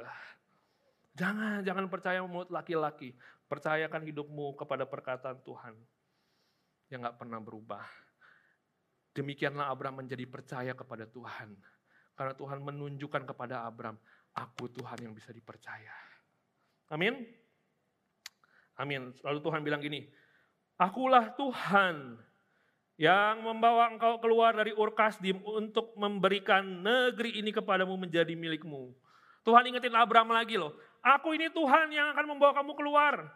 Jangan 1.14 1.62
jangan 1.62 1.86
percaya 1.88 2.20
mulut 2.26 2.50
laki-laki. 2.50 3.16
Percayakan 3.48 4.02
hidupmu 4.10 4.58
kepada 4.58 4.88
perkataan 4.90 5.40
Tuhan 5.46 5.76
yang 6.90 7.06
nggak 7.06 7.20
pernah 7.22 7.38
berubah. 7.38 7.86
Demikianlah 9.14 9.70
Abraham 9.70 10.02
menjadi 10.02 10.26
percaya 10.26 10.74
kepada 10.74 11.06
Tuhan. 11.06 11.54
Karena 12.18 12.34
Tuhan 12.34 12.60
menunjukkan 12.66 13.30
kepada 13.30 13.66
Abraham 13.66 13.98
aku 14.34 14.70
Tuhan 14.74 15.06
yang 15.06 15.14
bisa 15.14 15.30
dipercaya. 15.30 15.94
Amin. 16.90 17.26
Amin. 18.78 19.14
Lalu 19.22 19.40
Tuhan 19.42 19.62
bilang 19.62 19.82
gini, 19.82 20.10
akulah 20.82 21.30
Tuhan 21.38 22.18
yang 22.98 23.42
membawa 23.42 23.90
engkau 23.90 24.22
keluar 24.22 24.54
dari 24.54 24.70
Ur 24.74 24.94
Kasdim 24.94 25.42
untuk 25.42 25.98
memberikan 25.98 26.62
negeri 26.62 27.42
ini 27.42 27.50
kepadamu 27.50 27.98
menjadi 27.98 28.38
milikmu. 28.38 28.94
Tuhan 29.44 29.66
ingetin 29.68 29.98
Abraham 29.98 30.32
lagi 30.32 30.56
loh, 30.56 30.78
aku 31.02 31.36
ini 31.36 31.50
Tuhan 31.50 31.92
yang 31.92 32.14
akan 32.16 32.26
membawa 32.38 32.54
kamu 32.56 32.72
keluar 32.78 33.28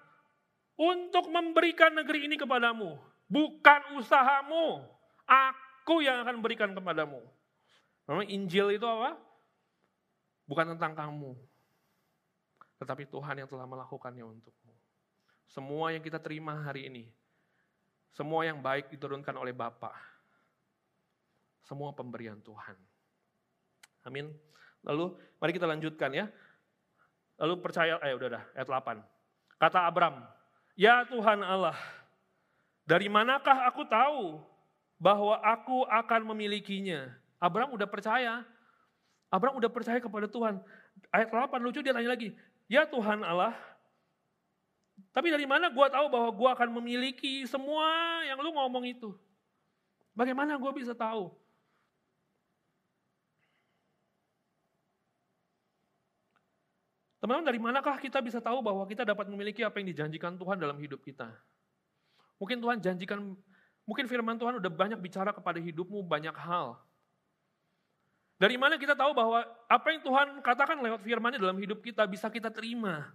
untuk 0.78 1.28
memberikan 1.34 1.92
negeri 1.92 2.30
ini 2.30 2.38
kepadamu. 2.38 2.96
Bukan 3.28 4.00
usahamu, 4.00 4.88
aku 5.28 6.00
yang 6.06 6.24
akan 6.24 6.40
berikan 6.40 6.72
kepadamu. 6.72 7.20
Memang 8.08 8.24
Injil 8.32 8.80
itu 8.80 8.88
apa? 8.88 9.20
Bukan 10.48 10.78
tentang 10.78 10.96
kamu, 10.96 11.36
tetapi 12.80 13.04
Tuhan 13.12 13.36
yang 13.44 13.50
telah 13.52 13.68
melakukannya 13.68 14.24
untukmu. 14.24 14.72
Semua 15.52 15.92
yang 15.92 16.00
kita 16.00 16.24
terima 16.24 16.56
hari 16.64 16.88
ini, 16.88 17.12
semua 18.14 18.46
yang 18.48 18.60
baik 18.60 18.92
diturunkan 18.94 19.36
oleh 19.36 19.52
Bapa. 19.56 19.92
Semua 21.68 21.92
pemberian 21.92 22.40
Tuhan. 22.40 22.76
Amin. 24.08 24.32
Lalu 24.88 25.20
mari 25.40 25.52
kita 25.52 25.68
lanjutkan 25.68 26.16
ya. 26.16 26.32
Lalu 27.38 27.60
percaya, 27.62 28.02
eh 28.02 28.16
udah 28.18 28.40
dah, 28.40 28.44
ayat 28.58 28.68
8. 28.68 29.04
Kata 29.62 29.86
Abram, 29.86 30.26
ya 30.74 31.06
Tuhan 31.06 31.46
Allah, 31.46 31.78
dari 32.88 33.06
manakah 33.12 33.68
aku 33.70 33.86
tahu 33.86 34.42
bahwa 34.98 35.38
aku 35.46 35.86
akan 35.86 36.34
memilikinya? 36.34 37.14
Abram 37.38 37.70
udah 37.70 37.86
percaya, 37.86 38.42
Abraham 39.30 39.60
udah 39.60 39.70
percaya 39.70 40.00
kepada 40.02 40.26
Tuhan. 40.26 40.58
Ayat 41.14 41.30
8 41.30 41.62
lucu 41.62 41.86
dia 41.86 41.94
tanya 41.94 42.10
lagi, 42.10 42.34
ya 42.66 42.90
Tuhan 42.90 43.22
Allah, 43.22 43.54
tapi 45.16 45.34
dari 45.34 45.46
mana 45.48 45.72
gue 45.72 45.88
tahu 45.90 46.06
bahwa 46.08 46.30
gue 46.32 46.50
akan 46.56 46.70
memiliki 46.82 47.44
semua 47.50 48.22
yang 48.28 48.40
lu 48.40 48.52
ngomong 48.54 48.86
itu? 48.88 49.12
Bagaimana 50.18 50.58
gue 50.58 50.72
bisa 50.74 50.98
tahu? 50.98 51.30
Teman-teman, 57.18 57.50
dari 57.50 57.60
manakah 57.60 57.98
kita 57.98 58.22
bisa 58.22 58.38
tahu 58.38 58.62
bahwa 58.62 58.86
kita 58.86 59.02
dapat 59.02 59.26
memiliki 59.28 59.66
apa 59.66 59.82
yang 59.82 59.90
dijanjikan 59.90 60.38
Tuhan 60.38 60.58
dalam 60.62 60.78
hidup 60.78 61.02
kita? 61.02 61.34
Mungkin 62.38 62.62
Tuhan 62.62 62.78
janjikan, 62.78 63.34
mungkin 63.90 64.06
firman 64.06 64.38
Tuhan 64.38 64.62
udah 64.62 64.70
banyak 64.70 65.02
bicara 65.02 65.34
kepada 65.34 65.58
hidupmu 65.58 66.06
banyak 66.06 66.34
hal. 66.38 66.78
Dari 68.38 68.54
mana 68.54 68.78
kita 68.78 68.94
tahu 68.94 69.18
bahwa 69.18 69.42
apa 69.66 69.88
yang 69.90 70.02
Tuhan 70.06 70.28
katakan 70.46 70.78
lewat 70.78 71.02
firman 71.02 71.34
dalam 71.42 71.58
hidup 71.58 71.82
kita 71.82 72.06
bisa 72.06 72.30
kita 72.30 72.54
terima. 72.54 73.10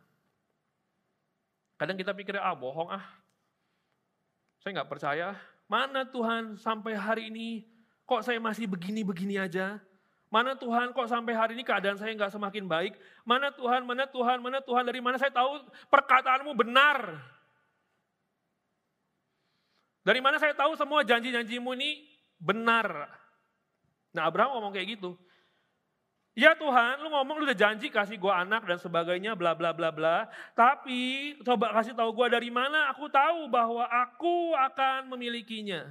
Kadang 1.83 1.99
kita 1.99 2.15
pikir, 2.15 2.39
ah 2.39 2.55
bohong 2.55 2.95
ah. 2.95 3.03
Saya 4.63 4.79
nggak 4.79 4.87
percaya. 4.87 5.35
Mana 5.67 6.07
Tuhan 6.07 6.55
sampai 6.55 6.95
hari 6.95 7.27
ini 7.27 7.67
kok 8.07 8.23
saya 8.23 8.39
masih 8.39 8.71
begini-begini 8.71 9.35
aja? 9.35 9.83
Mana 10.31 10.55
Tuhan 10.55 10.95
kok 10.95 11.11
sampai 11.11 11.35
hari 11.35 11.59
ini 11.59 11.67
keadaan 11.67 11.99
saya 11.99 12.15
nggak 12.15 12.31
semakin 12.39 12.71
baik? 12.71 12.95
Mana 13.27 13.51
Tuhan, 13.51 13.83
mana 13.83 14.07
Tuhan, 14.07 14.39
mana 14.39 14.63
Tuhan, 14.63 14.87
dari 14.87 15.03
mana 15.03 15.19
saya 15.19 15.35
tahu 15.35 15.59
perkataanmu 15.91 16.55
benar? 16.55 17.19
Dari 20.07 20.23
mana 20.23 20.39
saya 20.39 20.55
tahu 20.55 20.79
semua 20.79 21.03
janji-janjimu 21.03 21.75
ini 21.83 22.07
benar? 22.39 23.11
Nah 24.15 24.31
Abraham 24.31 24.55
ngomong 24.55 24.71
kayak 24.71 25.03
gitu. 25.03 25.19
Ya 26.33 26.57
Tuhan, 26.57 27.05
lu 27.05 27.13
ngomong 27.13 27.37
lu 27.41 27.45
udah 27.45 27.57
janji 27.57 27.93
kasih 27.93 28.17
gua 28.17 28.41
anak 28.41 28.65
dan 28.65 28.81
sebagainya 28.81 29.37
bla 29.37 29.53
bla 29.53 29.77
bla 29.77 29.93
bla. 29.93 30.33
Tapi 30.57 31.37
coba 31.45 31.77
kasih 31.77 31.93
tahu 31.93 32.09
gua 32.17 32.33
dari 32.33 32.49
mana 32.49 32.89
aku 32.89 33.05
tahu 33.13 33.53
bahwa 33.53 33.85
aku 33.85 34.57
akan 34.57 35.13
memilikinya. 35.13 35.85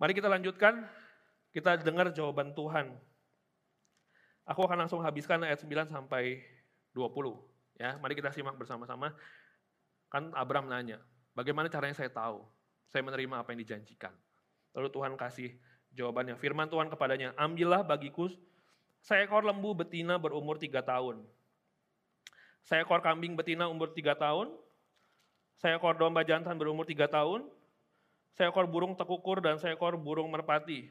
Mari 0.00 0.16
kita 0.16 0.32
lanjutkan, 0.32 0.80
kita 1.52 1.76
dengar 1.84 2.08
jawaban 2.08 2.56
Tuhan. 2.56 2.96
Aku 4.48 4.64
akan 4.64 4.84
langsung 4.84 5.00
habiskan 5.00 5.44
ayat 5.44 5.60
9 5.60 5.88
sampai 5.88 6.40
20. 6.92 7.36
Ya, 7.80 7.96
mari 8.00 8.16
kita 8.16 8.32
simak 8.32 8.56
bersama-sama. 8.56 9.12
Kan 10.08 10.32
Abraham 10.36 10.68
nanya, 10.68 11.00
bagaimana 11.32 11.68
caranya 11.68 11.96
saya 11.96 12.08
tahu? 12.12 12.44
Saya 12.88 13.00
menerima 13.04 13.44
apa 13.44 13.52
yang 13.52 13.60
dijanjikan. 13.64 14.12
Lalu 14.76 14.88
Tuhan 14.92 15.16
kasih 15.16 15.56
jawabannya. 15.94 16.36
Firman 16.36 16.68
Tuhan 16.68 16.90
kepadanya, 16.90 17.32
ambillah 17.38 17.86
bagiku 17.86 18.28
seekor 19.00 19.46
lembu 19.46 19.72
betina 19.72 20.20
berumur 20.20 20.58
tiga 20.60 20.82
tahun. 20.84 21.22
Seekor 22.66 23.00
kambing 23.00 23.38
betina 23.38 23.70
umur 23.70 23.94
tiga 23.94 24.18
tahun. 24.18 24.52
Seekor 25.62 25.96
domba 25.96 26.26
jantan 26.26 26.58
berumur 26.58 26.84
tiga 26.84 27.06
tahun 27.06 27.46
seekor 28.34 28.66
burung 28.66 28.98
tekukur 28.98 29.38
dan 29.38 29.56
seekor 29.58 29.94
burung 29.94 30.30
merpati. 30.30 30.90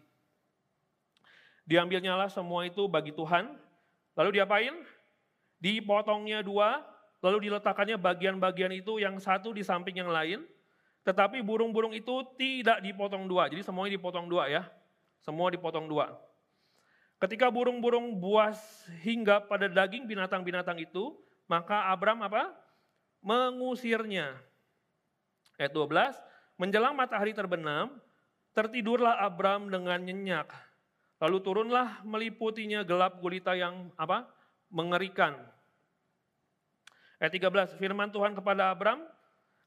Diambilnya 1.63 2.15
lah 2.15 2.27
semua 2.27 2.67
itu 2.67 2.87
bagi 2.91 3.15
Tuhan, 3.15 3.55
lalu 4.19 4.39
diapain? 4.39 4.75
Dipotongnya 5.63 6.43
dua, 6.43 6.83
lalu 7.23 7.47
diletakkannya 7.47 7.95
bagian-bagian 7.95 8.71
itu 8.75 8.99
yang 8.99 9.15
satu 9.15 9.55
di 9.55 9.63
samping 9.63 9.95
yang 9.95 10.11
lain, 10.11 10.43
tetapi 11.07 11.39
burung-burung 11.39 11.95
itu 11.95 12.27
tidak 12.35 12.83
dipotong 12.83 13.31
dua, 13.31 13.47
jadi 13.47 13.63
semuanya 13.63 13.95
dipotong 13.95 14.27
dua 14.27 14.51
ya, 14.51 14.67
semua 15.23 15.49
dipotong 15.49 15.88
dua. 15.88 16.13
Ketika 17.17 17.47
burung-burung 17.47 18.19
buas 18.19 18.59
hingga 18.99 19.39
pada 19.39 19.71
daging 19.71 20.03
binatang-binatang 20.03 20.75
itu, 20.83 21.15
maka 21.47 21.88
Abram 21.88 22.19
apa? 22.19 22.51
Mengusirnya. 23.23 24.36
Ayat 25.55 25.71
12, 25.71 26.19
Menjelang 26.59 26.93
matahari 26.93 27.33
terbenam, 27.33 27.97
tertidurlah 28.53 29.17
Abram 29.25 29.71
dengan 29.71 29.97
nyenyak. 29.97 30.51
Lalu 31.17 31.38
turunlah 31.41 32.03
meliputinya 32.05 32.86
gelap 32.86 33.17
gulita 33.23 33.57
yang 33.57 33.89
apa? 33.97 34.29
mengerikan. 34.73 35.38
Ayat 37.21 37.29
13, 37.29 37.77
firman 37.77 38.09
Tuhan 38.09 38.33
kepada 38.33 38.73
Abram, 38.73 39.05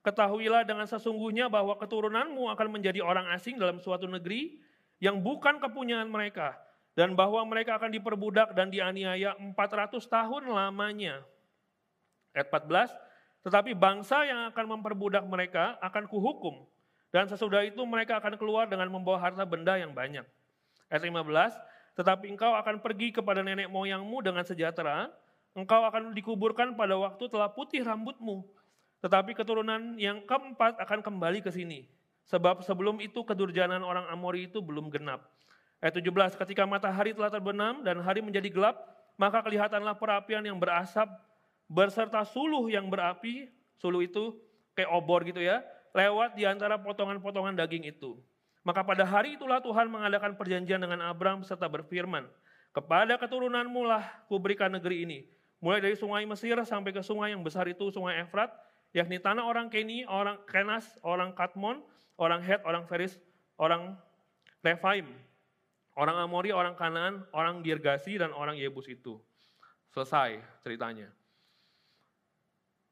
ketahuilah 0.02 0.66
dengan 0.66 0.82
sesungguhnya 0.84 1.46
bahwa 1.46 1.78
keturunanmu 1.78 2.50
akan 2.50 2.68
menjadi 2.74 3.00
orang 3.06 3.30
asing 3.30 3.54
dalam 3.54 3.78
suatu 3.78 4.10
negeri 4.10 4.58
yang 5.02 5.20
bukan 5.20 5.60
kepunyaan 5.60 6.08
mereka, 6.08 6.56
dan 6.96 7.12
bahwa 7.12 7.44
mereka 7.44 7.76
akan 7.76 7.92
diperbudak 7.92 8.56
dan 8.56 8.72
dianiaya 8.72 9.36
400 9.36 10.00
tahun 10.08 10.42
lamanya. 10.48 11.20
Ayat 12.32 12.48
14, 12.48 12.92
tetapi 13.44 13.76
bangsa 13.76 14.24
yang 14.24 14.48
akan 14.52 14.64
memperbudak 14.76 15.24
mereka 15.28 15.76
akan 15.84 16.08
kuhukum, 16.08 16.64
dan 17.12 17.28
sesudah 17.28 17.64
itu 17.64 17.80
mereka 17.84 18.18
akan 18.20 18.36
keluar 18.40 18.64
dengan 18.68 18.88
membawa 18.88 19.20
harta 19.20 19.44
benda 19.44 19.76
yang 19.76 19.92
banyak. 19.92 20.24
Ayat 20.88 21.02
15, 21.04 21.96
tetapi 21.96 22.28
engkau 22.28 22.52
akan 22.52 22.84
pergi 22.84 23.12
kepada 23.12 23.40
nenek 23.40 23.72
moyangmu 23.72 24.20
dengan 24.20 24.44
sejahtera, 24.44 25.08
engkau 25.56 25.80
akan 25.88 26.12
dikuburkan 26.12 26.76
pada 26.76 26.92
waktu 27.00 27.24
telah 27.32 27.48
putih 27.48 27.80
rambutmu. 27.80 28.44
Tetapi 29.00 29.32
keturunan 29.32 29.96
yang 29.96 30.24
keempat 30.24 30.76
akan 30.76 31.00
kembali 31.00 31.40
ke 31.40 31.48
sini. 31.48 31.88
Sebab 32.26 32.66
sebelum 32.66 32.98
itu 32.98 33.22
kedurjanan 33.22 33.86
orang 33.86 34.10
Amori 34.10 34.50
itu 34.50 34.58
belum 34.58 34.90
genap. 34.90 35.30
Ayat 35.78 36.02
17, 36.02 36.34
ketika 36.34 36.66
matahari 36.66 37.14
telah 37.14 37.30
terbenam 37.30 37.86
dan 37.86 38.02
hari 38.02 38.18
menjadi 38.18 38.50
gelap, 38.50 38.76
maka 39.14 39.38
kelihatanlah 39.46 39.94
perapian 39.94 40.42
yang 40.42 40.58
berasap 40.58 41.06
berserta 41.70 42.22
suluh 42.26 42.66
yang 42.70 42.86
berapi, 42.90 43.50
suluh 43.78 44.02
itu 44.02 44.34
kayak 44.74 44.90
obor 44.90 45.22
gitu 45.22 45.42
ya, 45.42 45.62
lewat 45.94 46.34
di 46.34 46.46
antara 46.46 46.78
potongan-potongan 46.78 47.54
daging 47.58 47.86
itu. 47.90 48.18
Maka 48.66 48.82
pada 48.82 49.06
hari 49.06 49.38
itulah 49.38 49.62
Tuhan 49.62 49.86
mengadakan 49.86 50.34
perjanjian 50.34 50.82
dengan 50.82 50.98
Abram 51.06 51.46
serta 51.46 51.70
berfirman, 51.70 52.26
kepada 52.74 53.14
keturunanmu 53.14 53.86
lah 53.86 54.02
kuberikan 54.26 54.74
negeri 54.74 55.06
ini. 55.06 55.18
Mulai 55.62 55.80
dari 55.80 55.96
sungai 55.96 56.26
Mesir 56.26 56.58
sampai 56.66 56.90
ke 56.90 57.00
sungai 57.00 57.32
yang 57.32 57.40
besar 57.46 57.64
itu, 57.70 57.88
sungai 57.94 58.20
Efrat, 58.20 58.50
yakni 58.92 59.22
tanah 59.22 59.46
orang 59.46 59.70
Keni, 59.70 60.04
orang 60.04 60.42
Kenas, 60.44 60.84
orang 61.00 61.32
Katmon, 61.32 61.80
orang 62.16 62.40
Het, 62.44 62.60
orang 62.64 62.84
Feris, 62.88 63.16
orang 63.60 63.96
Refaim, 64.64 65.06
orang 65.96 66.16
Amori, 66.20 66.50
orang 66.52 66.74
Kanaan, 66.76 67.24
orang 67.32 67.64
Girgasi, 67.64 68.20
dan 68.20 68.32
orang 68.32 68.56
Yebus 68.56 68.88
itu. 68.90 69.20
Selesai 69.92 70.40
ceritanya. 70.60 71.08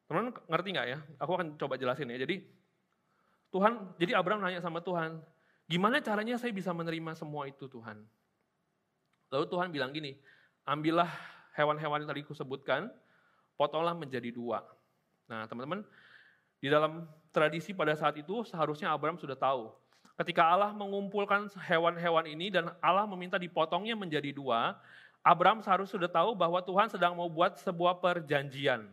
Teman 0.09 0.33
ngerti 0.49 0.69
nggak 0.73 0.89
ya? 0.89 0.99
Aku 1.21 1.37
akan 1.37 1.57
coba 1.57 1.77
jelasin 1.81 2.13
ya. 2.13 2.21
Jadi 2.21 2.45
Tuhan, 3.53 3.97
jadi 4.01 4.19
Abraham 4.19 4.45
nanya 4.45 4.61
sama 4.61 4.83
Tuhan, 4.83 5.21
gimana 5.71 6.03
caranya 6.03 6.37
saya 6.37 6.53
bisa 6.53 6.75
menerima 6.75 7.17
semua 7.17 7.49
itu 7.49 7.71
Tuhan? 7.71 8.03
Lalu 9.33 9.47
Tuhan 9.49 9.69
bilang 9.71 9.91
gini, 9.95 10.19
ambillah 10.67 11.09
hewan-hewan 11.55 12.03
yang 12.03 12.11
tadi 12.11 12.23
kusebutkan, 12.27 12.91
potonglah 13.55 13.95
menjadi 13.95 14.31
dua. 14.35 14.63
Nah 15.31 15.47
teman-teman, 15.47 15.87
di 16.59 16.69
dalam 16.69 17.07
tradisi 17.35 17.75
pada 17.75 17.99
saat 17.99 18.15
itu 18.15 18.47
seharusnya 18.47 18.95
Abraham 18.95 19.19
sudah 19.19 19.35
tahu. 19.35 19.75
Ketika 20.15 20.47
Allah 20.47 20.71
mengumpulkan 20.71 21.51
hewan-hewan 21.67 22.31
ini 22.31 22.55
dan 22.55 22.71
Allah 22.79 23.03
meminta 23.11 23.35
dipotongnya 23.35 23.99
menjadi 23.99 24.31
dua, 24.31 24.79
Abraham 25.27 25.59
seharusnya 25.59 25.99
sudah 25.99 26.11
tahu 26.11 26.39
bahwa 26.39 26.63
Tuhan 26.63 26.87
sedang 26.87 27.19
mau 27.19 27.27
buat 27.27 27.59
sebuah 27.59 27.99
perjanjian. 27.99 28.87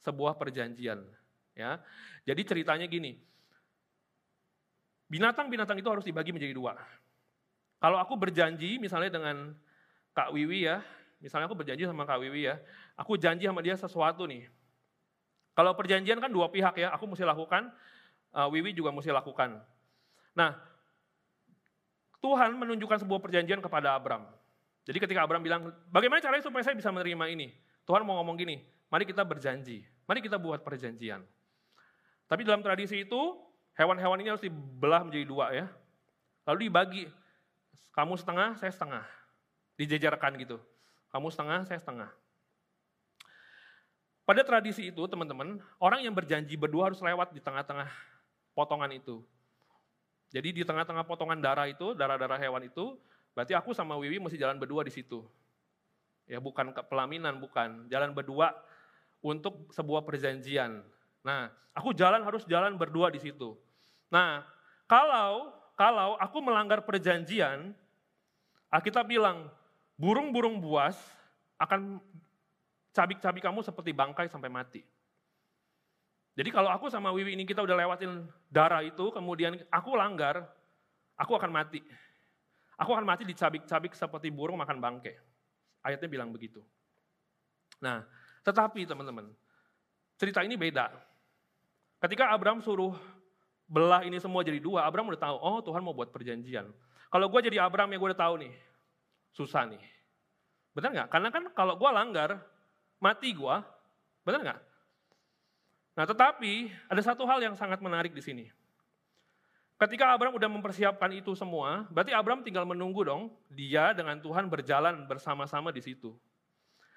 Sebuah 0.00 0.40
perjanjian. 0.40 1.04
ya. 1.52 1.76
Jadi 2.24 2.42
ceritanya 2.48 2.88
gini, 2.88 3.20
Binatang-binatang 5.12 5.76
itu 5.76 5.92
harus 5.92 6.08
dibagi 6.08 6.32
menjadi 6.32 6.56
dua. 6.56 6.72
Kalau 7.76 8.00
aku 8.00 8.16
berjanji 8.16 8.80
misalnya 8.80 9.12
dengan 9.12 9.52
Kak 10.16 10.32
Wiwi 10.32 10.64
ya, 10.64 10.80
misalnya 11.20 11.52
aku 11.52 11.58
berjanji 11.60 11.84
sama 11.84 12.08
Kak 12.08 12.16
Wiwi 12.16 12.48
ya, 12.48 12.56
aku 12.96 13.20
janji 13.20 13.44
sama 13.44 13.60
dia 13.60 13.76
sesuatu 13.76 14.24
nih. 14.24 14.48
Kalau 15.52 15.76
perjanjian 15.76 16.16
kan 16.18 16.32
dua 16.32 16.48
pihak 16.48 16.74
ya, 16.80 16.88
aku 16.92 17.04
mesti 17.08 17.24
lakukan, 17.24 17.68
uh, 18.32 18.48
Wiwi 18.48 18.72
juga 18.72 18.88
mesti 18.88 19.12
lakukan. 19.12 19.60
Nah, 20.32 20.56
Tuhan 22.24 22.56
menunjukkan 22.56 23.04
sebuah 23.04 23.20
perjanjian 23.20 23.60
kepada 23.60 23.98
Abram. 23.98 24.24
Jadi 24.88 24.98
ketika 24.98 25.22
Abram 25.22 25.44
bilang, 25.44 25.70
bagaimana 25.92 26.24
caranya 26.24 26.42
supaya 26.42 26.64
saya 26.64 26.74
bisa 26.74 26.88
menerima 26.88 27.28
ini? 27.28 27.52
Tuhan 27.84 28.02
mau 28.06 28.16
ngomong 28.22 28.40
gini, 28.40 28.64
mari 28.88 29.04
kita 29.04 29.26
berjanji, 29.26 29.84
mari 30.08 30.24
kita 30.24 30.40
buat 30.40 30.64
perjanjian. 30.64 31.20
Tapi 32.30 32.48
dalam 32.48 32.64
tradisi 32.64 33.04
itu, 33.04 33.20
Hewan-hewan 33.72 34.20
ini 34.20 34.28
harus 34.28 34.44
dibelah 34.44 35.00
menjadi 35.00 35.24
dua 35.24 35.46
ya. 35.52 35.66
Lalu 36.44 36.68
dibagi. 36.68 37.04
Kamu 37.92 38.16
setengah, 38.20 38.56
saya 38.60 38.72
setengah. 38.72 39.04
Dijejarkan 39.80 40.36
gitu. 40.40 40.60
Kamu 41.08 41.32
setengah, 41.32 41.64
saya 41.64 41.80
setengah. 41.80 42.08
Pada 44.22 44.46
tradisi 44.46 44.88
itu 44.88 45.02
teman-teman, 45.10 45.58
orang 45.82 46.06
yang 46.06 46.14
berjanji 46.14 46.54
berdua 46.54 46.90
harus 46.90 47.02
lewat 47.02 47.34
di 47.34 47.42
tengah-tengah 47.42 47.90
potongan 48.54 48.90
itu. 48.94 49.18
Jadi 50.30 50.48
di 50.54 50.62
tengah-tengah 50.62 51.04
potongan 51.04 51.36
darah 51.42 51.66
itu, 51.66 51.92
darah-darah 51.92 52.38
hewan 52.38 52.64
itu, 52.64 52.96
berarti 53.34 53.52
aku 53.52 53.74
sama 53.74 53.98
Wiwi 53.98 54.22
mesti 54.22 54.38
jalan 54.38 54.56
berdua 54.56 54.86
di 54.86 54.94
situ. 54.94 55.26
Ya 56.24 56.38
bukan 56.38 56.70
pelaminan, 56.86 57.42
bukan. 57.42 57.90
Jalan 57.90 58.14
berdua 58.14 58.54
untuk 59.20 59.68
sebuah 59.74 60.06
perjanjian. 60.06 60.80
Nah, 61.26 61.50
aku 61.74 61.90
jalan 61.92 62.22
harus 62.22 62.46
jalan 62.46 62.78
berdua 62.78 63.10
di 63.10 63.18
situ. 63.20 63.58
Nah, 64.08 64.46
kalau 64.86 65.50
kalau 65.74 66.14
aku 66.16 66.38
melanggar 66.38 66.86
perjanjian, 66.86 67.74
kita 68.70 69.02
bilang 69.02 69.50
burung-burung 69.98 70.62
buas 70.62 70.96
akan 71.58 71.98
cabik-cabik 72.92 73.42
kamu 73.42 73.60
seperti 73.64 73.90
bangkai 73.96 74.28
sampai 74.28 74.52
mati. 74.52 74.84
Jadi 76.32 76.48
kalau 76.48 76.72
aku 76.72 76.88
sama 76.88 77.12
Wiwi 77.12 77.36
ini 77.36 77.44
kita 77.44 77.60
udah 77.60 77.76
lewatin 77.76 78.24
darah 78.48 78.80
itu, 78.80 79.12
kemudian 79.12 79.56
aku 79.68 79.92
langgar, 79.96 80.48
aku 81.16 81.36
akan 81.36 81.52
mati. 81.52 81.84
Aku 82.80 82.96
akan 82.96 83.04
mati 83.04 83.28
dicabik-cabik 83.28 83.92
seperti 83.92 84.32
burung 84.32 84.56
makan 84.56 84.80
bangkai. 84.80 85.12
Ayatnya 85.84 86.08
bilang 86.08 86.32
begitu. 86.32 86.64
Nah, 87.84 88.00
tetapi 88.46 88.88
teman-teman, 88.88 89.28
cerita 90.16 90.40
ini 90.40 90.56
beda. 90.56 90.88
Ketika 92.00 92.32
Abraham 92.32 92.64
suruh 92.64 92.96
belah 93.68 94.02
ini 94.02 94.16
semua 94.18 94.40
jadi 94.40 94.58
dua, 94.58 94.88
Abraham 94.88 95.12
udah 95.12 95.20
tahu, 95.20 95.36
oh 95.36 95.60
Tuhan 95.60 95.84
mau 95.84 95.92
buat 95.92 96.10
perjanjian. 96.10 96.72
Kalau 97.12 97.26
gue 97.28 97.40
jadi 97.44 97.60
Abraham 97.60 97.92
ya 97.92 97.98
gue 98.00 98.08
udah 98.08 98.22
tahu 98.24 98.34
nih, 98.40 98.52
susah 99.36 99.68
nih. 99.68 99.82
Benar 100.72 100.90
nggak? 100.96 101.08
Karena 101.12 101.28
kan 101.28 101.44
kalau 101.52 101.76
gue 101.76 101.90
langgar, 101.92 102.40
mati 103.02 103.34
gue, 103.34 103.56
benar 104.22 104.40
nggak? 104.46 104.60
Nah 105.98 106.04
tetapi 106.06 106.70
ada 106.86 107.02
satu 107.02 107.26
hal 107.26 107.42
yang 107.42 107.58
sangat 107.58 107.82
menarik 107.82 108.14
di 108.14 108.22
sini. 108.22 108.46
Ketika 109.74 110.14
Abraham 110.14 110.38
udah 110.38 110.46
mempersiapkan 110.46 111.10
itu 111.10 111.34
semua, 111.34 111.90
berarti 111.90 112.14
Abraham 112.14 112.46
tinggal 112.46 112.62
menunggu 112.62 113.02
dong, 113.02 113.34
dia 113.50 113.90
dengan 113.90 114.22
Tuhan 114.22 114.46
berjalan 114.46 115.10
bersama-sama 115.10 115.74
di 115.74 115.82
situ. 115.82 116.14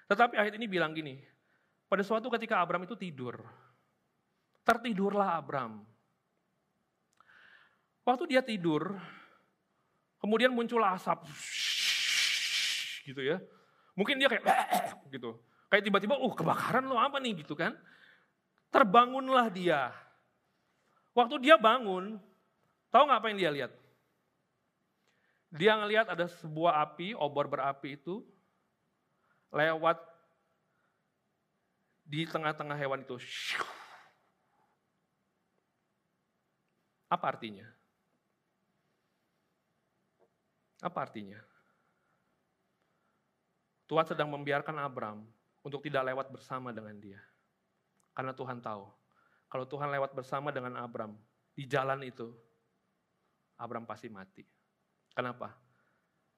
Tetapi 0.06 0.38
ayat 0.38 0.54
ini 0.54 0.70
bilang 0.70 0.94
gini, 0.94 1.18
pada 1.90 2.06
suatu 2.06 2.30
ketika 2.30 2.62
Abraham 2.62 2.86
itu 2.86 2.94
tidur, 2.94 3.42
tertidurlah 4.62 5.34
Abraham. 5.34 5.82
Waktu 8.06 8.30
dia 8.30 8.38
tidur, 8.38 8.94
kemudian 10.22 10.54
muncul 10.54 10.78
asap, 10.86 11.26
gitu 13.02 13.18
ya. 13.18 13.42
Mungkin 13.98 14.14
dia 14.14 14.30
kayak 14.30 14.46
gitu, 15.14 15.42
kayak 15.72 15.84
tiba-tiba, 15.84 16.18
uh 16.18 16.34
kebakaran 16.34 16.84
lo 16.86 16.98
apa 16.98 17.18
nih 17.18 17.42
gitu 17.44 17.54
kan. 17.58 17.74
Terbangunlah 18.70 19.48
dia. 19.50 19.94
Waktu 21.16 21.40
dia 21.40 21.56
bangun, 21.56 22.20
Tahu 22.96 23.04
nggak 23.04 23.20
apa 23.20 23.28
yang 23.28 23.36
dia 23.36 23.52
lihat? 23.52 23.72
Dia 25.52 25.76
ngelihat 25.76 26.08
ada 26.08 26.24
sebuah 26.32 26.80
api, 26.80 27.12
obor 27.12 27.44
berapi 27.44 27.92
itu 28.00 28.24
lewat 29.52 30.00
di 32.08 32.24
tengah-tengah 32.24 32.72
hewan 32.80 33.04
itu. 33.04 33.20
Apa 37.12 37.36
artinya? 37.36 37.68
Apa 40.80 41.04
artinya? 41.04 41.36
Tuhan 43.92 44.08
sedang 44.08 44.32
membiarkan 44.32 44.80
Abram 44.80 45.20
untuk 45.66 45.82
tidak 45.82 46.06
lewat 46.06 46.30
bersama 46.30 46.70
dengan 46.70 46.94
dia. 47.02 47.18
Karena 48.14 48.30
Tuhan 48.30 48.62
tahu, 48.62 48.86
kalau 49.50 49.66
Tuhan 49.66 49.90
lewat 49.90 50.14
bersama 50.14 50.54
dengan 50.54 50.78
Abram 50.78 51.18
di 51.58 51.66
jalan 51.66 52.06
itu, 52.06 52.30
Abram 53.58 53.82
pasti 53.82 54.06
mati. 54.06 54.46
Kenapa? 55.10 55.50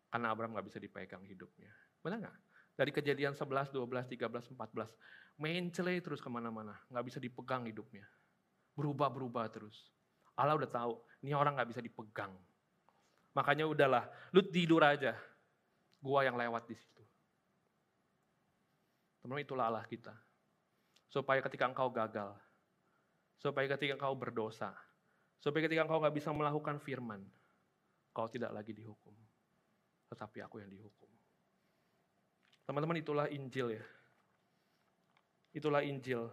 Karena 0.09 0.33
Abram 0.33 0.57
gak 0.57 0.73
bisa 0.73 0.81
dipegang 0.81 1.21
hidupnya. 1.29 1.69
Benar 2.01 2.25
gak? 2.25 2.37
Dari 2.79 2.91
kejadian 2.95 3.37
11, 3.37 3.69
12, 3.69 4.09
13, 4.09 4.49
14, 4.57 4.89
mencele 5.37 6.01
terus 6.01 6.25
ke 6.25 6.31
mana-mana. 6.33 6.81
Gak 6.89 7.05
bisa 7.05 7.19
dipegang 7.21 7.69
hidupnya. 7.69 8.09
Berubah-berubah 8.81 9.45
terus. 9.53 9.93
Allah 10.39 10.57
udah 10.57 10.71
tahu, 10.71 10.97
ini 11.21 11.37
orang 11.37 11.59
gak 11.59 11.69
bisa 11.69 11.85
dipegang. 11.85 12.33
Makanya 13.37 13.69
udahlah, 13.69 14.09
lu 14.33 14.41
tidur 14.41 14.81
aja. 14.81 15.13
Gua 15.99 16.23
yang 16.25 16.39
lewat 16.39 16.71
di 16.71 16.79
situ. 16.79 16.98
Teman-teman 19.29 19.45
itulah 19.45 19.69
Allah 19.69 19.85
kita. 19.85 20.17
Supaya 21.13 21.45
ketika 21.45 21.69
engkau 21.69 21.93
gagal, 21.93 22.33
supaya 23.37 23.69
ketika 23.69 24.01
engkau 24.01 24.17
berdosa, 24.17 24.73
Supaya 25.39 25.71
ketika 25.71 25.87
engkau 25.87 26.03
nggak 26.03 26.17
bisa 26.19 26.35
melakukan 26.35 26.83
firman, 26.83 27.23
kau 28.11 28.27
tidak 28.27 28.51
lagi 28.51 28.75
dihukum. 28.75 29.15
Tetapi 30.11 30.43
aku 30.43 30.59
yang 30.59 30.71
dihukum. 30.71 31.07
Teman-teman 32.67 32.99
itulah 32.99 33.27
Injil 33.31 33.79
ya. 33.79 33.85
Itulah 35.55 35.87
Injil. 35.87 36.27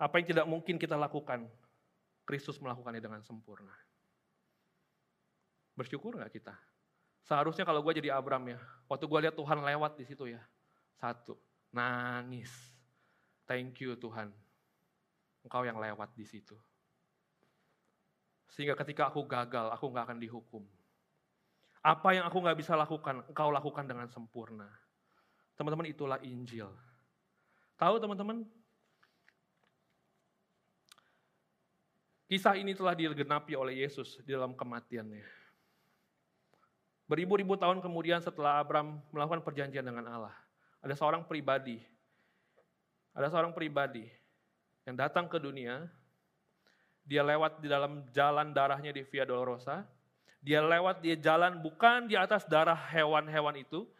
Apa 0.00 0.16
yang 0.22 0.26
tidak 0.32 0.46
mungkin 0.48 0.80
kita 0.80 0.96
lakukan, 0.96 1.44
Kristus 2.24 2.56
melakukannya 2.62 3.02
dengan 3.02 3.20
sempurna. 3.20 3.74
Bersyukur 5.74 6.14
nggak 6.16 6.32
kita? 6.32 6.54
Seharusnya 7.24 7.62
kalau 7.68 7.84
gue 7.84 7.92
jadi 7.96 8.16
Abram 8.16 8.42
ya, 8.48 8.58
waktu 8.90 9.04
gue 9.06 9.20
lihat 9.28 9.36
Tuhan 9.36 9.60
lewat 9.60 10.00
di 10.00 10.04
situ 10.08 10.24
ya, 10.30 10.40
satu, 10.98 11.36
nangis. 11.70 12.50
Thank 13.46 13.82
you 13.82 13.98
Tuhan, 13.98 14.30
engkau 15.42 15.62
yang 15.66 15.78
lewat 15.78 16.14
di 16.14 16.22
situ. 16.22 16.54
Sehingga 18.50 18.74
ketika 18.78 19.10
aku 19.10 19.26
gagal, 19.26 19.70
aku 19.70 19.90
nggak 19.90 20.04
akan 20.10 20.18
dihukum. 20.18 20.62
Apa 21.80 22.12
yang 22.12 22.28
aku 22.28 22.38
nggak 22.44 22.58
bisa 22.60 22.76
lakukan, 22.76 23.24
engkau 23.24 23.48
lakukan 23.48 23.86
dengan 23.88 24.06
sempurna. 24.10 24.68
Teman-teman, 25.56 25.88
itulah 25.88 26.18
Injil. 26.20 26.68
Tahu 27.80 27.96
teman-teman? 27.96 28.44
Kisah 32.30 32.54
ini 32.54 32.76
telah 32.78 32.94
digenapi 32.94 33.58
oleh 33.58 33.82
Yesus 33.82 34.22
di 34.22 34.30
dalam 34.30 34.54
kematiannya. 34.54 35.39
Beribu-ribu 37.10 37.58
tahun 37.58 37.82
kemudian 37.82 38.22
setelah 38.22 38.62
Abram 38.62 39.02
melakukan 39.10 39.42
perjanjian 39.42 39.82
dengan 39.82 40.06
Allah, 40.06 40.36
ada 40.78 40.94
seorang 40.94 41.26
pribadi, 41.26 41.82
ada 43.10 43.26
seorang 43.26 43.50
pribadi 43.50 44.06
yang 44.86 44.94
datang 44.94 45.26
ke 45.26 45.42
dunia, 45.42 45.90
dia 47.02 47.26
lewat 47.26 47.58
di 47.58 47.66
dalam 47.66 48.06
jalan 48.14 48.54
darahnya 48.54 48.94
di 48.94 49.02
Via 49.02 49.26
Dolorosa, 49.26 49.82
dia 50.38 50.62
lewat 50.62 51.02
dia 51.02 51.18
jalan 51.18 51.58
bukan 51.58 52.06
di 52.06 52.14
atas 52.14 52.46
darah 52.46 52.78
hewan-hewan 52.94 53.58
itu, 53.58 53.90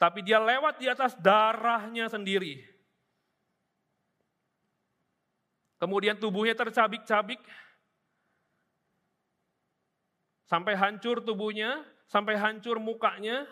tapi 0.00 0.24
dia 0.24 0.40
lewat 0.40 0.80
di 0.80 0.88
atas 0.88 1.12
darahnya 1.20 2.08
sendiri. 2.08 2.64
Kemudian 5.76 6.16
tubuhnya 6.16 6.56
tercabik-cabik, 6.56 7.44
sampai 10.48 10.72
hancur 10.72 11.20
tubuhnya, 11.20 11.84
sampai 12.08 12.34
hancur 12.34 12.80
mukanya, 12.80 13.44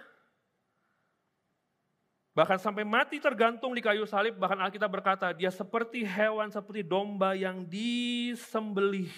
Bahkan 2.36 2.60
sampai 2.60 2.84
mati 2.84 3.16
tergantung 3.16 3.72
di 3.72 3.80
kayu 3.80 4.04
salib, 4.04 4.36
bahkan 4.36 4.60
Alkitab 4.60 4.92
berkata, 4.92 5.32
dia 5.32 5.48
seperti 5.48 6.04
hewan, 6.04 6.52
seperti 6.52 6.84
domba 6.84 7.32
yang 7.32 7.64
disembelih. 7.64 9.08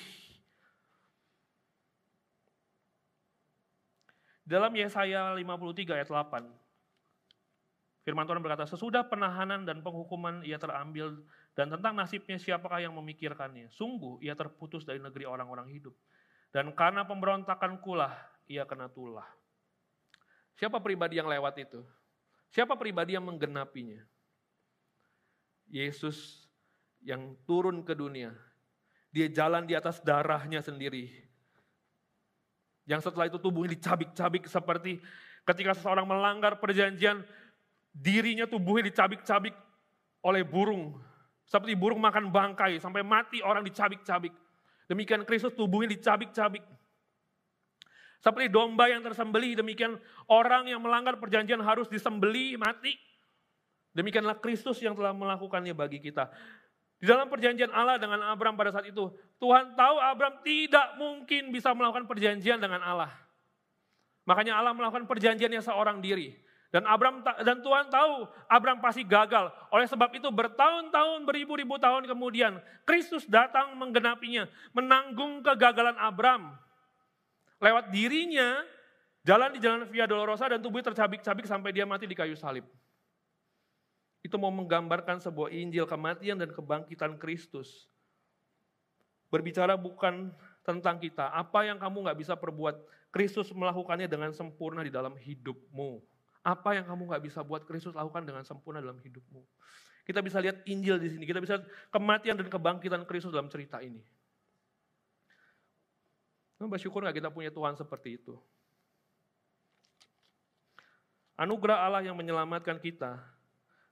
Dalam 4.47 4.71
Yesaya 4.71 5.35
53 5.35 5.99
ayat 5.99 6.07
8, 6.07 6.47
firman 8.07 8.23
Tuhan 8.23 8.39
berkata, 8.39 8.71
sesudah 8.71 9.03
penahanan 9.11 9.67
dan 9.67 9.83
penghukuman 9.83 10.47
ia 10.47 10.55
terambil, 10.55 11.19
dan 11.59 11.75
tentang 11.75 11.99
nasibnya 11.99 12.39
siapakah 12.39 12.79
yang 12.79 12.95
memikirkannya. 12.95 13.67
Sungguh 13.75 14.23
ia 14.23 14.39
terputus 14.39 14.87
dari 14.87 15.03
negeri 15.03 15.27
orang-orang 15.27 15.67
hidup. 15.75 15.99
Dan 16.55 16.71
karena 16.71 17.03
pemberontakan 17.03 17.83
kulah, 17.83 18.15
ia 18.49 18.65
kena 18.65 18.89
tulah. 18.89 19.29
Siapa 20.59 20.83
pribadi 20.83 21.21
yang 21.21 21.31
lewat 21.31 21.55
itu? 21.63 21.85
Siapa 22.51 22.75
pribadi 22.75 23.15
yang 23.15 23.29
menggenapinya? 23.29 24.03
Yesus 25.69 26.49
yang 27.05 27.37
turun 27.45 27.85
ke 27.85 27.93
dunia. 27.93 28.33
Dia 29.13 29.29
jalan 29.29 29.69
di 29.69 29.77
atas 29.77 30.01
darahnya 30.01 30.65
sendiri. 30.65 31.13
Yang 32.89 33.13
setelah 33.13 33.29
itu 33.29 33.37
tubuhnya 33.37 33.77
dicabik-cabik 33.77 34.49
seperti 34.49 34.97
ketika 35.45 35.77
seseorang 35.77 36.09
melanggar 36.09 36.57
perjanjian, 36.57 37.21
dirinya 37.93 38.49
tubuhnya 38.49 38.89
dicabik-cabik 38.89 39.53
oleh 40.25 40.43
burung. 40.43 40.97
Seperti 41.45 41.77
burung 41.77 42.01
makan 42.01 42.29
bangkai, 42.29 42.81
sampai 42.81 43.05
mati 43.05 43.41
orang 43.45 43.65
dicabik-cabik. 43.65 44.33
Demikian 44.89 45.25
Kristus 45.29 45.53
tubuhnya 45.53 45.93
dicabik-cabik. 45.97 46.65
Seperti 48.19 48.51
domba 48.51 48.91
yang 48.91 49.03
tersembeli, 49.07 49.55
demikian 49.55 49.95
orang 50.27 50.67
yang 50.67 50.83
melanggar 50.83 51.15
perjanjian 51.23 51.63
harus 51.63 51.87
disembeli, 51.87 52.59
mati. 52.59 52.99
Demikianlah 53.95 54.43
Kristus 54.43 54.83
yang 54.83 54.99
telah 54.99 55.15
melakukannya 55.15 55.71
bagi 55.75 56.03
kita. 56.03 56.27
Di 56.99 57.07
dalam 57.07 57.31
perjanjian 57.31 57.71
Allah 57.71 57.95
dengan 57.95 58.19
Abram 58.27 58.59
pada 58.59 58.75
saat 58.75 58.91
itu, 58.91 59.07
Tuhan 59.39 59.79
tahu 59.79 59.97
Abram 60.03 60.43
tidak 60.43 60.99
mungkin 60.99 61.55
bisa 61.55 61.71
melakukan 61.71 62.11
perjanjian 62.11 62.59
dengan 62.59 62.83
Allah. 62.83 63.15
Makanya 64.27 64.59
Allah 64.59 64.75
melakukan 64.75 65.07
perjanjiannya 65.07 65.63
seorang 65.63 66.03
diri. 66.03 66.35
Dan 66.69 66.85
Abram 66.85 67.25
dan 67.25 67.65
Tuhan 67.65 67.89
tahu 67.89 68.29
Abram 68.45 68.83
pasti 68.83 69.07
gagal. 69.07 69.49
Oleh 69.73 69.89
sebab 69.89 70.13
itu 70.13 70.29
bertahun-tahun, 70.29 71.25
beribu-ribu 71.25 71.81
tahun 71.81 72.05
kemudian 72.05 72.61
Kristus 72.85 73.25
datang 73.25 73.73
menggenapinya, 73.79 74.51
menanggung 74.77 75.41
kegagalan 75.41 75.97
Abram 75.97 76.61
lewat 77.59 77.91
dirinya 77.91 78.63
jalan 79.27 79.51
di 79.55 79.61
jalan 79.61 79.85
Via 79.91 80.07
Dolorosa 80.07 80.49
dan 80.49 80.63
tubuhnya 80.63 80.91
tercabik-cabik 80.95 81.45
sampai 81.45 81.71
dia 81.75 81.85
mati 81.85 82.07
di 82.07 82.15
kayu 82.15 82.39
salib. 82.39 82.65
Itu 84.23 84.35
mau 84.41 84.51
menggambarkan 84.51 85.23
sebuah 85.23 85.55
Injil 85.55 85.87
kematian 85.87 86.39
dan 86.39 86.51
kebangkitan 86.51 87.21
Kristus. 87.21 87.87
Berbicara 89.29 89.77
bukan 89.77 90.33
tentang 90.65 90.97
kita, 90.97 91.29
apa 91.33 91.69
yang 91.69 91.77
kamu 91.77 92.09
nggak 92.09 92.19
bisa 92.19 92.35
perbuat, 92.37 92.77
Kristus 93.09 93.53
melakukannya 93.53 94.09
dengan 94.09 94.33
sempurna 94.33 94.85
di 94.85 94.93
dalam 94.93 95.17
hidupmu. 95.17 96.01
Apa 96.45 96.77
yang 96.77 96.89
kamu 96.89 97.13
nggak 97.13 97.25
bisa 97.25 97.41
buat, 97.45 97.65
Kristus 97.69 97.93
lakukan 97.93 98.25
dengan 98.25 98.45
sempurna 98.45 98.81
dalam 98.81 99.01
hidupmu. 99.01 99.45
Kita 100.09 100.25
bisa 100.25 100.41
lihat 100.41 100.65
Injil 100.65 100.97
di 100.97 101.13
sini, 101.13 101.25
kita 101.29 101.41
bisa 101.45 101.61
kematian 101.93 102.41
dan 102.41 102.49
kebangkitan 102.49 103.05
Kristus 103.05 103.33
dalam 103.33 103.53
cerita 103.53 103.85
ini. 103.85 104.01
Memang 106.59 106.75
bersyukur 106.75 107.07
gak 107.07 107.15
kita 107.15 107.31
punya 107.31 107.55
Tuhan 107.55 107.79
seperti 107.79 108.19
itu? 108.19 108.35
Anugerah 111.39 111.87
Allah 111.87 112.03
yang 112.03 112.19
menyelamatkan 112.19 112.83
kita 112.83 113.15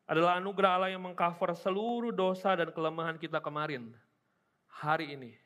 adalah 0.06 0.34
anugerah 0.38 0.70
Allah 0.74 0.90
yang 0.90 1.02
mengcover 1.02 1.54
seluruh 1.54 2.10
dosa 2.10 2.58
dan 2.58 2.74
kelemahan 2.74 3.14
kita 3.18 3.38
kemarin, 3.38 3.94
hari 4.66 5.14
ini, 5.14 5.38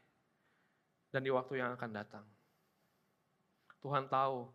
dan 1.12 1.20
di 1.20 1.28
waktu 1.28 1.60
yang 1.60 1.76
akan 1.76 1.90
datang. 1.92 2.24
Tuhan 3.84 4.08
tahu, 4.08 4.48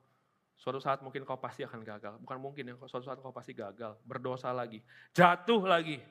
suatu 0.57 0.82
saat 0.82 1.05
mungkin 1.05 1.22
kau 1.22 1.38
pasti 1.38 1.61
akan 1.66 1.86
gagal. 1.86 2.18
Bukan 2.22 2.38
mungkin 2.41 2.70
ya, 2.70 2.74
suatu 2.89 3.05
saat 3.05 3.22
kau 3.22 3.34
pasti 3.34 3.53
gagal, 3.53 3.93
berdosa 4.05 4.49
lagi, 4.49 4.82
jatuh 5.13 5.61
lagi. 5.70 6.01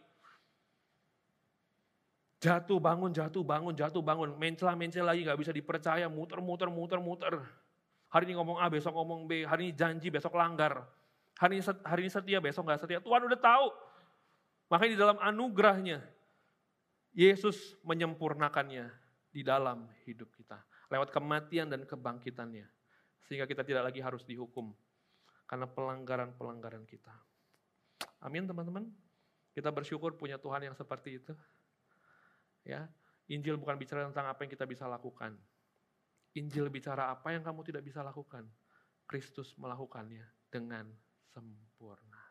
Jatuh, 2.44 2.76
bangun, 2.76 3.08
jatuh, 3.08 3.40
bangun, 3.40 3.72
jatuh, 3.72 4.04
bangun. 4.04 4.36
Mencela-mencela 4.36 5.16
lagi, 5.16 5.24
gak 5.24 5.40
bisa 5.40 5.48
dipercaya, 5.48 6.12
muter, 6.12 6.44
muter, 6.44 6.68
muter, 6.68 7.00
muter. 7.00 7.40
Hari 8.12 8.28
ini 8.28 8.36
ngomong 8.36 8.60
A, 8.60 8.68
besok 8.68 8.92
ngomong 8.92 9.24
B. 9.24 9.48
Hari 9.48 9.72
ini 9.72 9.72
janji, 9.72 10.12
besok 10.12 10.36
langgar. 10.36 10.84
Hari 11.40 11.56
ini, 11.56 11.64
hari 11.64 12.00
ini 12.04 12.12
setia, 12.12 12.44
besok 12.44 12.68
gak 12.68 12.84
setia. 12.84 13.00
Tuhan 13.00 13.24
udah 13.24 13.40
tahu. 13.40 13.72
Makanya 14.68 14.92
di 14.92 15.00
dalam 15.00 15.16
anugerahnya, 15.24 16.04
Yesus 17.16 17.80
menyempurnakannya 17.80 18.92
di 19.32 19.40
dalam 19.40 19.88
hidup 20.04 20.28
kita. 20.36 20.60
Lewat 20.92 21.16
kematian 21.16 21.72
dan 21.72 21.88
kebangkitannya. 21.88 22.68
Sehingga 23.24 23.48
kita 23.48 23.64
tidak 23.64 23.88
lagi 23.88 24.04
harus 24.04 24.20
dihukum. 24.28 24.76
Karena 25.48 25.64
pelanggaran-pelanggaran 25.64 26.84
kita. 26.84 27.16
Amin 28.20 28.44
teman-teman. 28.44 28.84
Kita 29.56 29.72
bersyukur 29.72 30.12
punya 30.20 30.36
Tuhan 30.36 30.60
yang 30.60 30.76
seperti 30.76 31.24
itu. 31.24 31.32
Ya, 32.64 32.88
Injil 33.28 33.60
bukan 33.60 33.76
bicara 33.76 34.08
tentang 34.08 34.28
apa 34.28 34.40
yang 34.44 34.52
kita 34.52 34.64
bisa 34.64 34.88
lakukan. 34.88 35.36
Injil 36.34 36.66
bicara 36.72 37.12
apa 37.12 37.30
yang 37.30 37.44
kamu 37.44 37.60
tidak 37.62 37.84
bisa 37.86 38.00
lakukan. 38.00 38.48
Kristus 39.04 39.52
melakukannya 39.60 40.24
dengan 40.48 40.88
sempurna. 41.28 42.24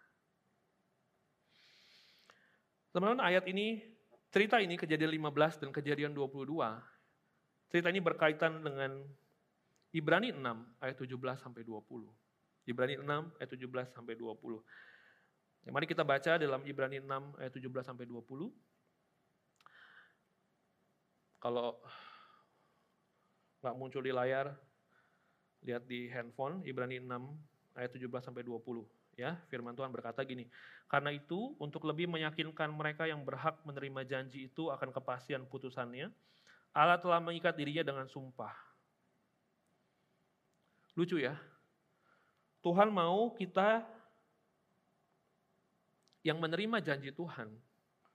Teman-teman 2.94 3.26
ayat 3.26 3.46
ini, 3.50 3.82
cerita 4.30 4.62
ini 4.62 4.78
kejadian 4.78 5.18
15 5.18 5.62
dan 5.66 5.70
kejadian 5.74 6.12
22. 6.14 6.46
Cerita 7.70 7.90
ini 7.90 8.02
berkaitan 8.02 8.62
dengan 8.62 9.02
Ibrani 9.94 10.34
6 10.34 10.82
ayat 10.82 10.98
17 10.98 11.38
sampai 11.42 11.62
20. 11.66 12.10
Ibrani 12.70 12.98
6 13.02 13.38
ayat 13.38 13.50
17 13.50 13.94
sampai 13.94 14.14
20. 14.18 14.62
Ya, 15.64 15.70
mari 15.72 15.86
kita 15.88 16.04
baca 16.06 16.38
dalam 16.38 16.62
Ibrani 16.66 17.02
6 17.02 17.40
ayat 17.40 17.54
17 17.54 17.86
sampai 17.86 18.06
20. 18.06 18.50
Kalau 21.44 21.76
nggak 23.60 23.76
muncul 23.76 24.00
di 24.00 24.16
layar, 24.16 24.56
lihat 25.68 25.84
di 25.84 26.08
handphone 26.08 26.64
Ibrani 26.64 27.04
6 27.04 27.76
ayat 27.76 27.92
17 27.92 28.24
sampai 28.24 28.48
20 28.48 28.88
ya. 29.20 29.36
Firman 29.52 29.76
Tuhan 29.76 29.92
berkata 29.92 30.24
gini, 30.24 30.48
"Karena 30.88 31.12
itu 31.12 31.52
untuk 31.60 31.84
lebih 31.84 32.08
meyakinkan 32.08 32.72
mereka 32.72 33.12
yang 33.12 33.28
berhak 33.28 33.60
menerima 33.68 34.08
janji 34.08 34.48
itu 34.48 34.72
akan 34.72 34.96
kepastian 34.96 35.44
putusannya, 35.44 36.08
Allah 36.72 36.96
telah 37.04 37.20
mengikat 37.20 37.60
dirinya 37.60 37.84
dengan 37.84 38.08
sumpah." 38.08 38.56
Lucu 40.96 41.20
ya. 41.20 41.36
Tuhan 42.64 42.88
mau 42.88 43.36
kita 43.36 43.84
yang 46.24 46.40
menerima 46.40 46.80
janji 46.80 47.12
Tuhan, 47.12 47.52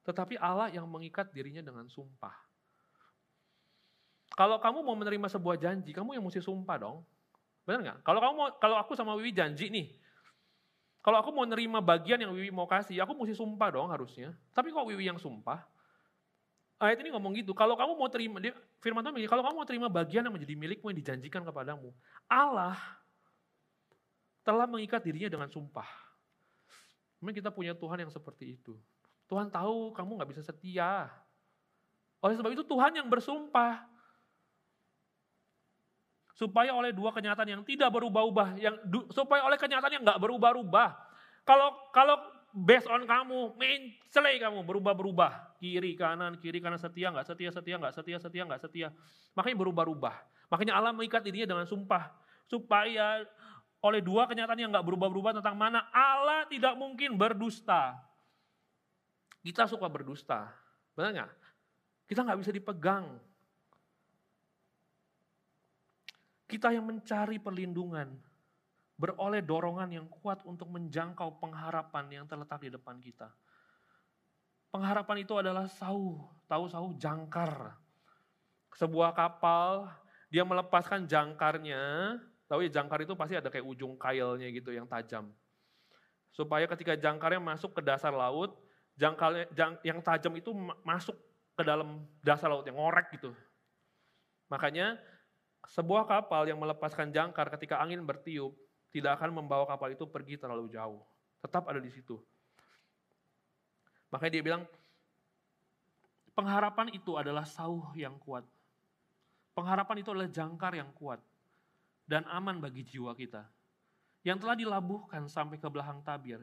tetapi 0.09 0.41
Allah 0.41 0.73
yang 0.73 0.89
mengikat 0.89 1.29
dirinya 1.29 1.61
dengan 1.61 1.85
sumpah. 1.93 2.48
Kalau 4.39 4.63
kamu 4.63 4.87
mau 4.87 4.95
menerima 4.95 5.27
sebuah 5.27 5.59
janji, 5.59 5.91
kamu 5.91 6.15
yang 6.15 6.23
mesti 6.23 6.39
sumpah 6.39 6.79
dong. 6.79 7.03
Benar 7.67 7.83
nggak? 7.83 7.99
Kalau 8.07 8.21
kamu 8.23 8.35
mau, 8.39 8.49
kalau 8.63 8.77
aku 8.79 8.95
sama 8.95 9.19
Wiwi 9.19 9.35
janji 9.35 9.67
nih, 9.67 9.91
kalau 11.03 11.19
aku 11.19 11.35
mau 11.35 11.43
nerima 11.43 11.83
bagian 11.83 12.23
yang 12.23 12.31
Wiwi 12.31 12.55
mau 12.55 12.71
kasih, 12.71 13.03
aku 13.03 13.19
mesti 13.19 13.35
sumpah 13.35 13.75
dong 13.75 13.91
harusnya. 13.91 14.31
Tapi 14.55 14.71
kok 14.71 14.87
Wiwi 14.87 15.11
yang 15.11 15.19
sumpah? 15.19 15.67
Ayat 16.79 17.03
ini 17.03 17.11
ngomong 17.11 17.35
gitu, 17.35 17.51
kalau 17.51 17.75
kamu 17.75 17.99
mau 17.99 18.07
terima, 18.07 18.39
dia, 18.39 18.55
firman 18.79 19.03
Tuhan 19.03 19.19
kalau 19.27 19.43
kamu 19.43 19.55
mau 19.59 19.67
terima 19.67 19.91
bagian 19.91 20.23
yang 20.23 20.31
menjadi 20.31 20.55
milikmu 20.55 20.87
yang 20.95 20.99
dijanjikan 21.03 21.43
kepadamu, 21.43 21.91
Allah 22.31 22.79
telah 24.47 24.71
mengikat 24.71 25.03
dirinya 25.03 25.27
dengan 25.27 25.51
sumpah. 25.51 25.91
Memang 27.19 27.35
kita 27.35 27.51
punya 27.51 27.75
Tuhan 27.75 28.07
yang 28.07 28.13
seperti 28.15 28.55
itu. 28.55 28.79
Tuhan 29.27 29.51
tahu 29.51 29.91
kamu 29.91 30.23
nggak 30.23 30.31
bisa 30.31 30.47
setia. 30.47 31.11
Oleh 32.23 32.39
sebab 32.39 32.55
itu 32.55 32.63
Tuhan 32.63 32.95
yang 32.95 33.11
bersumpah 33.11 33.98
supaya 36.39 36.71
oleh 36.71 36.95
dua 36.95 37.11
kenyataan 37.11 37.51
yang 37.51 37.63
tidak 37.67 37.91
berubah-ubah, 37.91 38.63
yang 38.63 38.79
supaya 39.11 39.43
oleh 39.43 39.59
kenyataan 39.59 39.91
yang 39.99 40.05
nggak 40.07 40.23
berubah-ubah. 40.23 40.91
Kalau 41.43 41.91
kalau 41.91 42.15
based 42.55 42.87
on 42.87 43.03
kamu, 43.03 43.59
mencele 43.59 44.39
kamu 44.39 44.63
berubah-berubah, 44.63 45.59
kiri 45.59 45.99
kanan 45.99 46.39
kiri 46.39 46.63
kanan 46.63 46.79
setia 46.79 47.11
nggak 47.11 47.27
setia 47.27 47.51
setia 47.51 47.77
nggak 47.83 47.91
setia 47.91 48.19
setia 48.23 48.43
nggak 48.47 48.61
setia, 48.63 48.89
makanya 49.35 49.67
berubah-ubah. 49.67 50.15
Makanya 50.49 50.79
Allah 50.79 50.95
mengikat 50.95 51.27
dirinya 51.27 51.59
dengan 51.59 51.67
sumpah 51.67 52.15
supaya 52.47 53.27
oleh 53.83 53.99
dua 53.99 54.31
kenyataan 54.31 54.63
yang 54.63 54.71
nggak 54.71 54.87
berubah-ubah 54.87 55.43
tentang 55.43 55.59
mana 55.59 55.91
Allah 55.91 56.47
tidak 56.47 56.79
mungkin 56.79 57.19
berdusta. 57.19 57.99
Kita 59.43 59.67
suka 59.67 59.91
berdusta, 59.91 60.55
benar 60.95 61.11
nggak? 61.19 61.33
Kita 62.07 62.23
nggak 62.23 62.39
bisa 62.47 62.51
dipegang, 62.55 63.19
Kita 66.49 66.73
yang 66.73 66.89
mencari 66.89 67.37
perlindungan, 67.37 68.09
beroleh 68.97 69.45
dorongan 69.45 69.93
yang 69.93 70.09
kuat 70.09 70.41
untuk 70.49 70.73
menjangkau 70.73 71.37
pengharapan 71.39 72.09
yang 72.09 72.25
terletak 72.25 72.65
di 72.65 72.73
depan 72.73 72.97
kita. 72.99 73.29
Pengharapan 74.73 75.29
itu 75.29 75.37
adalah 75.37 75.69
sauh, 75.69 76.25
tahu 76.49 76.65
sauh 76.73 76.97
jangkar. 76.97 77.77
Sebuah 78.73 79.13
kapal, 79.13 79.93
dia 80.33 80.41
melepaskan 80.45 81.05
jangkarnya, 81.05 82.17
tahu 82.49 82.65
ya 82.65 82.71
jangkar 82.81 83.05
itu 83.05 83.13
pasti 83.13 83.37
ada 83.37 83.53
kayak 83.53 83.69
ujung 83.69 84.01
kailnya 84.01 84.49
gitu 84.49 84.73
yang 84.73 84.89
tajam. 84.89 85.29
Supaya 86.33 86.65
ketika 86.65 86.97
jangkarnya 86.97 87.45
masuk 87.45 87.77
ke 87.77 87.85
dasar 87.85 88.13
laut, 88.13 88.57
jangkarnya 88.97 89.53
jang, 89.53 89.77
yang 89.85 90.01
tajam 90.01 90.33
itu 90.37 90.53
masuk 90.81 91.17
ke 91.57 91.63
dalam 91.65 92.09
dasar 92.25 92.49
laut 92.49 92.65
yang 92.65 92.77
ngorek 92.77 93.13
gitu. 93.21 93.37
Makanya 94.49 94.97
sebuah 95.69 96.09
kapal 96.09 96.49
yang 96.49 96.57
melepaskan 96.57 97.13
jangkar 97.13 97.53
ketika 97.53 97.77
angin 97.77 98.01
bertiup 98.01 98.57
tidak 98.89 99.21
akan 99.21 99.37
membawa 99.37 99.69
kapal 99.69 99.93
itu 99.93 100.09
pergi 100.09 100.41
terlalu 100.41 100.73
jauh. 100.73 101.05
Tetap 101.45 101.69
ada 101.69 101.77
di 101.77 101.93
situ. 101.93 102.17
Makanya 104.09 104.33
dia 104.33 104.45
bilang, 104.45 104.63
pengharapan 106.33 106.89
itu 106.97 107.21
adalah 107.21 107.45
sauh 107.45 107.93
yang 107.93 108.17
kuat. 108.17 108.49
Pengharapan 109.53 110.01
itu 110.01 110.09
adalah 110.09 110.31
jangkar 110.33 110.73
yang 110.73 110.89
kuat 110.97 111.21
dan 112.09 112.25
aman 112.33 112.57
bagi 112.65 112.81
jiwa 112.89 113.13
kita. 113.13 113.45
Yang 114.25 114.39
telah 114.41 114.57
dilabuhkan 114.57 115.29
sampai 115.29 115.61
ke 115.61 115.69
belahang 115.69 116.01
tabir, 116.01 116.41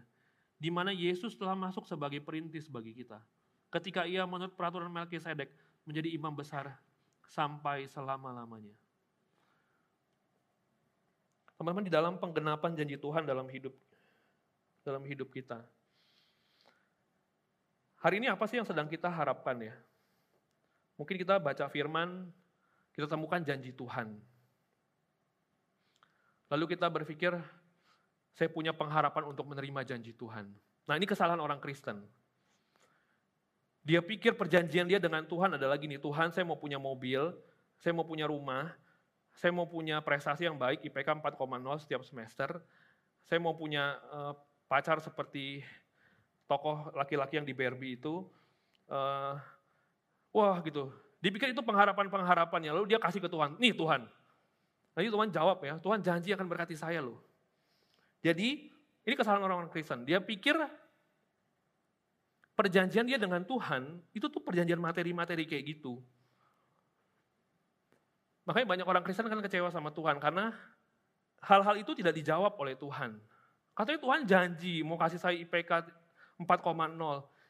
di 0.56 0.70
mana 0.70 0.94
Yesus 0.94 1.34
telah 1.36 1.58
masuk 1.58 1.90
sebagai 1.90 2.22
perintis 2.22 2.70
bagi 2.70 2.94
kita. 2.94 3.20
Ketika 3.74 4.06
ia 4.06 4.24
menurut 4.24 4.54
peraturan 4.54 4.88
Melkisedek 4.94 5.50
menjadi 5.84 6.14
imam 6.14 6.32
besar 6.32 6.78
sampai 7.26 7.90
selama-lamanya. 7.90 8.85
Teman-teman 11.56 11.88
di 11.88 11.93
dalam 11.93 12.20
penggenapan 12.20 12.76
janji 12.76 12.99
Tuhan 12.99 13.24
dalam 13.24 13.47
hidup 13.47 13.72
dalam 14.86 15.01
hidup 15.08 15.32
kita. 15.32 15.64
Hari 18.03 18.22
ini 18.22 18.30
apa 18.30 18.45
sih 18.45 18.62
yang 18.62 18.68
sedang 18.70 18.86
kita 18.86 19.10
harapkan 19.10 19.58
ya? 19.58 19.74
Mungkin 20.99 21.18
kita 21.18 21.41
baca 21.41 21.66
firman, 21.72 22.30
kita 22.93 23.10
temukan 23.10 23.41
janji 23.41 23.74
Tuhan. 23.74 24.14
Lalu 26.53 26.78
kita 26.78 26.86
berpikir, 26.86 27.34
saya 28.38 28.49
punya 28.53 28.76
pengharapan 28.78 29.26
untuk 29.26 29.49
menerima 29.49 29.82
janji 29.82 30.14
Tuhan. 30.14 30.53
Nah 30.86 30.93
ini 30.93 31.10
kesalahan 31.10 31.41
orang 31.41 31.58
Kristen. 31.58 32.06
Dia 33.82 34.06
pikir 34.06 34.38
perjanjian 34.38 34.86
dia 34.86 35.01
dengan 35.01 35.26
Tuhan 35.26 35.58
adalah 35.58 35.78
gini, 35.82 35.97
Tuhan 35.97 36.30
saya 36.30 36.45
mau 36.45 36.58
punya 36.58 36.78
mobil, 36.78 37.34
saya 37.82 37.93
mau 37.93 38.06
punya 38.06 38.30
rumah, 38.30 38.70
saya 39.36 39.52
mau 39.52 39.68
punya 39.68 40.00
prestasi 40.00 40.48
yang 40.48 40.56
baik, 40.56 40.80
IPK 40.88 41.20
4,0 41.20 41.84
setiap 41.84 42.02
semester. 42.08 42.64
Saya 43.28 43.40
mau 43.44 43.52
punya 43.52 44.00
uh, 44.10 44.34
pacar 44.72 45.04
seperti 45.04 45.60
tokoh 46.48 46.96
laki-laki 46.96 47.36
yang 47.36 47.48
di 47.48 47.52
Barbie 47.52 48.00
itu. 48.00 48.24
Uh, 48.88 49.36
wah 50.32 50.62
gitu, 50.64 50.94
dipikir 51.20 51.52
itu 51.52 51.60
pengharapan-pengharapannya, 51.60 52.72
lalu 52.72 52.96
dia 52.96 53.00
kasih 53.02 53.20
ke 53.20 53.28
Tuhan, 53.28 53.58
nih 53.60 53.74
Tuhan. 53.76 54.08
Nanti 54.96 55.10
Tuhan 55.12 55.30
jawab 55.34 55.60
ya, 55.66 55.76
Tuhan 55.82 56.00
janji 56.00 56.32
akan 56.32 56.48
berkati 56.48 56.78
saya 56.78 57.04
loh. 57.04 57.20
Jadi 58.24 58.72
ini 59.06 59.14
kesalahan 59.18 59.44
orang-orang 59.44 59.74
Kristen, 59.74 60.08
dia 60.08 60.24
pikir 60.24 60.56
perjanjian 62.56 63.04
dia 63.04 63.20
dengan 63.20 63.44
Tuhan 63.44 64.00
itu 64.16 64.32
tuh 64.32 64.40
perjanjian 64.40 64.80
materi-materi 64.80 65.44
kayak 65.44 65.76
gitu. 65.76 66.00
Makanya 68.46 68.68
banyak 68.70 68.88
orang 68.88 69.04
Kristen 69.04 69.26
kan 69.26 69.41
kecewa 69.41 69.74
sama 69.74 69.89
Tuhan 69.89 70.22
karena 70.22 70.54
hal-hal 71.41 71.76
itu 71.82 71.98
tidak 71.98 72.14
dijawab 72.14 72.54
oleh 72.62 72.78
Tuhan. 72.78 73.18
Katanya 73.76 74.00
Tuhan 74.00 74.22
janji 74.24 74.86
mau 74.86 74.96
kasih 74.96 75.20
saya 75.20 75.36
IPK 75.36 75.91
4,0. 76.39 76.46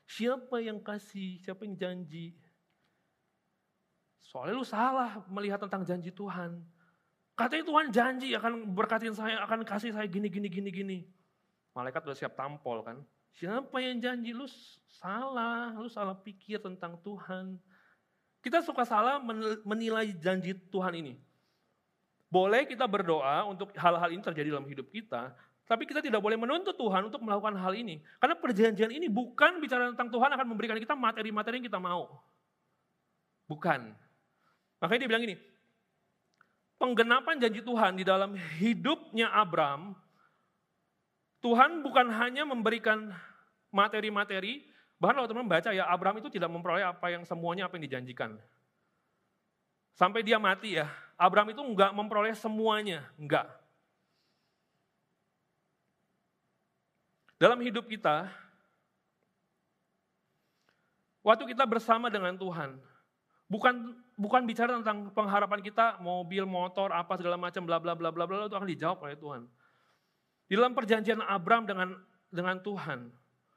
Siapa 0.06 0.58
yang 0.64 0.80
kasih, 0.80 1.38
siapa 1.44 1.68
yang 1.68 1.76
janji? 1.76 2.34
Soalnya 4.24 4.56
lu 4.58 4.66
salah 4.66 5.22
melihat 5.30 5.62
tentang 5.62 5.86
janji 5.86 6.10
Tuhan. 6.10 6.64
Katanya 7.36 7.64
Tuhan 7.68 7.88
janji 7.92 8.30
akan 8.32 8.72
berkatin 8.72 9.12
saya, 9.12 9.44
akan 9.44 9.68
kasih 9.68 9.92
saya 9.92 10.08
gini, 10.08 10.32
gini, 10.32 10.48
gini, 10.48 10.70
gini. 10.72 11.00
Malaikat 11.76 12.08
udah 12.08 12.16
siap 12.16 12.34
tampol 12.40 12.80
kan. 12.82 13.04
Siapa 13.36 13.76
yang 13.84 14.00
janji? 14.00 14.32
Lu 14.32 14.48
salah, 14.88 15.76
lu 15.76 15.92
salah 15.92 16.16
pikir 16.16 16.64
tentang 16.64 16.96
Tuhan. 17.04 17.60
Kita 18.46 18.62
suka 18.62 18.86
salah 18.86 19.18
menilai 19.66 20.14
janji 20.22 20.54
Tuhan 20.70 20.94
ini. 21.02 21.18
Boleh 22.30 22.70
kita 22.70 22.86
berdoa 22.86 23.42
untuk 23.50 23.74
hal-hal 23.74 24.14
ini 24.14 24.22
terjadi 24.22 24.54
dalam 24.54 24.70
hidup 24.70 24.86
kita, 24.94 25.34
tapi 25.66 25.90
kita 25.90 25.98
tidak 25.98 26.22
boleh 26.22 26.38
menuntut 26.38 26.78
Tuhan 26.78 27.10
untuk 27.10 27.26
melakukan 27.26 27.58
hal 27.58 27.74
ini. 27.74 28.06
Karena 28.22 28.38
perjanjian 28.38 28.94
ini 28.94 29.10
bukan 29.10 29.58
bicara 29.58 29.90
tentang 29.90 30.14
Tuhan 30.14 30.30
akan 30.30 30.46
memberikan 30.46 30.78
kita 30.78 30.94
materi-materi 30.94 31.58
yang 31.58 31.66
kita 31.66 31.82
mau. 31.82 32.22
Bukan. 33.50 33.98
Makanya 34.78 35.00
dia 35.02 35.10
bilang 35.10 35.26
ini, 35.26 35.36
penggenapan 36.78 37.42
janji 37.42 37.66
Tuhan 37.66 37.98
di 37.98 38.06
dalam 38.06 38.38
hidupnya 38.62 39.34
Abram 39.34 39.98
Tuhan 41.46 41.86
bukan 41.86 42.10
hanya 42.10 42.42
memberikan 42.42 43.14
materi-materi, 43.70 44.66
bahkan 45.06 45.22
kalau 45.22 45.30
teman 45.30 45.46
baca 45.46 45.70
ya, 45.70 45.86
Abraham 45.86 46.18
itu 46.18 46.34
tidak 46.34 46.50
memperoleh 46.50 46.82
apa 46.82 47.14
yang 47.14 47.22
semuanya 47.22 47.70
apa 47.70 47.78
yang 47.78 47.86
dijanjikan. 47.86 48.42
Sampai 49.94 50.26
dia 50.26 50.42
mati 50.42 50.82
ya, 50.82 50.90
Abraham 51.14 51.54
itu 51.54 51.62
enggak 51.62 51.94
memperoleh 51.94 52.34
semuanya, 52.34 53.06
enggak. 53.14 53.46
Dalam 57.38 57.62
hidup 57.62 57.86
kita, 57.86 58.34
waktu 61.22 61.54
kita 61.54 61.70
bersama 61.70 62.10
dengan 62.10 62.34
Tuhan, 62.34 62.82
bukan 63.46 63.94
bukan 64.18 64.42
bicara 64.50 64.74
tentang 64.82 65.14
pengharapan 65.14 65.62
kita 65.62 66.02
mobil, 66.02 66.50
motor, 66.50 66.90
apa 66.90 67.14
segala 67.14 67.38
macam 67.38 67.62
bla 67.62 67.78
bla 67.78 67.94
bla 67.94 68.10
bla 68.10 68.26
bla 68.26 68.50
itu 68.50 68.58
akan 68.58 68.74
dijawab 68.74 69.06
oleh 69.06 69.22
Tuhan. 69.22 69.46
Di 70.50 70.58
dalam 70.58 70.74
perjanjian 70.74 71.22
Abram 71.22 71.70
dengan 71.70 71.94
dengan 72.34 72.58
Tuhan, 72.58 73.14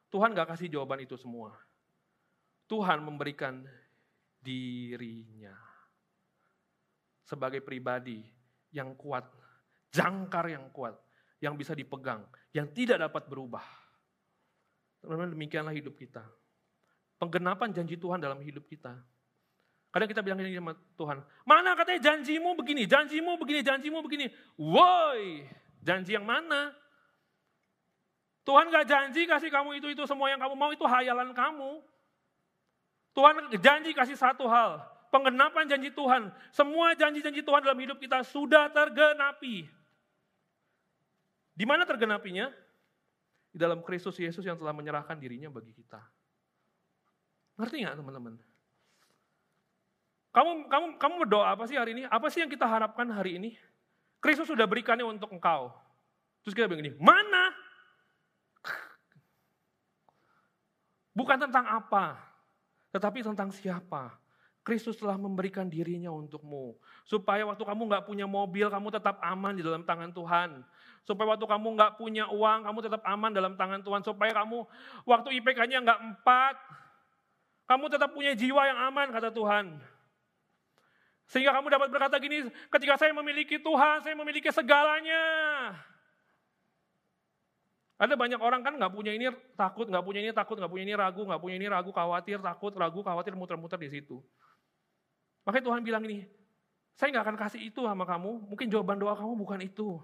Tuhan 0.09 0.33
gak 0.33 0.57
kasih 0.57 0.73
jawaban 0.73 1.05
itu 1.05 1.17
semua. 1.21 1.53
Tuhan 2.69 3.01
memberikan 3.01 3.65
dirinya 4.41 5.57
sebagai 7.25 7.61
pribadi 7.61 8.25
yang 8.73 8.97
kuat, 8.97 9.25
jangkar 9.93 10.49
yang 10.53 10.69
kuat, 10.73 10.97
yang 11.41 11.57
bisa 11.57 11.73
dipegang, 11.73 12.25
yang 12.53 12.69
tidak 12.73 13.01
dapat 13.09 13.25
berubah. 13.29 13.65
Teman-teman 15.01 15.33
demikianlah 15.33 15.73
hidup 15.73 15.97
kita. 15.97 16.25
Penggenapan 17.17 17.73
janji 17.73 17.97
Tuhan 17.97 18.21
dalam 18.21 18.41
hidup 18.45 18.69
kita. 18.69 18.97
Kadang 19.89 20.09
kita 20.09 20.21
bilang 20.21 20.45
ini 20.45 20.61
sama 20.61 20.77
Tuhan, 21.01 21.25
mana 21.49 21.73
katanya 21.73 22.13
janjimu 22.13 22.53
begini, 22.61 22.85
janjimu 22.85 23.41
begini, 23.41 23.61
janjimu 23.65 23.99
begini. 24.05 24.27
Woi, 24.61 25.49
Janji 25.83 26.15
yang 26.15 26.27
mana? 26.27 26.75
Tuhan 28.49 28.73
gak 28.73 28.89
janji 28.89 29.29
kasih 29.29 29.53
kamu 29.53 29.77
itu-itu 29.77 30.09
semua 30.09 30.33
yang 30.33 30.41
kamu 30.41 30.57
mau, 30.57 30.73
itu 30.73 30.81
hayalan 30.89 31.37
kamu. 31.37 31.85
Tuhan 33.13 33.53
janji 33.61 33.93
kasih 33.93 34.17
satu 34.17 34.49
hal, 34.49 34.81
penggenapan 35.13 35.69
janji 35.69 35.93
Tuhan. 35.93 36.33
Semua 36.49 36.97
janji-janji 36.97 37.45
Tuhan 37.45 37.61
dalam 37.61 37.77
hidup 37.77 38.01
kita 38.01 38.25
sudah 38.25 38.73
tergenapi. 38.73 39.69
Di 41.53 41.65
mana 41.69 41.85
tergenapinya? 41.85 42.49
Di 43.53 43.61
dalam 43.61 43.85
Kristus 43.85 44.17
Yesus 44.17 44.41
yang 44.41 44.57
telah 44.57 44.73
menyerahkan 44.73 45.21
dirinya 45.21 45.53
bagi 45.53 45.77
kita. 45.77 46.01
Ngerti 47.61 47.85
nggak 47.85 48.01
teman-teman? 48.01 48.33
Kamu 50.33 50.73
kamu 50.73 50.87
kamu 50.97 51.15
berdoa 51.29 51.53
apa 51.53 51.69
sih 51.69 51.77
hari 51.77 52.01
ini? 52.01 52.09
Apa 52.09 52.33
sih 52.33 52.41
yang 52.41 52.49
kita 52.49 52.65
harapkan 52.65 53.13
hari 53.13 53.37
ini? 53.37 53.61
Kristus 54.25 54.49
sudah 54.49 54.65
berikannya 54.65 55.05
untuk 55.05 55.29
engkau. 55.37 55.69
Terus 56.47 56.57
kita 56.57 56.65
begini, 56.65 56.97
mana? 56.97 57.68
Bukan 61.19 61.35
tentang 61.35 61.67
apa, 61.67 62.15
tetapi 62.95 63.27
tentang 63.27 63.51
siapa. 63.51 64.15
Kristus 64.63 65.01
telah 65.01 65.19
memberikan 65.19 65.67
dirinya 65.67 66.15
untukmu. 66.15 66.79
Supaya 67.03 67.43
waktu 67.43 67.65
kamu 67.65 67.83
nggak 67.91 68.05
punya 68.07 68.29
mobil, 68.29 68.71
kamu 68.71 68.93
tetap 68.95 69.19
aman 69.25 69.57
di 69.59 69.65
dalam 69.67 69.83
tangan 69.83 70.15
Tuhan. 70.15 70.63
Supaya 71.03 71.35
waktu 71.35 71.43
kamu 71.49 71.69
nggak 71.75 71.93
punya 71.99 72.29
uang, 72.31 72.69
kamu 72.69 72.79
tetap 72.85 73.03
aman 73.03 73.33
dalam 73.35 73.57
tangan 73.59 73.81
Tuhan. 73.83 74.05
Supaya 74.05 74.31
kamu 74.31 74.63
waktu 75.09 75.29
IPK-nya 75.41 75.83
nggak 75.83 76.01
empat, 76.05 76.55
kamu 77.67 77.85
tetap 77.91 78.13
punya 78.15 78.37
jiwa 78.37 78.63
yang 78.69 78.79
aman, 78.93 79.09
kata 79.11 79.33
Tuhan. 79.33 79.75
Sehingga 81.33 81.51
kamu 81.51 81.67
dapat 81.67 81.89
berkata 81.89 82.17
gini, 82.21 82.47
ketika 82.71 82.95
saya 82.95 83.11
memiliki 83.17 83.59
Tuhan, 83.59 84.05
saya 84.07 84.15
memiliki 84.15 84.53
segalanya. 84.55 85.25
Ada 87.99 88.15
banyak 88.15 88.39
orang 88.39 88.63
kan 88.63 88.79
nggak 88.79 88.95
punya 88.95 89.11
ini 89.11 89.27
takut, 89.59 89.91
nggak 89.91 90.07
punya 90.07 90.23
ini 90.23 90.31
takut, 90.31 90.55
nggak 90.55 90.71
punya 90.71 90.85
ini 90.87 90.95
ragu, 90.95 91.27
nggak 91.27 91.43
punya 91.43 91.57
ini 91.59 91.67
ragu, 91.67 91.91
khawatir, 91.91 92.39
takut, 92.39 92.71
ragu, 92.79 93.03
khawatir, 93.03 93.35
muter-muter 93.35 93.75
di 93.75 93.91
situ. 93.91 94.23
Makanya 95.43 95.65
Tuhan 95.67 95.83
bilang 95.83 96.03
ini, 96.07 96.23
saya 96.95 97.11
nggak 97.11 97.25
akan 97.27 97.37
kasih 97.43 97.61
itu 97.67 97.83
sama 97.83 98.07
kamu, 98.07 98.47
mungkin 98.47 98.71
jawaban 98.71 99.03
doa 99.03 99.19
kamu 99.19 99.35
bukan 99.43 99.67
itu. 99.67 99.99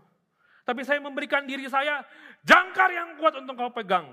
Tapi 0.66 0.82
saya 0.82 0.98
memberikan 0.98 1.46
diri 1.46 1.70
saya 1.70 2.02
jangkar 2.42 2.90
yang 2.90 3.14
kuat 3.14 3.38
untuk 3.38 3.54
kau 3.54 3.70
pegang. 3.70 4.10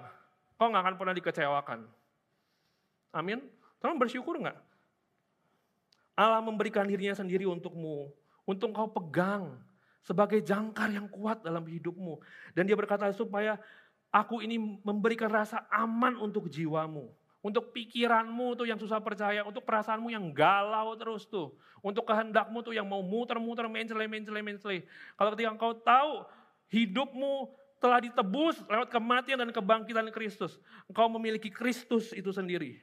Kau 0.62 0.70
nggak 0.70 0.84
akan 0.86 0.96
pernah 1.02 1.14
dikecewakan. 1.18 1.80
Amin. 3.18 3.42
Tolong 3.82 3.98
bersyukur 3.98 4.38
nggak? 4.38 4.62
Allah 6.14 6.44
memberikan 6.44 6.86
dirinya 6.86 7.18
sendiri 7.18 7.50
untukmu, 7.50 8.14
untuk 8.46 8.70
kau 8.78 8.94
pegang 8.94 9.58
sebagai 10.02 10.42
jangkar 10.42 10.90
yang 10.90 11.08
kuat 11.08 11.46
dalam 11.46 11.66
hidupmu. 11.66 12.22
Dan 12.58 12.66
dia 12.66 12.78
berkata 12.78 13.10
supaya 13.14 13.58
aku 14.10 14.42
ini 14.42 14.58
memberikan 14.60 15.30
rasa 15.30 15.66
aman 15.70 16.18
untuk 16.18 16.50
jiwamu. 16.50 17.10
Untuk 17.42 17.74
pikiranmu 17.74 18.54
tuh 18.54 18.70
yang 18.70 18.78
susah 18.78 19.02
percaya, 19.02 19.42
untuk 19.42 19.66
perasaanmu 19.66 20.14
yang 20.14 20.30
galau 20.30 20.94
terus 20.94 21.26
tuh. 21.26 21.58
Untuk 21.82 22.06
kehendakmu 22.06 22.62
tuh 22.62 22.78
yang 22.78 22.86
mau 22.86 23.02
muter-muter, 23.02 23.66
mencele, 23.66 24.06
mencele, 24.06 24.46
mencele. 24.46 24.86
Kalau 25.18 25.34
ketika 25.34 25.50
engkau 25.50 25.74
tahu 25.82 26.12
hidupmu 26.70 27.50
telah 27.82 27.98
ditebus 27.98 28.62
lewat 28.70 28.94
kematian 28.94 29.42
dan 29.42 29.50
kebangkitan 29.50 30.14
Kristus. 30.14 30.62
Engkau 30.86 31.10
memiliki 31.10 31.50
Kristus 31.50 32.14
itu 32.14 32.30
sendiri. 32.30 32.78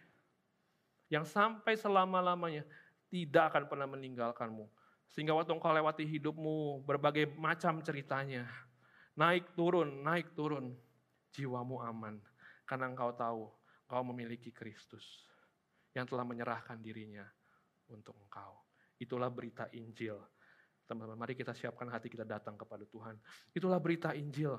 Yang 1.06 1.30
sampai 1.30 1.78
selama-lamanya 1.78 2.66
tidak 3.06 3.54
akan 3.54 3.70
pernah 3.70 3.86
meninggalkanmu. 3.86 4.66
Sehingga 5.12 5.32
waktu 5.34 5.56
engkau 5.56 5.72
lewati 5.72 6.04
hidupmu, 6.04 6.84
berbagai 6.84 7.32
macam 7.40 7.80
ceritanya, 7.80 8.44
naik 9.16 9.56
turun, 9.56 10.04
naik 10.04 10.36
turun, 10.36 10.76
jiwamu 11.32 11.80
aman. 11.82 12.20
Karena 12.68 12.92
engkau 12.92 13.10
tahu, 13.16 13.48
engkau 13.88 14.02
memiliki 14.12 14.52
Kristus 14.52 15.24
yang 15.96 16.04
telah 16.04 16.22
menyerahkan 16.22 16.76
dirinya 16.78 17.24
untuk 17.88 18.14
engkau. 18.20 18.60
Itulah 19.00 19.32
berita 19.32 19.66
Injil. 19.72 20.18
Teman-teman, 20.84 21.20
mari 21.20 21.36
kita 21.36 21.52
siapkan 21.52 21.88
hati 21.88 22.08
kita 22.08 22.24
datang 22.24 22.56
kepada 22.56 22.84
Tuhan. 22.88 23.16
Itulah 23.52 23.76
berita 23.80 24.12
Injil. 24.16 24.56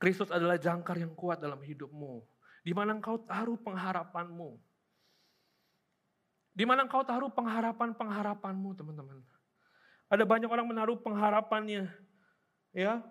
Kristus 0.00 0.32
adalah 0.32 0.56
jangkar 0.56 0.96
yang 0.96 1.12
kuat 1.12 1.38
dalam 1.38 1.60
hidupmu. 1.60 2.24
Di 2.64 2.72
mana 2.72 2.96
engkau 2.96 3.20
taruh 3.24 3.56
pengharapanmu. 3.60 4.69
Di 6.50 6.66
mana 6.66 6.84
engkau 6.84 7.06
taruh 7.06 7.30
pengharapan-pengharapanmu, 7.30 8.70
teman-teman. 8.74 9.22
Ada 10.10 10.26
banyak 10.26 10.50
orang 10.50 10.66
menaruh 10.66 10.98
pengharapannya. 10.98 11.86
Ya, 12.74 13.02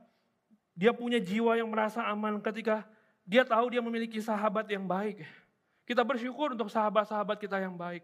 dia 0.75 0.91
punya 0.95 1.19
jiwa 1.19 1.55
yang 1.59 1.67
merasa 1.67 2.03
aman 2.07 2.39
ketika 2.39 2.87
dia 3.27 3.43
tahu 3.43 3.71
dia 3.71 3.83
memiliki 3.83 4.19
sahabat 4.19 4.67
yang 4.71 4.87
baik. 4.87 5.23
Kita 5.83 6.03
bersyukur 6.07 6.55
untuk 6.55 6.71
sahabat-sahabat 6.71 7.39
kita 7.39 7.59
yang 7.59 7.75
baik. 7.75 8.03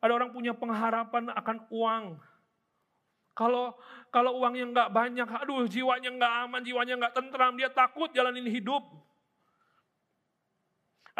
Ada 0.00 0.16
orang 0.16 0.30
punya 0.32 0.56
pengharapan 0.56 1.28
akan 1.30 1.56
uang. 1.68 2.04
Kalau 3.36 3.76
kalau 4.10 4.42
uangnya 4.42 4.66
nggak 4.68 4.90
banyak, 4.90 5.28
aduh 5.28 5.64
jiwanya 5.70 6.10
nggak 6.12 6.32
aman, 6.44 6.60
jiwanya 6.66 6.94
nggak 6.98 7.14
tentram, 7.14 7.54
dia 7.54 7.70
takut 7.70 8.10
jalanin 8.10 8.48
hidup. 8.48 8.82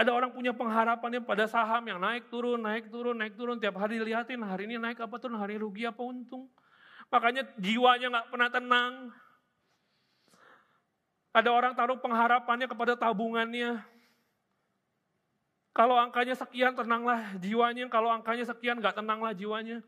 Ada 0.01 0.17
orang 0.17 0.33
punya 0.33 0.57
pengharapannya 0.57 1.21
pada 1.21 1.45
saham 1.45 1.85
yang 1.85 2.01
naik 2.01 2.33
turun, 2.33 2.57
naik 2.57 2.89
turun, 2.89 3.13
naik 3.13 3.37
turun. 3.37 3.61
Tiap 3.61 3.77
hari 3.77 4.01
dilihatin 4.01 4.41
hari 4.41 4.65
ini 4.65 4.81
naik 4.81 4.97
apa 4.97 5.21
turun, 5.21 5.37
hari 5.37 5.61
rugi 5.61 5.85
apa 5.85 6.01
untung. 6.01 6.49
Makanya 7.13 7.45
jiwanya 7.61 8.09
nggak 8.09 8.29
pernah 8.33 8.49
tenang. 8.49 8.93
Ada 11.37 11.53
orang 11.53 11.77
taruh 11.77 12.01
pengharapannya 12.01 12.65
kepada 12.65 12.97
tabungannya. 12.97 13.85
Kalau 15.77 16.01
angkanya 16.01 16.33
sekian 16.33 16.73
tenanglah 16.73 17.37
jiwanya, 17.37 17.85
kalau 17.93 18.09
angkanya 18.09 18.49
sekian 18.49 18.81
nggak 18.81 18.97
tenanglah 18.97 19.37
jiwanya. 19.37 19.85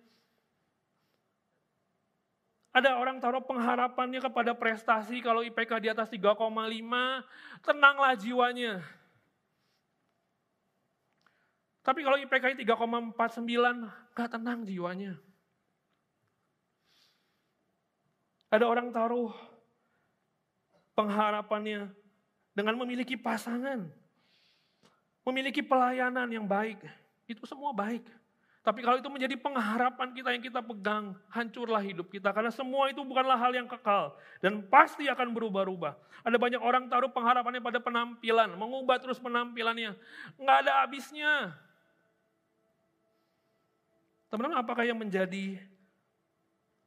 Ada 2.77 3.01
orang 3.01 3.17
taruh 3.17 3.41
pengharapannya 3.41 4.21
kepada 4.21 4.53
prestasi, 4.53 5.25
kalau 5.25 5.41
IPK 5.41 5.73
di 5.81 5.89
atas 5.89 6.13
3,5, 6.13 6.37
tenanglah 7.65 8.13
jiwanya. 8.13 8.85
Tapi 11.83 12.01
kalau 12.07 12.15
IPK 12.15 12.63
3,49, 12.63 14.15
gak 14.15 14.31
tenang 14.31 14.63
jiwanya. 14.63 15.19
Ada 18.53 18.71
orang 18.71 18.95
taruh 18.95 19.35
pengharapannya 20.95 21.91
dengan 22.55 22.79
memiliki 22.79 23.19
pasangan, 23.19 23.89
memiliki 25.27 25.59
pelayanan 25.59 26.31
yang 26.31 26.47
baik. 26.47 26.79
Itu 27.27 27.43
semua 27.51 27.75
baik. 27.75 28.07
Tapi 28.63 28.79
kalau 28.79 28.95
itu 29.03 29.11
menjadi 29.11 29.35
pengharapan 29.43 30.15
kita 30.15 30.31
yang 30.31 30.45
kita 30.45 30.63
pegang, 30.63 31.19
hancurlah 31.35 31.83
hidup 31.83 32.07
kita. 32.15 32.31
Karena 32.31 32.55
semua 32.55 32.87
itu 32.95 33.03
bukanlah 33.03 33.35
hal 33.35 33.51
yang 33.51 33.67
kekal. 33.67 34.15
Dan 34.39 34.63
pasti 34.71 35.11
akan 35.11 35.35
berubah-ubah. 35.35 35.99
Ada 36.23 36.39
banyak 36.39 36.63
orang 36.63 36.87
taruh 36.87 37.11
pengharapannya 37.11 37.59
pada 37.59 37.83
penampilan, 37.83 38.55
mengubah 38.55 39.03
terus 39.03 39.19
penampilannya. 39.19 39.99
Nggak 40.39 40.57
ada 40.63 40.73
habisnya. 40.87 41.59
Teman-teman, 44.33 44.65
apakah 44.65 44.89
yang 44.89 44.97
menjadi 44.97 45.61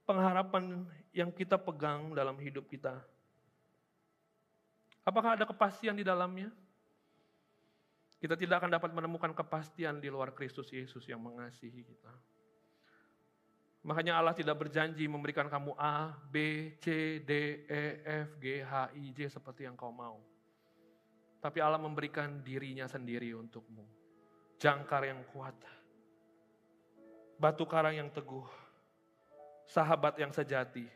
pengharapan 0.01 0.81
yang 1.13 1.29
kita 1.29 1.61
pegang 1.61 2.09
dalam 2.17 2.33
hidup 2.41 2.65
kita? 2.65 3.05
Apakah 5.05 5.37
ada 5.37 5.45
kepastian 5.45 5.93
di 5.93 6.01
dalamnya? 6.01 6.49
Kita 8.17 8.33
tidak 8.33 8.65
akan 8.65 8.73
dapat 8.73 8.89
menemukan 8.89 9.29
kepastian 9.37 10.01
di 10.01 10.09
luar 10.09 10.33
Kristus 10.33 10.73
Yesus 10.73 11.05
yang 11.05 11.21
mengasihi 11.21 11.85
kita. 11.85 12.09
Makanya 13.85 14.17
Allah 14.17 14.33
tidak 14.33 14.65
berjanji 14.65 15.05
memberikan 15.05 15.45
kamu 15.45 15.77
A, 15.77 16.17
B, 16.33 16.73
C, 16.81 17.21
D, 17.21 17.61
E, 17.69 18.01
F, 18.25 18.41
G, 18.41 18.65
H, 18.65 18.89
I, 18.97 19.13
J 19.13 19.29
seperti 19.29 19.69
yang 19.69 19.77
kau 19.77 19.93
mau. 19.93 20.17
Tapi 21.37 21.61
Allah 21.61 21.77
memberikan 21.77 22.41
dirinya 22.41 22.89
sendiri 22.89 23.37
untukmu. 23.37 23.85
Jangkar 24.57 25.05
yang 25.05 25.21
kuat. 25.29 25.53
Batu 27.35 27.67
karang 27.67 27.95
yang 27.95 28.09
teguh. 28.11 28.47
Sahabat 29.67 30.15
yang 30.19 30.31
sejati. 30.31 30.87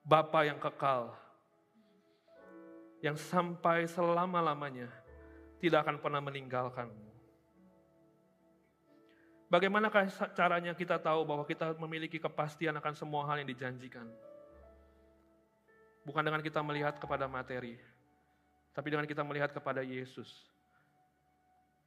Bapa 0.00 0.46
yang 0.46 0.56
kekal. 0.56 1.12
Yang 3.04 3.20
sampai 3.28 3.84
selama-lamanya 3.84 4.88
tidak 5.60 5.84
akan 5.84 5.96
pernah 6.00 6.22
meninggalkanmu. 6.24 7.06
Bagaimana 9.46 9.86
caranya 10.34 10.74
kita 10.74 10.98
tahu 10.98 11.22
bahwa 11.22 11.46
kita 11.46 11.78
memiliki 11.78 12.18
kepastian 12.18 12.74
akan 12.82 12.94
semua 12.98 13.22
hal 13.30 13.38
yang 13.38 13.46
dijanjikan? 13.46 14.10
Bukan 16.02 16.22
dengan 16.22 16.42
kita 16.42 16.58
melihat 16.66 16.98
kepada 16.98 17.30
materi, 17.30 17.78
tapi 18.74 18.90
dengan 18.90 19.06
kita 19.06 19.22
melihat 19.22 19.54
kepada 19.54 19.86
Yesus 19.86 20.50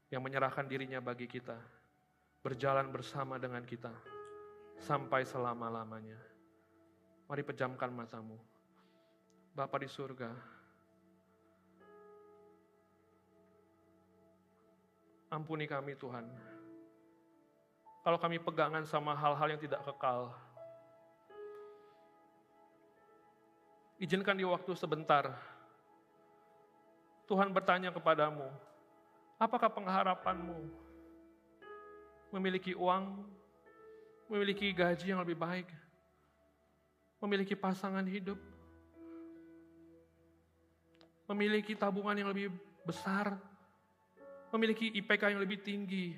yang 0.07 0.23
menyerahkan 0.23 0.63
dirinya 0.67 1.03
bagi 1.03 1.27
kita, 1.27 1.59
berjalan 2.39 2.87
bersama 2.91 3.35
dengan 3.35 3.63
kita 3.63 3.91
sampai 4.79 5.27
selama-lamanya. 5.27 6.17
Mari 7.27 7.43
pejamkan 7.43 7.91
matamu. 7.91 8.39
Bapa 9.53 9.75
di 9.81 9.89
surga, 9.91 10.31
Ampuni 15.29 15.69
kami 15.69 15.93
Tuhan. 15.93 16.25
Kalau 18.01 18.17
kami 18.17 18.41
pegangan 18.41 18.81
sama 18.81 19.13
hal-hal 19.13 19.53
yang 19.53 19.61
tidak 19.61 19.85
kekal. 19.85 20.33
Izinkan 24.01 24.41
di 24.41 24.47
waktu 24.49 24.73
sebentar. 24.73 25.37
Tuhan 27.29 27.53
bertanya 27.53 27.93
kepadamu, 27.93 28.49
apakah 29.37 29.69
pengharapanmu? 29.69 30.88
Memiliki 32.29 32.77
uang, 32.77 33.25
memiliki 34.29 34.69
gaji 34.69 35.09
yang 35.09 35.21
lebih 35.25 35.33
baik, 35.33 35.65
memiliki 37.17 37.57
pasangan 37.57 38.05
hidup, 38.05 38.37
memiliki 41.25 41.73
tabungan 41.73 42.13
yang 42.13 42.29
lebih 42.29 42.53
besar, 42.85 43.33
memiliki 44.53 44.93
IPK 44.97 45.33
yang 45.33 45.41
lebih 45.41 45.61
tinggi, 45.61 46.13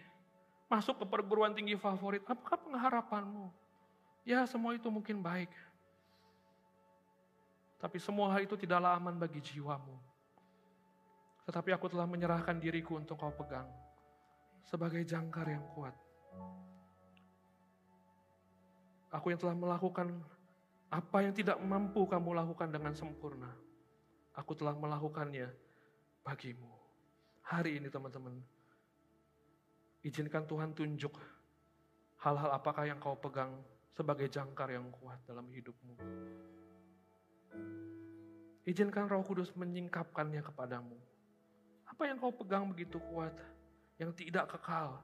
masuk 0.72 1.04
ke 1.04 1.06
perguruan 1.08 1.52
tinggi 1.52 1.76
favorit, 1.76 2.24
apakah 2.28 2.60
pengharapanmu? 2.60 3.52
Ya 4.24 4.46
semua 4.46 4.78
itu 4.78 4.88
mungkin 4.88 5.20
baik. 5.20 5.52
Tapi 7.82 7.98
semua 7.98 8.30
hal 8.30 8.46
itu 8.46 8.54
tidaklah 8.54 8.94
aman 8.94 9.18
bagi 9.18 9.42
jiwamu. 9.42 9.98
Tetapi 11.50 11.74
aku 11.74 11.90
telah 11.90 12.06
menyerahkan 12.06 12.62
diriku 12.62 13.02
untuk 13.02 13.18
kau 13.18 13.34
pegang. 13.34 13.66
Sebagai 14.66 15.04
jangkar 15.04 15.48
yang 15.50 15.66
kuat. 15.76 15.96
Aku 19.12 19.28
yang 19.28 19.40
telah 19.42 19.58
melakukan 19.58 20.08
apa 20.92 21.18
yang 21.24 21.36
tidak 21.36 21.60
mampu 21.60 22.08
kamu 22.08 22.36
lakukan 22.36 22.72
dengan 22.72 22.96
sempurna. 22.96 23.52
Aku 24.36 24.56
telah 24.56 24.72
melakukannya 24.76 25.52
bagimu. 26.24 26.72
Hari 27.44 27.84
ini 27.84 27.92
teman-teman, 27.92 28.40
izinkan 30.08 30.48
Tuhan 30.48 30.72
tunjuk 30.72 31.12
hal-hal 32.24 32.56
apakah 32.56 32.88
yang 32.88 33.02
kau 33.04 33.20
pegang 33.20 33.52
sebagai 33.92 34.32
jangkar 34.32 34.72
yang 34.72 34.88
kuat 34.96 35.20
dalam 35.28 35.52
hidupmu. 35.52 35.96
Izinkan 38.64 39.10
roh 39.10 39.26
kudus 39.26 39.52
menyingkapkannya 39.58 40.40
kepadamu. 40.46 40.96
Apa 41.90 42.08
yang 42.08 42.22
kau 42.22 42.32
pegang 42.32 42.70
begitu 42.72 43.02
kuat, 43.12 43.36
yang 44.02 44.10
tidak 44.18 44.50
kekal, 44.50 44.98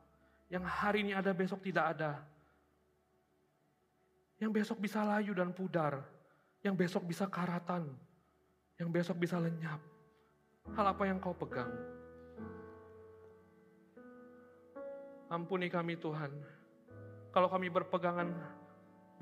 yang 0.50 0.66
hari 0.66 1.06
ini 1.06 1.14
ada 1.14 1.30
besok 1.30 1.62
tidak 1.62 1.93
ada, 1.93 2.18
yang 4.41 4.50
besok 4.50 4.82
bisa 4.82 5.06
layu 5.06 5.38
dan 5.38 5.54
pudar, 5.54 6.02
yang 6.66 6.74
besok 6.74 7.06
bisa 7.06 7.30
karatan, 7.30 7.93
yang 8.82 8.89
besok 8.89 9.22
bisa 9.22 9.38
lenyap. 9.38 9.78
Hal 10.74 10.98
apa 10.98 11.06
yang 11.06 11.22
kau 11.22 11.38
pegang? 11.38 11.70
Ampuni 15.30 15.70
kami 15.70 15.93
Tuhan, 16.02 16.34
kalau 17.30 17.54
kami 17.54 17.70
berpegangan 17.70 18.34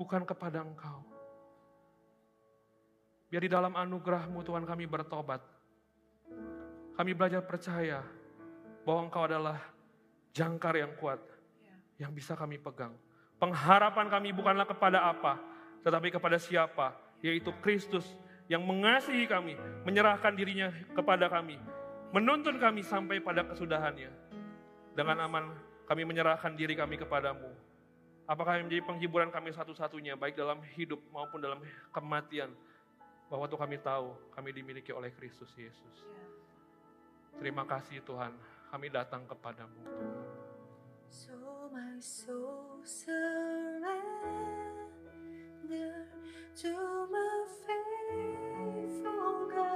bukan 0.00 0.24
kepada 0.24 0.64
Engkau. 0.64 1.04
Biar 3.28 3.44
di 3.44 3.50
dalam 3.52 3.76
anugerahmu 3.76 4.40
Tuhan 4.40 4.64
kami 4.64 4.88
bertobat. 4.88 5.44
Kami 6.96 7.12
belajar 7.12 7.44
percaya 7.44 8.15
bahwa 8.86 9.10
Engkau 9.10 9.26
adalah 9.26 9.58
jangkar 10.30 10.78
yang 10.78 10.94
kuat 10.94 11.18
yang 11.98 12.14
bisa 12.14 12.38
kami 12.38 12.54
pegang. 12.62 12.94
Pengharapan 13.36 14.06
kami 14.06 14.30
bukanlah 14.30 14.64
kepada 14.64 15.02
apa, 15.10 15.42
tetapi 15.82 16.14
kepada 16.14 16.38
siapa, 16.38 16.94
yaitu 17.18 17.50
Kristus 17.60 18.06
yang 18.46 18.62
mengasihi 18.62 19.26
kami, 19.26 19.58
menyerahkan 19.82 20.32
dirinya 20.38 20.70
kepada 20.94 21.26
kami, 21.26 21.58
menuntun 22.14 22.62
kami 22.62 22.86
sampai 22.86 23.18
pada 23.18 23.42
kesudahannya. 23.42 24.08
Dengan 24.94 25.26
aman 25.26 25.44
kami 25.84 26.06
menyerahkan 26.06 26.54
diri 26.54 26.78
kami 26.78 26.96
kepadamu. 26.96 27.50
Apakah 28.26 28.58
yang 28.58 28.70
menjadi 28.70 28.86
penghiburan 28.86 29.30
kami 29.34 29.52
satu-satunya, 29.52 30.16
baik 30.16 30.38
dalam 30.38 30.62
hidup 30.74 30.98
maupun 31.10 31.42
dalam 31.42 31.60
kematian. 31.92 32.50
Bahwa 33.26 33.50
Tuhan 33.50 33.66
kami 33.66 33.78
tahu, 33.82 34.14
kami 34.34 34.50
dimiliki 34.54 34.94
oleh 34.94 35.10
Kristus 35.14 35.50
Yesus. 35.58 35.96
Terima 37.36 37.68
kasih 37.68 38.00
Tuhan, 38.06 38.32
kami 38.70 38.90
datang 38.90 39.22
kepadamu. 39.30 39.82
So 41.06 41.32
my 41.70 41.96
soul 42.02 42.82
surrender 42.82 43.94
to 46.60 46.72
my 47.08 47.46
faithful 47.62 49.48
God, 49.54 49.75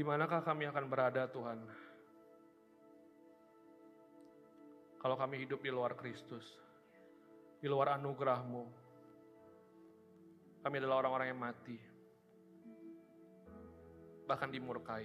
Di 0.00 0.08
manakah 0.08 0.40
kami 0.40 0.64
akan 0.64 0.88
berada 0.88 1.28
Tuhan? 1.28 1.60
Kalau 4.96 5.12
kami 5.12 5.44
hidup 5.44 5.60
di 5.60 5.68
luar 5.68 5.92
Kristus, 5.92 6.56
di 7.60 7.68
luar 7.68 8.00
anugerah-Mu, 8.00 8.64
kami 10.64 10.74
adalah 10.80 11.04
orang-orang 11.04 11.28
yang 11.36 11.40
mati, 11.44 11.76
bahkan 14.24 14.48
dimurkai. 14.48 15.04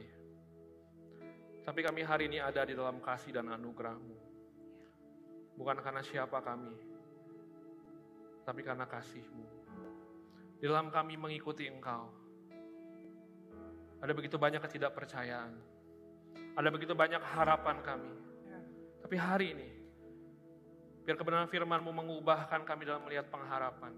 Tapi 1.68 1.80
kami 1.84 2.00
hari 2.08 2.32
ini 2.32 2.40
ada 2.40 2.64
di 2.64 2.72
dalam 2.72 3.04
kasih 3.04 3.36
dan 3.36 3.52
anugerah-Mu. 3.52 4.16
Bukan 5.60 5.76
karena 5.84 6.08
siapa 6.08 6.40
kami, 6.40 6.72
tapi 8.48 8.64
karena 8.64 8.88
kasih-Mu. 8.88 9.44
Di 10.56 10.64
dalam 10.72 10.88
kami 10.88 11.20
mengikuti 11.20 11.68
Engkau. 11.68 12.25
Ada 14.04 14.12
begitu 14.12 14.36
banyak 14.36 14.60
ketidakpercayaan. 14.60 15.52
Ada 16.56 16.70
begitu 16.72 16.96
banyak 16.96 17.20
harapan 17.20 17.78
kami. 17.84 18.14
Tapi 19.06 19.16
hari 19.22 19.54
ini, 19.54 19.70
biar 21.06 21.20
kebenaran 21.20 21.52
firman-Mu 21.52 21.92
mengubahkan 21.94 22.66
kami 22.66 22.88
dalam 22.88 23.04
melihat 23.06 23.30
pengharapan. 23.30 23.94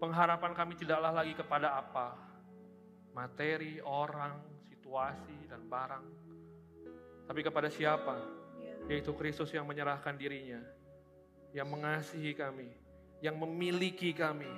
Pengharapan 0.00 0.52
kami 0.56 0.78
tidaklah 0.80 1.12
lagi 1.12 1.36
kepada 1.36 1.76
apa? 1.76 2.16
Materi, 3.12 3.82
orang, 3.84 4.38
situasi, 4.70 5.50
dan 5.50 5.66
barang. 5.66 6.06
Tapi 7.28 7.40
kepada 7.44 7.68
siapa? 7.68 8.16
Yaitu 8.88 9.12
Kristus 9.12 9.52
yang 9.52 9.68
menyerahkan 9.68 10.16
dirinya. 10.16 10.62
Yang 11.52 11.68
mengasihi 11.68 12.32
kami. 12.32 12.70
Yang 13.20 13.36
memiliki 13.44 14.16
kami. 14.16 14.48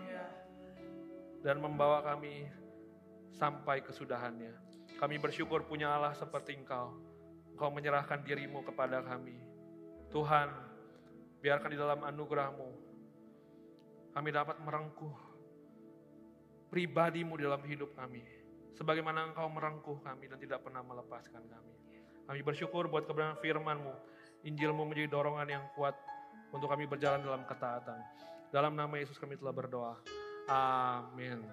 Dan 1.43 1.59
membawa 1.59 2.05
kami 2.07 2.47
sampai 3.37 3.85
kesudahannya. 3.85 4.55
Kami 5.01 5.17
bersyukur 5.19 5.67
punya 5.67 5.93
Allah 5.93 6.15
seperti 6.15 6.55
Engkau. 6.55 6.95
Engkau 7.53 7.69
menyerahkan 7.73 8.23
dirimu 8.23 8.65
kepada 8.65 9.03
kami. 9.03 9.37
Tuhan, 10.13 10.49
biarkan 11.41 11.71
di 11.73 11.79
dalam 11.81 12.01
anugerahmu, 12.05 12.69
kami 14.13 14.29
dapat 14.29 14.61
merengkuh 14.61 15.17
pribadimu 16.69 17.37
dalam 17.37 17.61
hidup 17.65 17.93
kami. 17.97 18.25
Sebagaimana 18.73 19.29
engkau 19.29 19.49
merengkuh 19.53 20.01
kami 20.01 20.33
dan 20.33 20.41
tidak 20.41 20.65
pernah 20.65 20.81
melepaskan 20.81 21.45
kami. 21.45 21.75
Kami 22.25 22.41
bersyukur 22.41 22.89
buat 22.89 23.05
kebenaran 23.05 23.37
firmanmu. 23.45 23.93
Injilmu 24.49 24.89
menjadi 24.89 25.13
dorongan 25.13 25.49
yang 25.49 25.65
kuat 25.77 25.93
untuk 26.49 26.73
kami 26.73 26.89
berjalan 26.89 27.21
dalam 27.21 27.45
ketaatan. 27.45 28.01
Dalam 28.49 28.73
nama 28.73 28.95
Yesus 28.97 29.21
kami 29.21 29.37
telah 29.37 29.53
berdoa. 29.53 30.01
Amin. 30.49 31.45